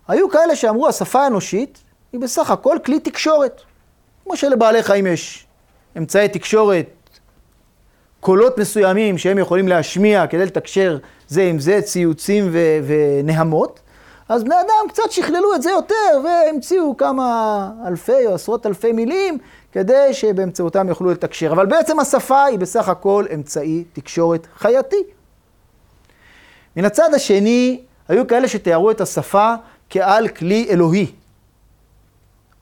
היו 0.08 0.28
כאלה 0.28 0.56
שאמרו, 0.56 0.88
השפה 0.88 1.22
האנושית 1.22 1.78
היא 2.12 2.20
בסך 2.20 2.50
הכל 2.50 2.76
כלי 2.84 3.00
תקשורת. 3.00 3.60
כמו 4.24 4.36
שלבעלי 4.36 4.82
חיים 4.82 5.06
יש 5.06 5.46
אמצעי 5.98 6.28
תקשורת, 6.28 6.86
קולות 8.20 8.58
מסוימים 8.58 9.18
שהם 9.18 9.38
יכולים 9.38 9.68
להשמיע 9.68 10.26
כדי 10.26 10.46
לתקשר 10.46 10.98
זה 11.28 11.42
עם 11.42 11.58
זה, 11.58 11.82
ציוצים 11.82 12.48
ו- 12.52 12.78
ונהמות, 12.86 13.80
אז 14.28 14.44
בני 14.44 14.54
אדם 14.54 14.88
קצת 14.88 15.10
שכללו 15.10 15.54
את 15.54 15.62
זה 15.62 15.70
יותר 15.70 16.20
והמציאו 16.24 16.96
כמה 16.96 17.70
אלפי 17.86 18.26
או 18.26 18.34
עשרות 18.34 18.66
אלפי 18.66 18.92
מילים 18.92 19.38
כדי 19.74 20.14
שבאמצעותם 20.14 20.88
יוכלו 20.88 21.10
לתקשר. 21.10 21.52
אבל 21.52 21.66
בעצם 21.66 22.00
השפה 22.00 22.44
היא 22.44 22.58
בסך 22.58 22.88
הכל 22.88 23.26
אמצעי 23.34 23.84
תקשורת 23.92 24.46
חייתי. 24.56 24.96
מן 26.76 26.84
הצד 26.84 27.14
השני, 27.14 27.82
היו 28.08 28.26
כאלה 28.26 28.48
שתיארו 28.48 28.90
את 28.90 29.00
השפה 29.00 29.54
כעל 29.90 30.28
כלי 30.28 30.66
אלוהי. 30.70 31.12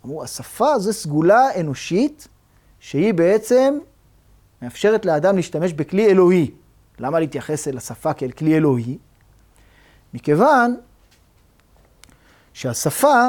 אמרו, 0.04 0.22
השפה 0.22 0.78
זו 0.78 0.92
סגולה 0.92 1.60
אנושית 1.60 2.28
שהיא 2.80 3.14
בעצם 3.14 3.78
מאפשרת 4.62 5.04
לאדם 5.04 5.36
להשתמש 5.36 5.72
בכלי 5.72 6.06
אלוהי. 6.06 6.50
למה 6.98 7.20
להתייחס 7.20 7.68
אל 7.68 7.76
השפה 7.76 8.12
כאל 8.12 8.30
כלי 8.30 8.56
אלוהי? 8.56 8.98
מכיוון 10.14 10.76
שהשפה, 12.52 13.28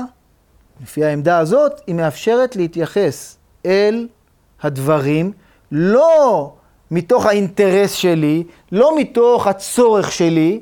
לפי 0.81 1.05
העמדה 1.05 1.38
הזאת, 1.38 1.81
היא 1.88 1.95
מאפשרת 1.95 2.55
להתייחס 2.55 3.38
אל 3.66 4.07
הדברים, 4.61 5.32
לא 5.72 6.51
מתוך 6.91 7.26
האינטרס 7.26 7.91
שלי, 7.91 8.43
לא 8.72 8.97
מתוך 8.97 9.47
הצורך 9.47 10.11
שלי, 10.11 10.61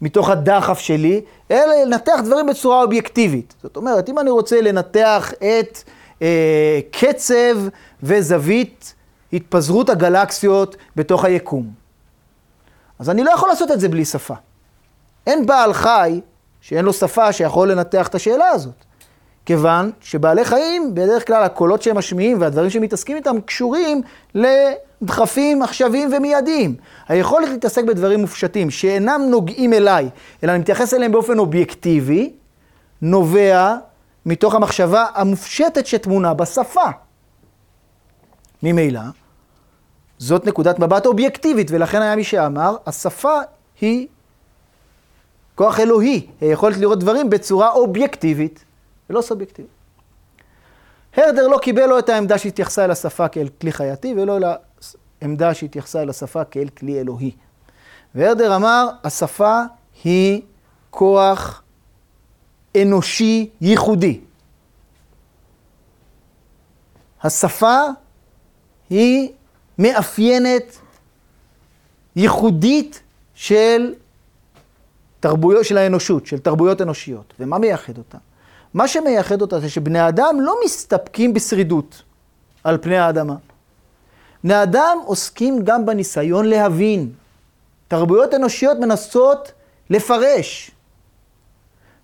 מתוך 0.00 0.30
הדחף 0.30 0.78
שלי, 0.78 1.20
אלא 1.50 1.74
לנתח 1.84 2.20
דברים 2.24 2.46
בצורה 2.46 2.82
אובייקטיבית. 2.82 3.54
זאת 3.62 3.76
אומרת, 3.76 4.08
אם 4.08 4.18
אני 4.18 4.30
רוצה 4.30 4.60
לנתח 4.60 5.32
את 5.38 5.82
אה, 6.22 6.80
קצב 6.90 7.56
וזווית 8.02 8.94
התפזרות 9.32 9.90
הגלקסיות 9.90 10.76
בתוך 10.96 11.24
היקום, 11.24 11.70
אז 12.98 13.10
אני 13.10 13.24
לא 13.24 13.30
יכול 13.30 13.48
לעשות 13.48 13.70
את 13.70 13.80
זה 13.80 13.88
בלי 13.88 14.04
שפה. 14.04 14.34
אין 15.26 15.46
בעל 15.46 15.72
חי 15.72 16.20
שאין 16.60 16.84
לו 16.84 16.92
שפה 16.92 17.32
שיכול 17.32 17.72
לנתח 17.72 18.08
את 18.08 18.14
השאלה 18.14 18.48
הזאת. 18.48 18.84
כיוון 19.46 19.90
שבעלי 20.00 20.44
חיים, 20.44 20.94
בדרך 20.94 21.26
כלל 21.26 21.42
הקולות 21.42 21.82
שהם 21.82 21.98
משמיעים 21.98 22.40
והדברים 22.40 22.70
שהם 22.70 22.82
מתעסקים 22.82 23.16
איתם 23.16 23.40
קשורים 23.40 24.02
לדחפים 24.34 25.62
עכשוויים 25.62 26.10
ומיידיים. 26.16 26.74
היכולת 27.08 27.48
להתעסק 27.48 27.84
בדברים 27.84 28.20
מופשטים 28.20 28.70
שאינם 28.70 29.20
נוגעים 29.30 29.72
אליי, 29.72 30.08
אלא 30.44 30.52
אני 30.52 30.58
מתייחס 30.58 30.94
אליהם 30.94 31.12
באופן 31.12 31.38
אובייקטיבי, 31.38 32.32
נובע 33.02 33.74
מתוך 34.26 34.54
המחשבה 34.54 35.06
המופשטת 35.14 35.86
שטמונה 35.86 36.34
בשפה. 36.34 36.86
ממילא, 38.62 39.00
זאת 40.18 40.46
נקודת 40.46 40.78
מבט 40.78 41.06
אובייקטיבית, 41.06 41.70
ולכן 41.70 42.02
היה 42.02 42.16
מי 42.16 42.24
שאמר, 42.24 42.76
השפה 42.86 43.38
היא 43.80 44.06
כוח 45.54 45.80
אלוהי, 45.80 46.26
היכולת 46.40 46.76
לראות 46.76 46.98
דברים 46.98 47.30
בצורה 47.30 47.70
אובייקטיבית. 47.70 48.65
ולא 49.10 49.22
סובייקטיבי. 49.22 49.68
הרדר 51.16 51.48
לא 51.48 51.58
קיבל 51.62 51.86
לו 51.86 51.98
את 51.98 52.08
העמדה 52.08 52.38
שהתייחסה 52.38 52.84
אל 52.84 52.90
השפה 52.90 53.28
כאל 53.28 53.48
כלי 53.60 53.72
חייתי, 53.72 54.14
ולא 54.16 54.36
אל 54.36 54.44
העמדה 55.22 55.54
שהתייחסה 55.54 56.02
אל 56.02 56.10
השפה 56.10 56.44
כאל 56.44 56.68
כלי 56.68 57.00
אלוהי. 57.00 57.30
והרדר 58.14 58.56
אמר, 58.56 58.88
השפה 59.04 59.62
היא 60.04 60.42
כוח 60.90 61.62
אנושי 62.82 63.50
ייחודי. 63.60 64.20
השפה 67.22 67.78
היא 68.90 69.32
מאפיינת 69.78 70.78
ייחודית 72.16 73.02
של 73.34 73.94
תרבויות 75.20 75.64
של 75.64 75.78
האנושות, 75.78 76.26
של 76.26 76.38
תרבויות 76.38 76.82
אנושיות. 76.82 77.34
ומה 77.40 77.58
מייחד 77.58 77.98
אותן? 77.98 78.18
מה 78.74 78.88
שמייחד 78.88 79.40
אותה 79.42 79.60
זה 79.60 79.68
שבני 79.70 80.08
אדם 80.08 80.40
לא 80.40 80.54
מסתפקים 80.64 81.34
בשרידות 81.34 82.02
על 82.64 82.78
פני 82.78 82.98
האדמה. 82.98 83.34
בני 84.44 84.62
אדם 84.62 84.98
עוסקים 85.04 85.64
גם 85.64 85.86
בניסיון 85.86 86.46
להבין. 86.46 87.12
תרבויות 87.88 88.34
אנושיות 88.34 88.78
מנסות 88.78 89.52
לפרש. 89.90 90.70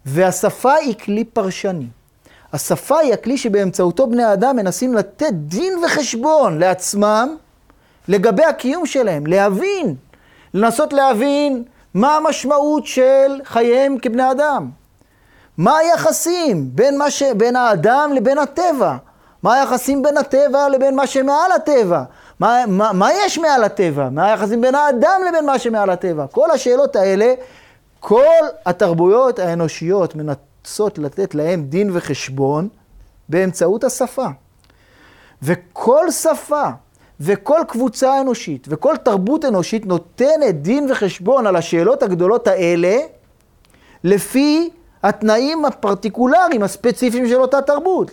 והשפה 0.06 0.72
היא 0.72 0.94
כלי 0.94 1.24
פרשני. 1.24 1.86
השפה 2.52 2.98
היא 2.98 3.12
הכלי 3.12 3.38
שבאמצעותו 3.38 4.06
בני 4.06 4.22
האדם 4.22 4.56
מנסים 4.56 4.94
לתת 4.94 5.32
דין 5.32 5.74
וחשבון 5.84 6.58
לעצמם 6.58 7.36
לגבי 8.08 8.44
הקיום 8.44 8.86
שלהם, 8.86 9.26
להבין, 9.26 9.94
לנסות 10.54 10.92
להבין 10.92 11.64
מה 11.94 12.16
המשמעות 12.16 12.86
של 12.86 13.40
חייהם 13.44 13.98
כבני 13.98 14.30
אדם. 14.30 14.70
מה 15.59 15.78
היחסים 15.78 16.70
בין, 16.72 16.98
ש... 17.09 17.22
בין 17.22 17.57
האדם 17.57 18.11
לבין 18.14 18.38
הטבע? 18.38 18.96
מה 19.42 19.55
היחסים 19.55 20.03
בין 20.03 20.16
הטבע 20.16 20.68
לבין 20.68 20.96
מה 20.96 21.07
שמעל 21.07 21.53
הטבע? 21.53 22.03
מה, 22.40 22.64
מה, 22.68 22.92
מה 22.92 23.09
יש 23.12 23.38
מעל 23.38 23.64
הטבע? 23.64 24.09
מה 24.09 24.26
היחסים 24.26 24.61
בין 24.61 24.74
האדם 24.74 25.20
לבין 25.28 25.46
מה 25.46 25.59
שמעל 25.59 25.90
הטבע? 25.90 26.26
כל 26.26 26.50
השאלות 26.50 26.96
האלה, 26.96 27.34
כל 28.00 28.44
התרבויות 28.66 29.38
האנושיות 29.38 30.14
מנסות 30.14 30.98
לתת 30.98 31.34
להם 31.34 31.62
דין 31.62 31.90
וחשבון 31.92 32.68
באמצעות 33.28 33.84
השפה. 33.84 34.26
וכל 35.42 36.11
שפה 36.11 36.68
וכל 37.20 37.61
קבוצה 37.68 38.20
אנושית 38.20 38.66
וכל 38.70 38.96
תרבות 38.96 39.44
אנושית 39.44 39.86
נותנת 39.86 40.62
דין 40.62 40.90
וחשבון 40.90 41.46
על 41.46 41.57
השאלות 41.57 42.03
הגדולות 42.03 42.46
האלה 42.46 42.96
לפי 44.05 44.70
התנאים 45.03 45.64
הפרטיקולריים, 45.64 46.62
הספציפיים 46.62 47.28
של 47.28 47.40
אותה 47.40 47.62
תרבות. 47.62 48.11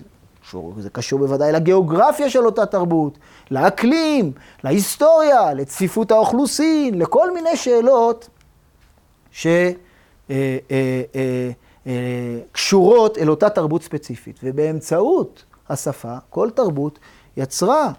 זה 0.77 0.89
קשור 0.89 1.19
בוודאי 1.19 1.51
לגיאוגרפיה 1.51 2.29
של 2.29 2.45
אותה 2.45 2.65
תרבות, 2.65 3.17
לאקלים, 3.51 4.31
להיסטוריה, 4.63 5.53
לצפיפות 5.53 6.11
האוכלוסין, 6.11 6.99
לכל 6.99 7.33
מיני 7.33 7.57
שאלות 7.57 8.29
שקשורות 12.55 13.17
אל 13.17 13.29
אותה 13.29 13.49
תרבות 13.49 13.83
ספציפית. 13.83 14.39
ובאמצעות 14.43 15.43
השפה, 15.69 16.15
כל 16.29 16.49
תרבות 16.49 16.99
יצרה 17.37 17.91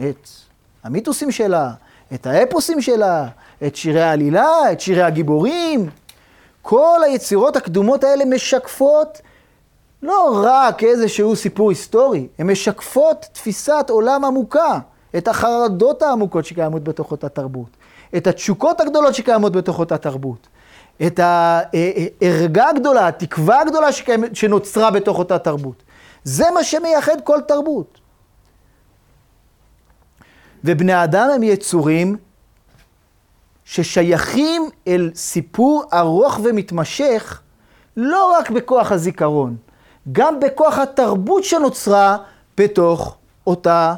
את 0.00 0.28
המיתוסים 0.84 1.30
שלה, 1.30 1.70
את 2.14 2.26
האפוסים 2.26 2.80
שלה, 2.80 3.28
את 3.66 3.76
שירי 3.76 4.02
העלילה, 4.02 4.72
את 4.72 4.80
שירי 4.80 5.02
הגיבורים. 5.02 5.90
כל 6.68 7.00
היצירות 7.04 7.56
הקדומות 7.56 8.04
האלה 8.04 8.24
משקפות 8.24 9.20
לא 10.02 10.42
רק 10.44 10.82
איזשהו 10.82 11.36
סיפור 11.36 11.70
היסטורי, 11.70 12.28
הן 12.38 12.50
משקפות 12.50 13.26
תפיסת 13.32 13.86
עולם 13.88 14.24
עמוקה, 14.24 14.78
את 15.16 15.28
החרדות 15.28 16.02
העמוקות 16.02 16.44
שקיימות 16.44 16.84
בתוך 16.84 17.10
אותה 17.10 17.28
תרבות, 17.28 17.68
את 18.16 18.26
התשוקות 18.26 18.80
הגדולות 18.80 19.14
שקיימות 19.14 19.52
בתוך 19.52 19.78
אותה 19.78 19.98
תרבות, 19.98 20.46
את 21.06 21.20
הערגה 21.22 22.68
הגדולה, 22.68 23.08
התקווה 23.08 23.60
הגדולה 23.60 23.92
שקיימת, 23.92 24.36
שנוצרה 24.36 24.90
בתוך 24.90 25.18
אותה 25.18 25.38
תרבות. 25.38 25.82
זה 26.24 26.44
מה 26.54 26.64
שמייחד 26.64 27.20
כל 27.24 27.40
תרבות. 27.48 27.98
ובני 30.64 31.04
אדם 31.04 31.28
הם 31.34 31.42
יצורים 31.42 32.16
ששייכים 33.66 34.68
אל 34.88 35.10
סיפור 35.14 35.84
ארוך 35.92 36.40
ומתמשך, 36.42 37.40
לא 37.96 38.32
רק 38.38 38.50
בכוח 38.50 38.92
הזיכרון, 38.92 39.56
גם 40.12 40.40
בכוח 40.40 40.78
התרבות 40.78 41.44
שנוצרה 41.44 42.16
בתוך 42.58 43.16
אותה 43.46 43.94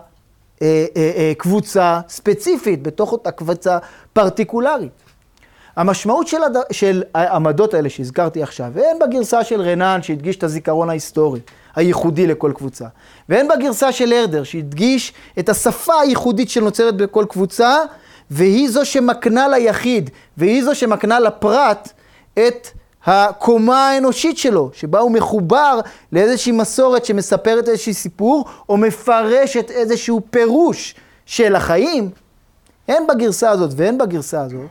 אה, 0.62 0.84
אה, 0.96 1.12
אה, 1.16 1.32
קבוצה 1.38 2.00
ספציפית, 2.08 2.82
בתוך 2.82 3.12
אותה 3.12 3.30
קבוצה 3.30 3.78
פרטיקולרית. 4.12 4.92
המשמעות 5.76 6.28
של, 6.28 6.42
הד... 6.42 6.56
של 6.72 7.02
העמדות 7.14 7.74
האלה 7.74 7.90
שהזכרתי 7.90 8.42
עכשיו, 8.42 8.70
ואין 8.74 8.98
בגרסה 8.98 9.44
של 9.44 9.60
רנן 9.60 10.02
שהדגיש 10.02 10.36
את 10.36 10.42
הזיכרון 10.42 10.90
ההיסטורי, 10.90 11.40
הייחודי 11.76 12.26
לכל 12.26 12.52
קבוצה, 12.54 12.86
ואין 13.28 13.48
בגרסה 13.48 13.92
של 13.92 14.12
הרדר 14.12 14.42
שהדגיש 14.44 15.12
את 15.38 15.48
השפה 15.48 16.00
הייחודית 16.00 16.50
שנוצרת 16.50 16.96
בכל 16.96 17.24
קבוצה, 17.28 17.76
והיא 18.31 18.68
זו 18.68 18.85
שמקנה 18.85 19.49
ליחיד, 19.49 20.11
והיא 20.37 20.64
זו 20.64 20.74
שמקנה 20.74 21.20
לפרט 21.20 21.93
את 22.35 22.68
הקומה 23.05 23.89
האנושית 23.89 24.39
שלו, 24.39 24.70
שבה 24.72 24.99
הוא 24.99 25.11
מחובר 25.12 25.81
לאיזושהי 26.12 26.53
מסורת 26.53 27.05
שמספרת 27.05 27.68
איזשהו 27.68 27.95
סיפור, 27.95 28.45
או 28.68 28.76
מפרשת 28.76 29.70
איזשהו 29.70 30.20
פירוש 30.31 30.95
של 31.26 31.57
החיים, 31.57 32.11
הן 32.89 33.03
בגרסה 33.09 33.51
הזאת 33.51 33.70
והן 33.76 33.99
בגרסה 33.99 34.43
הזאת, 34.43 34.68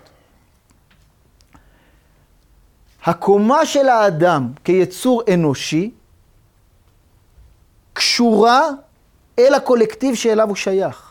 הקומה 3.06 3.66
של 3.66 3.90
האדם 3.90 4.50
כיצור 4.64 5.22
אנושי 5.34 5.92
קשורה 7.94 8.70
אל 9.40 9.54
הקולקטיב 9.54 10.16
שאליו 10.16 10.48
הוא 10.48 10.56
שייך. 10.56 11.07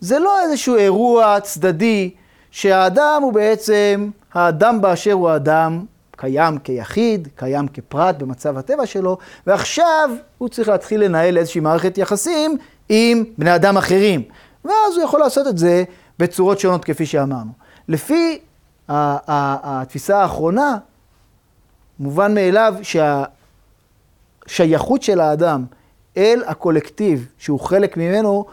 זה 0.00 0.18
לא 0.18 0.42
איזשהו 0.42 0.76
אירוע 0.76 1.40
צדדי 1.40 2.10
שהאדם 2.50 3.20
הוא 3.22 3.32
בעצם, 3.32 4.10
האדם 4.34 4.80
באשר 4.80 5.12
הוא 5.12 5.30
האדם, 5.30 5.84
קיים 6.16 6.58
כיחיד, 6.58 7.28
קיים 7.36 7.68
כפרט 7.68 8.16
במצב 8.16 8.58
הטבע 8.58 8.86
שלו, 8.86 9.18
ועכשיו 9.46 10.10
הוא 10.38 10.48
צריך 10.48 10.68
להתחיל 10.68 11.04
לנהל 11.04 11.38
איזושהי 11.38 11.60
מערכת 11.60 11.98
יחסים 11.98 12.58
עם 12.88 13.24
בני 13.38 13.54
אדם 13.54 13.76
אחרים. 13.76 14.22
ואז 14.64 14.96
הוא 14.96 15.04
יכול 15.04 15.20
לעשות 15.20 15.46
את 15.46 15.58
זה 15.58 15.84
בצורות 16.18 16.60
שונות 16.60 16.84
כפי 16.84 17.06
שאמרנו. 17.06 17.50
לפי 17.88 18.38
התפיסה 18.88 20.22
האחרונה, 20.22 20.78
מובן 22.00 22.34
מאליו 22.34 22.74
שהשייכות 24.46 25.02
של 25.02 25.20
האדם 25.20 25.64
אל 26.16 26.42
הקולקטיב 26.46 27.28
שהוא 27.38 27.60
חלק 27.60 27.96
ממנו 27.96 28.44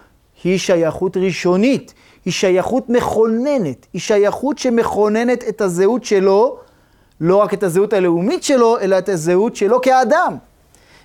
היא 0.43 0.57
שייכות 0.57 1.17
ראשונית, 1.17 1.93
היא 2.25 2.33
שייכות 2.33 2.89
מכוננת, 2.89 3.87
היא 3.93 4.01
שייכות 4.01 4.57
שמכוננת 4.57 5.43
את 5.49 5.61
הזהות 5.61 6.03
שלו, 6.03 6.57
לא 7.21 7.35
רק 7.35 7.53
את 7.53 7.63
הזהות 7.63 7.93
הלאומית 7.93 8.43
שלו, 8.43 8.79
אלא 8.79 8.97
את 8.97 9.09
הזהות 9.09 9.55
שלו 9.55 9.81
כאדם. 9.81 10.37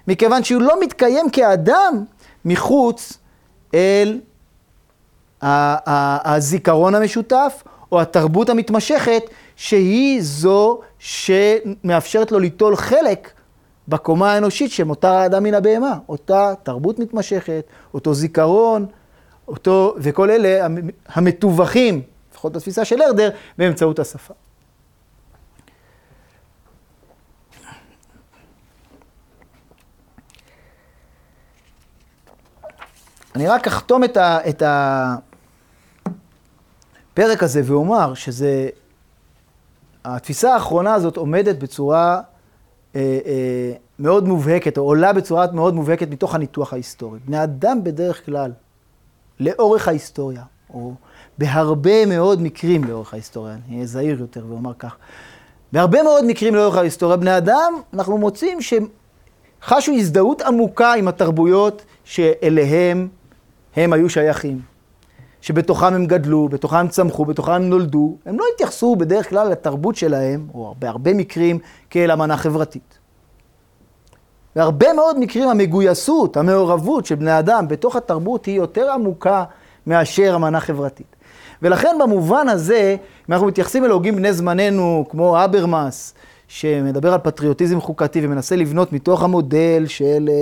מכיוון 0.08 0.44
שהוא 0.44 0.62
לא 0.62 0.80
מתקיים 0.80 1.30
כאדם 1.30 2.04
מחוץ 2.44 3.18
אל 3.74 4.20
הזיכרון 5.42 6.94
המשותף 6.94 7.62
או 7.92 8.00
התרבות 8.00 8.48
המתמשכת, 8.48 9.22
שהיא 9.56 10.22
זו 10.22 10.80
שמאפשרת 10.98 12.32
לו 12.32 12.38
ליטול 12.38 12.76
חלק 12.76 13.30
בקומה 13.88 14.32
האנושית 14.32 14.70
שמותר 14.70 15.08
האדם 15.08 15.42
מן 15.42 15.54
הבהמה. 15.54 15.98
אותה 16.08 16.54
תרבות 16.62 16.98
מתמשכת, 16.98 17.64
אותו 17.94 18.14
זיכרון, 18.14 18.86
אותו, 19.48 19.94
וכל 19.98 20.30
אלה 20.30 20.66
המתווכים, 21.06 22.02
לפחות 22.30 22.52
בתפיסה 22.52 22.84
של 22.84 23.02
הרדר, 23.02 23.30
באמצעות 23.58 23.98
השפה. 23.98 24.34
אני 33.34 33.48
רק 33.48 33.66
אחתום 33.66 34.04
את, 34.04 34.16
ה, 34.16 34.38
את 34.48 34.62
הפרק 37.12 37.42
הזה 37.42 37.62
ואומר 37.64 38.14
שזה, 38.14 38.68
התפיסה 40.04 40.54
האחרונה 40.54 40.94
הזאת 40.94 41.16
עומדת 41.16 41.56
בצורה 41.56 42.20
אה, 42.94 43.18
אה, 43.26 43.72
מאוד 43.98 44.28
מובהקת, 44.28 44.78
או 44.78 44.82
עולה 44.82 45.12
בצורה 45.12 45.46
מאוד 45.52 45.74
מובהקת 45.74 46.08
מתוך 46.08 46.34
הניתוח 46.34 46.72
ההיסטורי. 46.72 47.18
בני 47.24 47.42
אדם 47.42 47.84
בדרך 47.84 48.26
כלל, 48.26 48.52
לאורך 49.42 49.88
ההיסטוריה, 49.88 50.42
או 50.74 50.92
בהרבה 51.38 52.06
מאוד 52.06 52.42
מקרים 52.42 52.84
לאורך 52.84 53.12
ההיסטוריה, 53.12 53.54
אני 53.54 53.74
אהיה 53.74 53.86
זהיר 53.86 54.20
יותר 54.20 54.44
ואומר 54.48 54.72
כך, 54.78 54.96
בהרבה 55.72 56.02
מאוד 56.02 56.24
מקרים 56.24 56.54
לאורך 56.54 56.76
ההיסטוריה, 56.76 57.16
בני 57.16 57.36
אדם, 57.36 57.72
אנחנו 57.94 58.18
מוצאים 58.18 58.58
שחשו 58.60 59.92
הזדהות 59.92 60.42
עמוקה 60.42 60.92
עם 60.94 61.08
התרבויות 61.08 61.84
שאליהם 62.04 63.08
הם 63.76 63.92
היו 63.92 64.10
שייכים. 64.10 64.60
שבתוכם 65.40 65.94
הם 65.94 66.06
גדלו, 66.06 66.48
בתוכם 66.48 66.76
הם 66.76 66.88
צמחו, 66.88 67.24
בתוכם 67.24 67.52
הם 67.52 67.68
נולדו, 67.68 68.16
הם 68.26 68.38
לא 68.38 68.44
התייחסו 68.54 68.96
בדרך 68.96 69.30
כלל 69.30 69.48
לתרבות 69.48 69.96
שלהם, 69.96 70.48
או 70.54 70.74
בהרבה 70.78 71.14
מקרים, 71.14 71.58
כאל 71.90 72.10
אמנה 72.10 72.36
חברתית. 72.36 72.98
בהרבה 74.56 74.92
מאוד 74.92 75.18
מקרים 75.18 75.48
המגויסות, 75.48 76.36
המעורבות 76.36 77.06
של 77.06 77.14
בני 77.14 77.38
אדם 77.38 77.68
בתוך 77.68 77.96
התרבות 77.96 78.46
היא 78.46 78.56
יותר 78.56 78.90
עמוקה 78.90 79.44
מאשר 79.86 80.32
אמנה 80.36 80.60
חברתית. 80.60 81.16
ולכן 81.62 81.96
במובן 82.00 82.48
הזה, 82.48 82.96
אם 83.28 83.34
אנחנו 83.34 83.46
מתייחסים 83.46 83.84
אל 83.84 83.90
הוגים 83.90 84.16
בני 84.16 84.32
זמננו, 84.32 85.04
כמו 85.10 85.44
אברמאס, 85.44 86.14
שמדבר 86.48 87.12
על 87.12 87.20
פטריוטיזם 87.22 87.80
חוקתי 87.80 88.20
ומנסה 88.26 88.56
לבנות 88.56 88.92
מתוך 88.92 89.22
המודל 89.22 89.84
של 89.86 90.28
אה, 90.28 90.34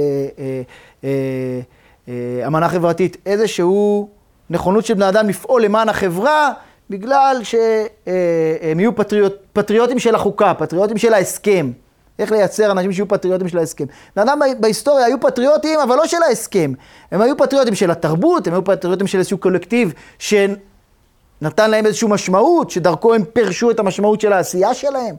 אה, 0.45 0.63
אה, 1.05 1.61
אה, 2.09 2.47
אמנה 2.47 2.69
חברתית, 2.69 3.17
איזשהו 3.27 4.09
נכונות 4.51 4.87
של 4.87 4.95
בני 4.95 5.09
אדם 5.09 5.29
לפעול 5.29 5.65
למען 5.65 5.89
החברה, 5.89 6.53
בגלל 6.91 7.41
שהם 7.43 7.69
אה, 8.09 8.73
יהיו 8.79 8.97
פטריוט, 8.97 9.33
פטריוטים 9.53 9.99
של 9.99 10.15
החוקה, 10.15 10.55
פטריוטים 10.55 10.99
של 10.99 11.15
ההסכם. 11.15 11.71
איך 12.19 12.33
לייצר 12.33 12.71
אנשים 12.71 12.93
שיהיו 12.93 13.09
פטריוטים 13.09 13.49
של 13.49 13.59
ההסכם. 13.59 13.85
בני 14.17 14.25
אדם 14.25 14.41
בהיסטוריה 14.61 15.07
היו 15.07 15.21
פטריוטים, 15.21 15.81
אבל 15.81 15.97
לא 15.97 16.07
של 16.07 16.23
ההסכם. 16.29 16.73
הם 17.11 17.21
היו 17.21 17.37
פטריוטים 17.37 17.75
של 17.75 17.91
התרבות, 17.91 18.47
הם 18.47 18.53
היו 18.53 18.65
פטריוטים 18.65 19.07
של 19.07 19.19
איזשהו 19.19 19.39
קולקטיב 19.39 19.93
שנתן 20.19 21.71
להם 21.71 21.87
איזושהי 21.87 22.09
משמעות, 22.11 22.71
שדרכו 22.71 23.15
הם 23.15 23.25
פירשו 23.25 23.71
את 23.71 23.79
המשמעות 23.79 24.21
של 24.21 24.33
העשייה 24.33 24.75
שלהם. 24.75 25.15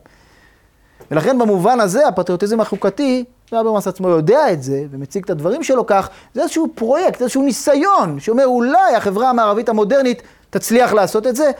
ולכן 1.11 1.37
במובן 1.37 1.79
הזה, 1.79 2.07
הפטריוטיזם 2.07 2.61
החוקתי, 2.61 3.23
ואברמאס 3.51 3.87
עצמו 3.87 4.09
יודע 4.09 4.51
את 4.51 4.63
זה, 4.63 4.83
ומציג 4.91 5.23
את 5.23 5.29
הדברים 5.29 5.63
שלו 5.63 5.85
כך, 5.85 6.09
זה 6.33 6.41
איזשהו 6.41 6.67
פרויקט, 6.75 7.21
איזשהו 7.21 7.41
ניסיון, 7.41 8.19
שאומר 8.19 8.45
אולי 8.45 8.95
החברה 8.97 9.29
המערבית 9.29 9.69
המודרנית 9.69 10.21
תצליח 10.49 10.93
לעשות 10.93 11.27
את 11.27 11.35
זה. 11.35 11.51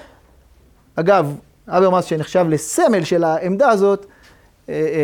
אגב, 0.96 1.36
אברמאס 1.68 2.06
שנחשב 2.06 2.46
לסמל 2.50 3.04
של 3.04 3.24
העמדה 3.24 3.70
הזאת, 3.70 4.06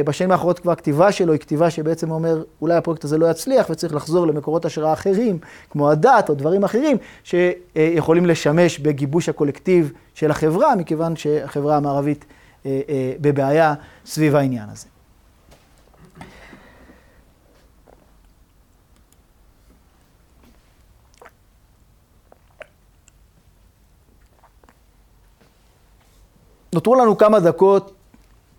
בשנים 0.05 0.31
האחרונות 0.31 0.59
כבר 0.59 0.71
הכתיבה 0.71 1.11
שלו 1.11 1.33
היא 1.33 1.39
כתיבה 1.39 1.69
שבעצם 1.69 2.11
אומר, 2.11 2.43
אולי 2.61 2.75
הפרויקט 2.75 3.03
הזה 3.03 3.17
לא 3.17 3.31
יצליח 3.31 3.69
וצריך 3.69 3.95
לחזור 3.95 4.27
למקורות 4.27 4.65
השראה 4.65 4.93
אחרים, 4.93 5.39
כמו 5.69 5.91
הדת 5.91 6.29
או 6.29 6.33
דברים 6.35 6.63
אחרים, 6.63 6.97
שיכולים 7.23 8.25
לשמש 8.25 8.79
בגיבוש 8.79 9.29
הקולקטיב 9.29 9.91
של 10.13 10.31
החברה, 10.31 10.75
מכיוון 10.75 11.15
שהחברה 11.15 11.77
המערבית 11.77 12.25
בבעיה 13.21 13.73
סביב 14.05 14.35
העניין 14.35 14.69
הזה. 14.69 14.87
נותרו 26.73 26.95
לנו 26.95 27.17
כמה 27.17 27.39
דקות 27.39 27.96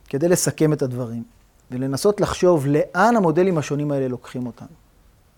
כדי 0.08 0.28
לסכם 0.28 0.72
את 0.72 0.82
הדברים 0.82 1.22
ולנסות 1.70 2.20
לחשוב 2.20 2.66
לאן 2.66 3.16
המודלים 3.16 3.58
השונים 3.58 3.92
האלה 3.92 4.08
לוקחים 4.08 4.46
אותנו. 4.46 4.68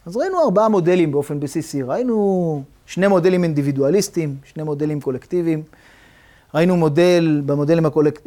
אז 0.06 0.16
ראינו 0.16 0.42
ארבעה 0.44 0.68
מודלים 0.68 1.12
באופן 1.12 1.40
בסיסי, 1.40 1.82
ראינו 1.82 2.62
שני 2.86 3.06
מודלים 3.06 3.44
אינדיבידואליסטיים, 3.44 4.36
שני 4.44 4.62
מודלים 4.62 5.00
קולקטיביים. 5.00 5.62
ראינו 6.54 6.76
מודל, 6.76 7.42
במודלים, 7.46 7.86
הקולק... 7.86 8.20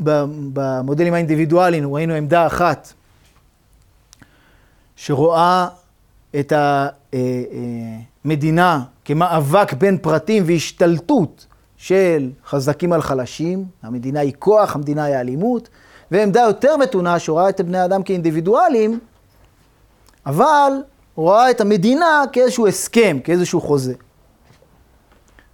במודלים 0.53 1.13
האינדיבידואליים, 1.13 1.95
ראינו 1.95 2.13
עמדה 2.13 2.47
אחת 2.47 2.93
שרואה 4.95 5.67
את 6.39 6.53
המדינה 8.25 8.83
כמאבק 9.05 9.73
בין 9.73 9.97
פרטים 9.97 10.43
והשתלטות 10.45 11.45
של 11.77 12.29
חזקים 12.45 12.93
על 12.93 13.01
חלשים, 13.01 13.65
המדינה 13.83 14.19
היא 14.19 14.33
כוח, 14.39 14.75
המדינה 14.75 15.03
היא 15.03 15.15
אלימות, 15.15 15.69
ועמדה 16.11 16.41
יותר 16.41 16.77
מתונה 16.77 17.19
שרואה 17.19 17.49
את 17.49 17.61
בני 17.61 17.77
האדם 17.77 18.03
כאינדיבידואלים, 18.03 18.99
אבל 20.25 20.71
רואה 21.15 21.51
את 21.51 21.61
המדינה 21.61 22.23
כאיזשהו 22.31 22.67
הסכם, 22.67 23.17
כאיזשהו 23.23 23.61
חוזה. 23.61 23.93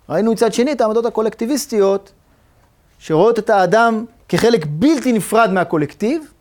ראינו 0.09 0.31
מצד 0.31 0.53
שני 0.53 0.71
את 0.71 0.81
העמדות 0.81 1.05
הקולקטיביסטיות, 1.05 2.11
שרואות 2.99 3.39
את 3.39 3.49
האדם 3.49 4.05
כחלק 4.29 4.65
בלתי 4.69 5.11
נפרד 5.11 5.51
מהקולקטיב, 5.51 6.31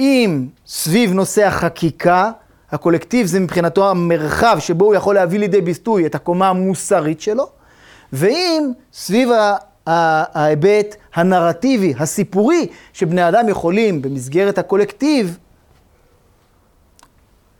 אם 0.00 0.46
סביב 0.66 1.12
נושא 1.12 1.46
החקיקה, 1.46 2.30
הקולקטיב 2.70 3.26
זה 3.26 3.40
מבחינתו 3.40 3.90
המרחב 3.90 4.56
שבו 4.60 4.84
הוא 4.84 4.94
יכול 4.94 5.14
להביא 5.14 5.38
לידי 5.38 5.60
ביטוי 5.60 6.06
את 6.06 6.14
הקומה 6.14 6.48
המוסרית 6.48 7.20
שלו, 7.20 7.48
ואם 8.12 8.72
סביב 8.92 9.28
ההיבט 9.86 10.96
הנרטיבי, 11.14 11.94
הסיפורי, 11.98 12.66
שבני 12.92 13.28
אדם 13.28 13.48
יכולים 13.48 14.02
במסגרת 14.02 14.58
הקולקטיב 14.58 15.38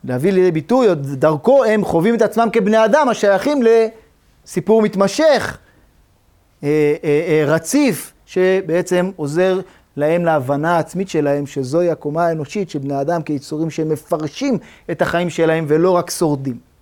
להביא 0.05 0.33
לידי 0.33 0.53
ביטוי, 0.53 0.89
או 0.89 0.95
דרכו 0.95 1.65
הם 1.65 1.85
חווים 1.85 2.15
את 2.15 2.23
עצמם 2.23 2.49
כבני 2.53 2.85
אדם 2.85 3.09
השייכים 3.09 3.63
לסיפור 3.63 4.83
מתמשך, 4.83 5.59
אה, 6.63 6.69
אה, 7.05 7.25
אה, 7.29 7.45
רציף, 7.47 8.13
שבעצם 8.27 9.11
עוזר 9.17 9.61
להם 9.97 10.25
להבנה 10.25 10.77
העצמית 10.77 11.09
שלהם, 11.09 11.47
שזוהי 11.47 11.91
הקומה 11.91 12.27
האנושית 12.27 12.71
של 12.71 12.79
בני 12.79 13.01
אדם 13.01 13.23
כיצורים 13.23 13.71
שהם 13.71 13.89
מפרשים 13.89 14.59
את 14.91 15.03
החיים 15.03 15.31
שלהם 15.31 15.65
ולא 15.69 15.91
רק 15.91 16.11
שורדים. 16.11 16.74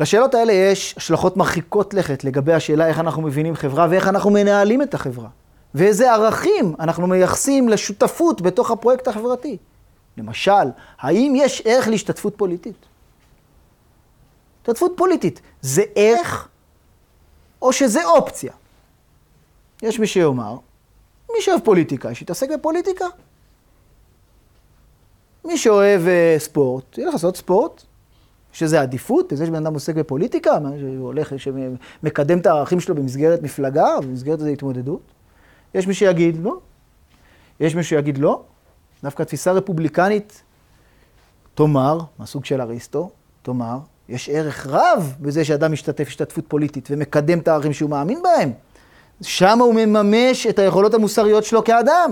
לשאלות 0.00 0.34
האלה 0.34 0.52
יש 0.52 0.94
השלכות 0.96 1.36
מרחיקות 1.36 1.94
לכת 1.94 2.24
לגבי 2.24 2.52
השאלה 2.52 2.86
איך 2.86 2.98
אנחנו 2.98 3.22
מבינים 3.22 3.54
חברה 3.54 3.86
ואיך 3.90 4.08
אנחנו 4.08 4.30
מנהלים 4.30 4.82
את 4.82 4.94
החברה. 4.94 5.28
ואיזה 5.74 6.12
ערכים 6.12 6.74
אנחנו 6.80 7.06
מייחסים 7.06 7.68
לשותפות 7.68 8.40
בתוך 8.40 8.70
הפרויקט 8.70 9.08
החברתי. 9.08 9.56
למשל, 10.16 10.70
האם 10.98 11.32
יש 11.36 11.62
ערך 11.64 11.88
להשתתפות 11.88 12.34
פוליטית? 12.36 12.86
השתתפות 14.62 14.92
פוליטית 14.96 15.40
זה 15.62 15.82
ערך 15.94 16.48
או 17.62 17.72
שזה 17.72 18.04
אופציה? 18.04 18.52
יש 19.82 19.98
מי 19.98 20.06
שיאמר, 20.06 20.56
מי 21.32 21.42
שאוהב 21.42 21.60
פוליטיקה, 21.60 22.14
שיתעסק 22.14 22.50
בפוליטיקה. 22.50 23.04
מי 25.44 25.58
שאוהב 25.58 26.00
uh, 26.00 26.40
ספורט, 26.40 26.98
ילך 26.98 27.12
לעשות 27.12 27.36
ספורט, 27.36 27.82
שזה 28.56 28.80
עדיפות 28.80 29.32
בזה 29.32 29.46
שבן 29.46 29.66
אדם 29.66 29.74
עוסק 29.74 29.94
בפוליטיקה, 29.94 30.58
שהוא 30.78 31.06
הולך, 31.06 31.32
שמקדם 31.36 32.38
את 32.38 32.46
הערכים 32.46 32.80
שלו 32.80 32.94
במסגרת 32.94 33.42
מפלגה, 33.42 34.00
במסגרת 34.00 34.38
איזו 34.38 34.50
התמודדות. 34.50 35.00
יש 35.74 35.86
מי 35.86 35.94
שיגיד 35.94 36.36
לא, 36.42 36.58
יש 37.60 37.74
מי 37.74 37.82
שיגיד 37.82 38.18
לא, 38.18 38.42
דווקא 39.02 39.22
תפיסה 39.22 39.52
רפובליקנית 39.52 40.42
תאמר, 41.54 41.98
מהסוג 42.18 42.44
של 42.44 42.60
אריסטו, 42.60 43.10
תאמר, 43.42 43.78
יש 44.08 44.28
ערך 44.28 44.66
רב 44.66 45.14
בזה 45.20 45.44
שאדם 45.44 45.72
משתתף 45.72 46.08
השתתפות 46.08 46.44
פוליטית 46.48 46.88
ומקדם 46.90 47.38
את 47.38 47.48
הערכים 47.48 47.72
שהוא 47.72 47.90
מאמין 47.90 48.22
בהם. 48.22 48.52
שם 49.22 49.58
הוא 49.58 49.74
מממש 49.74 50.46
את 50.46 50.58
היכולות 50.58 50.94
המוסריות 50.94 51.44
שלו 51.44 51.64
כאדם. 51.64 52.10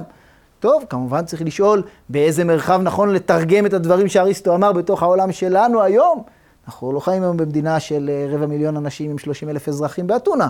טוב, 0.64 0.84
כמובן 0.90 1.24
צריך 1.24 1.42
לשאול 1.42 1.82
באיזה 2.08 2.44
מרחב 2.44 2.80
נכון 2.82 3.10
לתרגם 3.10 3.66
את 3.66 3.72
הדברים 3.72 4.08
שאריסטו 4.08 4.54
אמר 4.54 4.72
בתוך 4.72 5.02
העולם 5.02 5.32
שלנו 5.32 5.82
היום. 5.82 6.22
אנחנו 6.66 6.92
לא 6.92 7.00
חיים 7.00 7.22
היום 7.22 7.36
במדינה 7.36 7.80
של 7.80 8.10
אה, 8.12 8.34
רבע 8.34 8.46
מיליון 8.46 8.76
אנשים 8.76 9.10
עם 9.10 9.18
30 9.18 9.48
אלף 9.48 9.68
אזרחים 9.68 10.06
באתונה. 10.06 10.48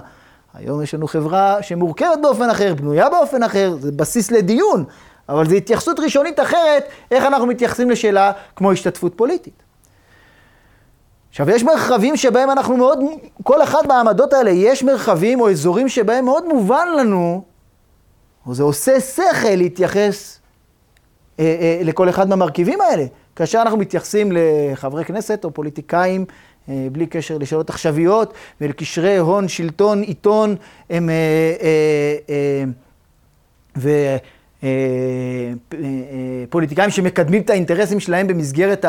היום 0.54 0.82
יש 0.82 0.94
לנו 0.94 1.08
חברה 1.08 1.62
שמורכבת 1.62 2.18
באופן 2.22 2.50
אחר, 2.50 2.74
בנויה 2.74 3.08
באופן 3.10 3.42
אחר, 3.42 3.76
זה 3.80 3.92
בסיס 3.92 4.30
לדיון, 4.30 4.84
אבל 5.28 5.48
זו 5.48 5.54
התייחסות 5.54 6.00
ראשונית 6.00 6.40
אחרת, 6.40 6.84
איך 7.10 7.24
אנחנו 7.24 7.46
מתייחסים 7.46 7.90
לשאלה 7.90 8.32
כמו 8.56 8.72
השתתפות 8.72 9.12
פוליטית. 9.16 9.62
עכשיו, 11.30 11.50
יש 11.50 11.62
מרחבים 11.62 12.16
שבהם 12.16 12.50
אנחנו 12.50 12.76
מאוד, 12.76 12.98
כל 13.42 13.62
אחד 13.62 13.82
מהעמדות 13.88 14.32
האלה, 14.32 14.50
יש 14.50 14.82
מרחבים 14.82 15.40
או 15.40 15.50
אזורים 15.50 15.88
שבהם 15.88 16.24
מאוד 16.24 16.48
מובן 16.48 16.88
לנו, 16.98 17.53
או 18.46 18.54
זה 18.54 18.62
עושה 18.62 19.00
שכל 19.00 19.54
להתייחס 19.56 20.38
אה, 21.40 21.44
אה, 21.44 21.80
לכל 21.84 22.08
אחד 22.08 22.28
מהמרכיבים 22.28 22.80
האלה. 22.80 23.04
כאשר 23.36 23.62
אנחנו 23.62 23.78
מתייחסים 23.78 24.32
לחברי 24.34 25.04
כנסת 25.04 25.44
או 25.44 25.50
פוליטיקאים, 25.50 26.24
אה, 26.68 26.86
בלי 26.92 27.06
קשר 27.06 27.38
לשאלות 27.38 27.70
עכשוויות 27.70 28.34
ולקשרי 28.60 29.16
הון, 29.16 29.48
שלטון, 29.48 30.02
עיתון, 30.02 30.56
הם... 30.90 31.10
אה, 31.10 31.54
אה, 32.28 32.64
ופוליטיקאים 36.48 36.90
שמקדמים 36.90 37.42
את 37.42 37.50
האינטרסים 37.50 38.00
שלהם 38.00 38.26
במסגרת 38.26 38.84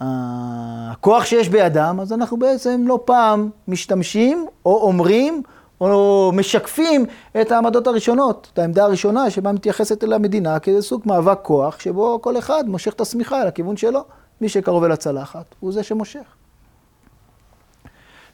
הכוח 0.00 1.24
שיש 1.24 1.48
בידם, 1.48 1.98
אז 2.02 2.12
אנחנו 2.12 2.36
בעצם 2.36 2.84
לא 2.86 3.00
פעם 3.04 3.50
משתמשים 3.68 4.46
או 4.66 4.80
אומרים 4.82 5.42
או 5.90 6.32
משקפים 6.34 7.06
את 7.40 7.52
העמדות 7.52 7.86
הראשונות, 7.86 8.50
את 8.52 8.58
העמדה 8.58 8.84
הראשונה 8.84 9.30
שבה 9.30 9.52
מתייחסת 9.52 10.04
אל 10.04 10.12
המדינה 10.12 10.58
כאיזה 10.58 10.82
סוג 10.82 11.02
מאבק 11.06 11.38
כוח, 11.42 11.80
שבו 11.80 12.18
כל 12.22 12.38
אחד 12.38 12.64
מושך 12.66 12.92
את 12.92 13.00
השמיכה 13.00 13.42
אל 13.42 13.46
הכיוון 13.46 13.76
שלו. 13.76 14.04
מי 14.40 14.48
שקרוב 14.48 14.84
אל 14.84 14.92
הצלחת 14.92 15.54
הוא 15.60 15.72
זה 15.72 15.82
שמושך. 15.82 16.34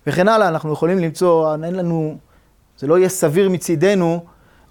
וכן 0.06 0.28
הלאה, 0.28 0.48
אנחנו 0.48 0.72
יכולים 0.72 0.98
למצוא, 0.98 1.54
אין 1.64 1.74
לנו, 1.74 2.16
זה 2.78 2.86
לא 2.86 2.98
יהיה 2.98 3.08
סביר 3.08 3.50
מצידנו 3.50 4.24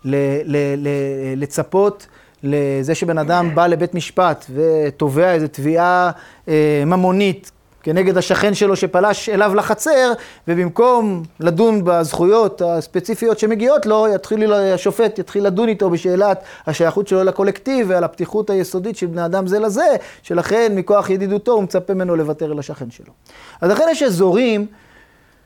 ל, 0.05 0.15
ל, 0.43 0.57
ל, 0.77 0.87
לצפות 1.35 2.07
לזה 2.43 2.95
שבן 2.95 3.17
אדם 3.17 3.55
בא 3.55 3.67
לבית 3.67 3.93
משפט 3.93 4.45
ותובע 4.53 5.33
איזו 5.33 5.47
תביעה 5.47 6.11
אה, 6.47 6.83
ממונית 6.85 7.51
כנגד 7.83 8.17
השכן 8.17 8.53
שלו 8.53 8.75
שפלש 8.75 9.29
אליו 9.29 9.55
לחצר, 9.55 10.11
ובמקום 10.47 11.23
לדון 11.39 11.83
בזכויות 11.83 12.61
הספציפיות 12.61 13.39
שמגיעות 13.39 13.85
לו, 13.85 14.07
יתחיל, 14.15 14.53
השופט 14.53 15.19
יתחיל 15.19 15.45
לדון 15.45 15.69
איתו 15.69 15.89
בשאלת 15.89 16.43
השייכות 16.67 17.07
שלו 17.07 17.23
לקולקטיב 17.23 17.87
ועל 17.89 18.03
הפתיחות 18.03 18.49
היסודית 18.49 18.95
של 18.95 19.05
בני 19.05 19.25
אדם 19.25 19.47
זה 19.47 19.59
לזה, 19.59 19.95
שלכן 20.23 20.71
מכוח 20.75 21.09
ידידותו 21.09 21.51
הוא 21.51 21.63
מצפה 21.63 21.93
ממנו 21.93 22.15
לוותר 22.15 22.51
אל 22.51 22.59
השכן 22.59 22.91
שלו. 22.91 23.13
אז 23.61 23.71
לכן 23.71 23.83
יש 23.91 24.03
אזורים 24.03 24.67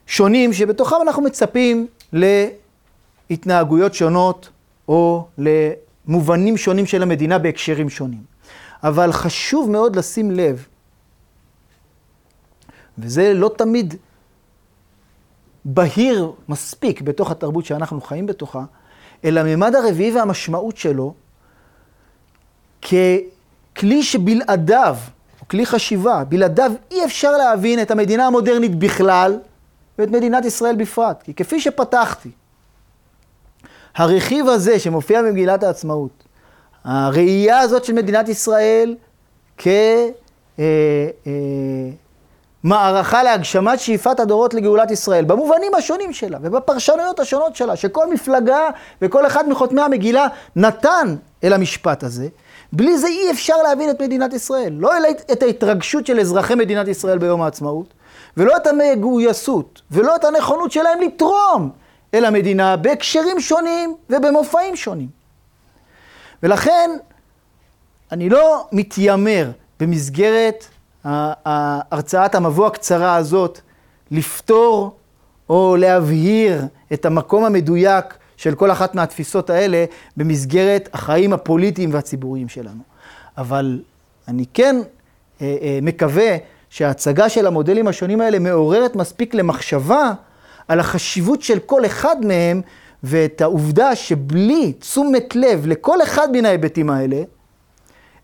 שונים 0.07 0.53
שבתוכם 0.53 0.95
אנחנו 1.01 1.21
מצפים 1.21 1.87
להתנהגויות 3.29 3.93
שונות 3.93 4.49
או 4.87 5.27
למובנים 5.37 6.57
שונים 6.57 6.85
של 6.85 7.03
המדינה 7.03 7.39
בהקשרים 7.39 7.89
שונים. 7.89 8.33
אבל 8.83 9.11
חשוב 9.11 9.69
מאוד 9.69 9.95
לשים 9.95 10.31
לב 10.31 10.65
וזה 12.97 13.33
לא 13.33 13.51
תמיד 13.57 13.95
בהיר 15.65 16.31
מספיק 16.49 17.01
בתוך 17.01 17.31
התרבות 17.31 17.65
שאנחנו 17.65 18.01
חיים 18.01 18.25
בתוכה, 18.25 18.63
אלא 19.25 19.39
הממד 19.39 19.75
הרביעי 19.75 20.15
והמשמעות 20.15 20.77
שלו 20.77 21.13
ככלי 22.81 24.03
שבלעדיו, 24.03 24.97
או 25.41 25.47
כלי 25.47 25.65
חשיבה, 25.65 26.23
בלעדיו 26.23 26.71
אי 26.91 27.05
אפשר 27.05 27.31
להבין 27.31 27.81
את 27.81 27.91
המדינה 27.91 28.27
המודרנית 28.27 28.75
בכלל 28.75 29.39
ואת 29.99 30.09
מדינת 30.09 30.45
ישראל 30.45 30.75
בפרט. 30.75 31.23
כי 31.23 31.33
כפי 31.33 31.61
שפתחתי, 31.61 32.29
הרכיב 33.95 34.47
הזה 34.47 34.79
שמופיע 34.79 35.21
במגילת 35.21 35.63
העצמאות, 35.63 36.23
הראייה 36.83 37.59
הזאת 37.59 37.85
של 37.85 37.93
מדינת 37.93 38.29
ישראל 38.29 38.95
כ... 39.57 39.67
אה, 39.67 41.07
אה, 41.27 41.89
מערכה 42.63 43.23
להגשמת 43.23 43.79
שאיפת 43.79 44.19
הדורות 44.19 44.53
לגאולת 44.53 44.91
ישראל, 44.91 45.25
במובנים 45.25 45.75
השונים 45.75 46.13
שלה 46.13 46.37
ובפרשנויות 46.41 47.19
השונות 47.19 47.55
שלה, 47.55 47.75
שכל 47.75 48.13
מפלגה 48.13 48.69
וכל 49.01 49.25
אחד 49.27 49.49
מחותמי 49.49 49.81
המגילה 49.81 50.27
נתן 50.55 51.15
אל 51.43 51.53
המשפט 51.53 52.03
הזה, 52.03 52.27
בלי 52.73 52.97
זה 52.97 53.07
אי 53.07 53.31
אפשר 53.31 53.57
להבין 53.63 53.89
את 53.89 54.01
מדינת 54.01 54.33
ישראל. 54.33 54.73
לא 54.77 54.91
את 55.31 55.43
ההתרגשות 55.43 56.05
של 56.05 56.19
אזרחי 56.19 56.55
מדינת 56.55 56.87
ישראל 56.87 57.17
ביום 57.17 57.41
העצמאות, 57.41 57.93
ולא 58.37 58.57
את 58.57 58.67
המגויסות, 58.67 59.81
ולא 59.91 60.15
את 60.15 60.23
הנכונות 60.23 60.71
שלהם 60.71 61.01
לתרום 61.01 61.69
אל 62.13 62.25
המדינה 62.25 62.77
בהקשרים 62.77 63.39
שונים 63.39 63.95
ובמופעים 64.09 64.75
שונים. 64.75 65.07
ולכן, 66.43 66.91
אני 68.11 68.29
לא 68.29 68.67
מתיימר 68.71 69.51
במסגרת 69.79 70.65
הרצאת 71.05 72.35
המבוא 72.35 72.67
הקצרה 72.67 73.15
הזאת 73.15 73.59
לפתור 74.11 74.95
או 75.49 75.75
להבהיר 75.79 76.61
את 76.93 77.05
המקום 77.05 77.45
המדויק 77.45 78.05
של 78.37 78.55
כל 78.55 78.71
אחת 78.71 78.95
מהתפיסות 78.95 79.49
האלה 79.49 79.85
במסגרת 80.17 80.89
החיים 80.93 81.33
הפוליטיים 81.33 81.93
והציבוריים 81.93 82.49
שלנו. 82.49 82.81
אבל 83.37 83.81
אני 84.27 84.45
כן 84.53 84.75
אה, 85.41 85.55
אה, 85.61 85.79
מקווה 85.81 86.37
שההצגה 86.69 87.29
של 87.29 87.47
המודלים 87.47 87.87
השונים 87.87 88.21
האלה 88.21 88.39
מעוררת 88.39 88.95
מספיק 88.95 89.33
למחשבה 89.33 90.11
על 90.67 90.79
החשיבות 90.79 91.41
של 91.41 91.59
כל 91.59 91.85
אחד 91.85 92.15
מהם 92.25 92.61
ואת 93.03 93.41
העובדה 93.41 93.95
שבלי 93.95 94.73
תשומת 94.73 95.35
לב 95.35 95.65
לכל 95.67 96.01
אחד 96.03 96.27
מן 96.31 96.45
ההיבטים 96.45 96.89
האלה, 96.89 97.21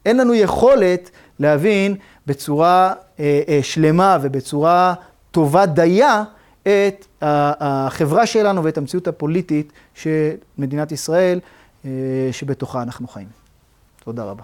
אין 0.05 0.17
לנו 0.17 0.33
יכולת 0.33 1.09
להבין 1.39 1.95
בצורה 2.27 2.93
אה, 3.19 3.41
אה, 3.47 3.59
שלמה 3.61 4.17
ובצורה 4.21 4.93
טובה 5.31 5.65
דייה 5.65 6.23
את 6.61 7.05
החברה 7.21 8.25
שלנו 8.25 8.63
ואת 8.63 8.77
המציאות 8.77 9.07
הפוליטית 9.07 9.73
של 9.95 10.31
מדינת 10.57 10.91
ישראל, 10.91 11.39
אה, 11.85 11.89
שבתוכה 12.31 12.81
אנחנו 12.81 13.07
חיים. 13.07 13.27
תודה 14.03 14.23
רבה. 14.23 14.43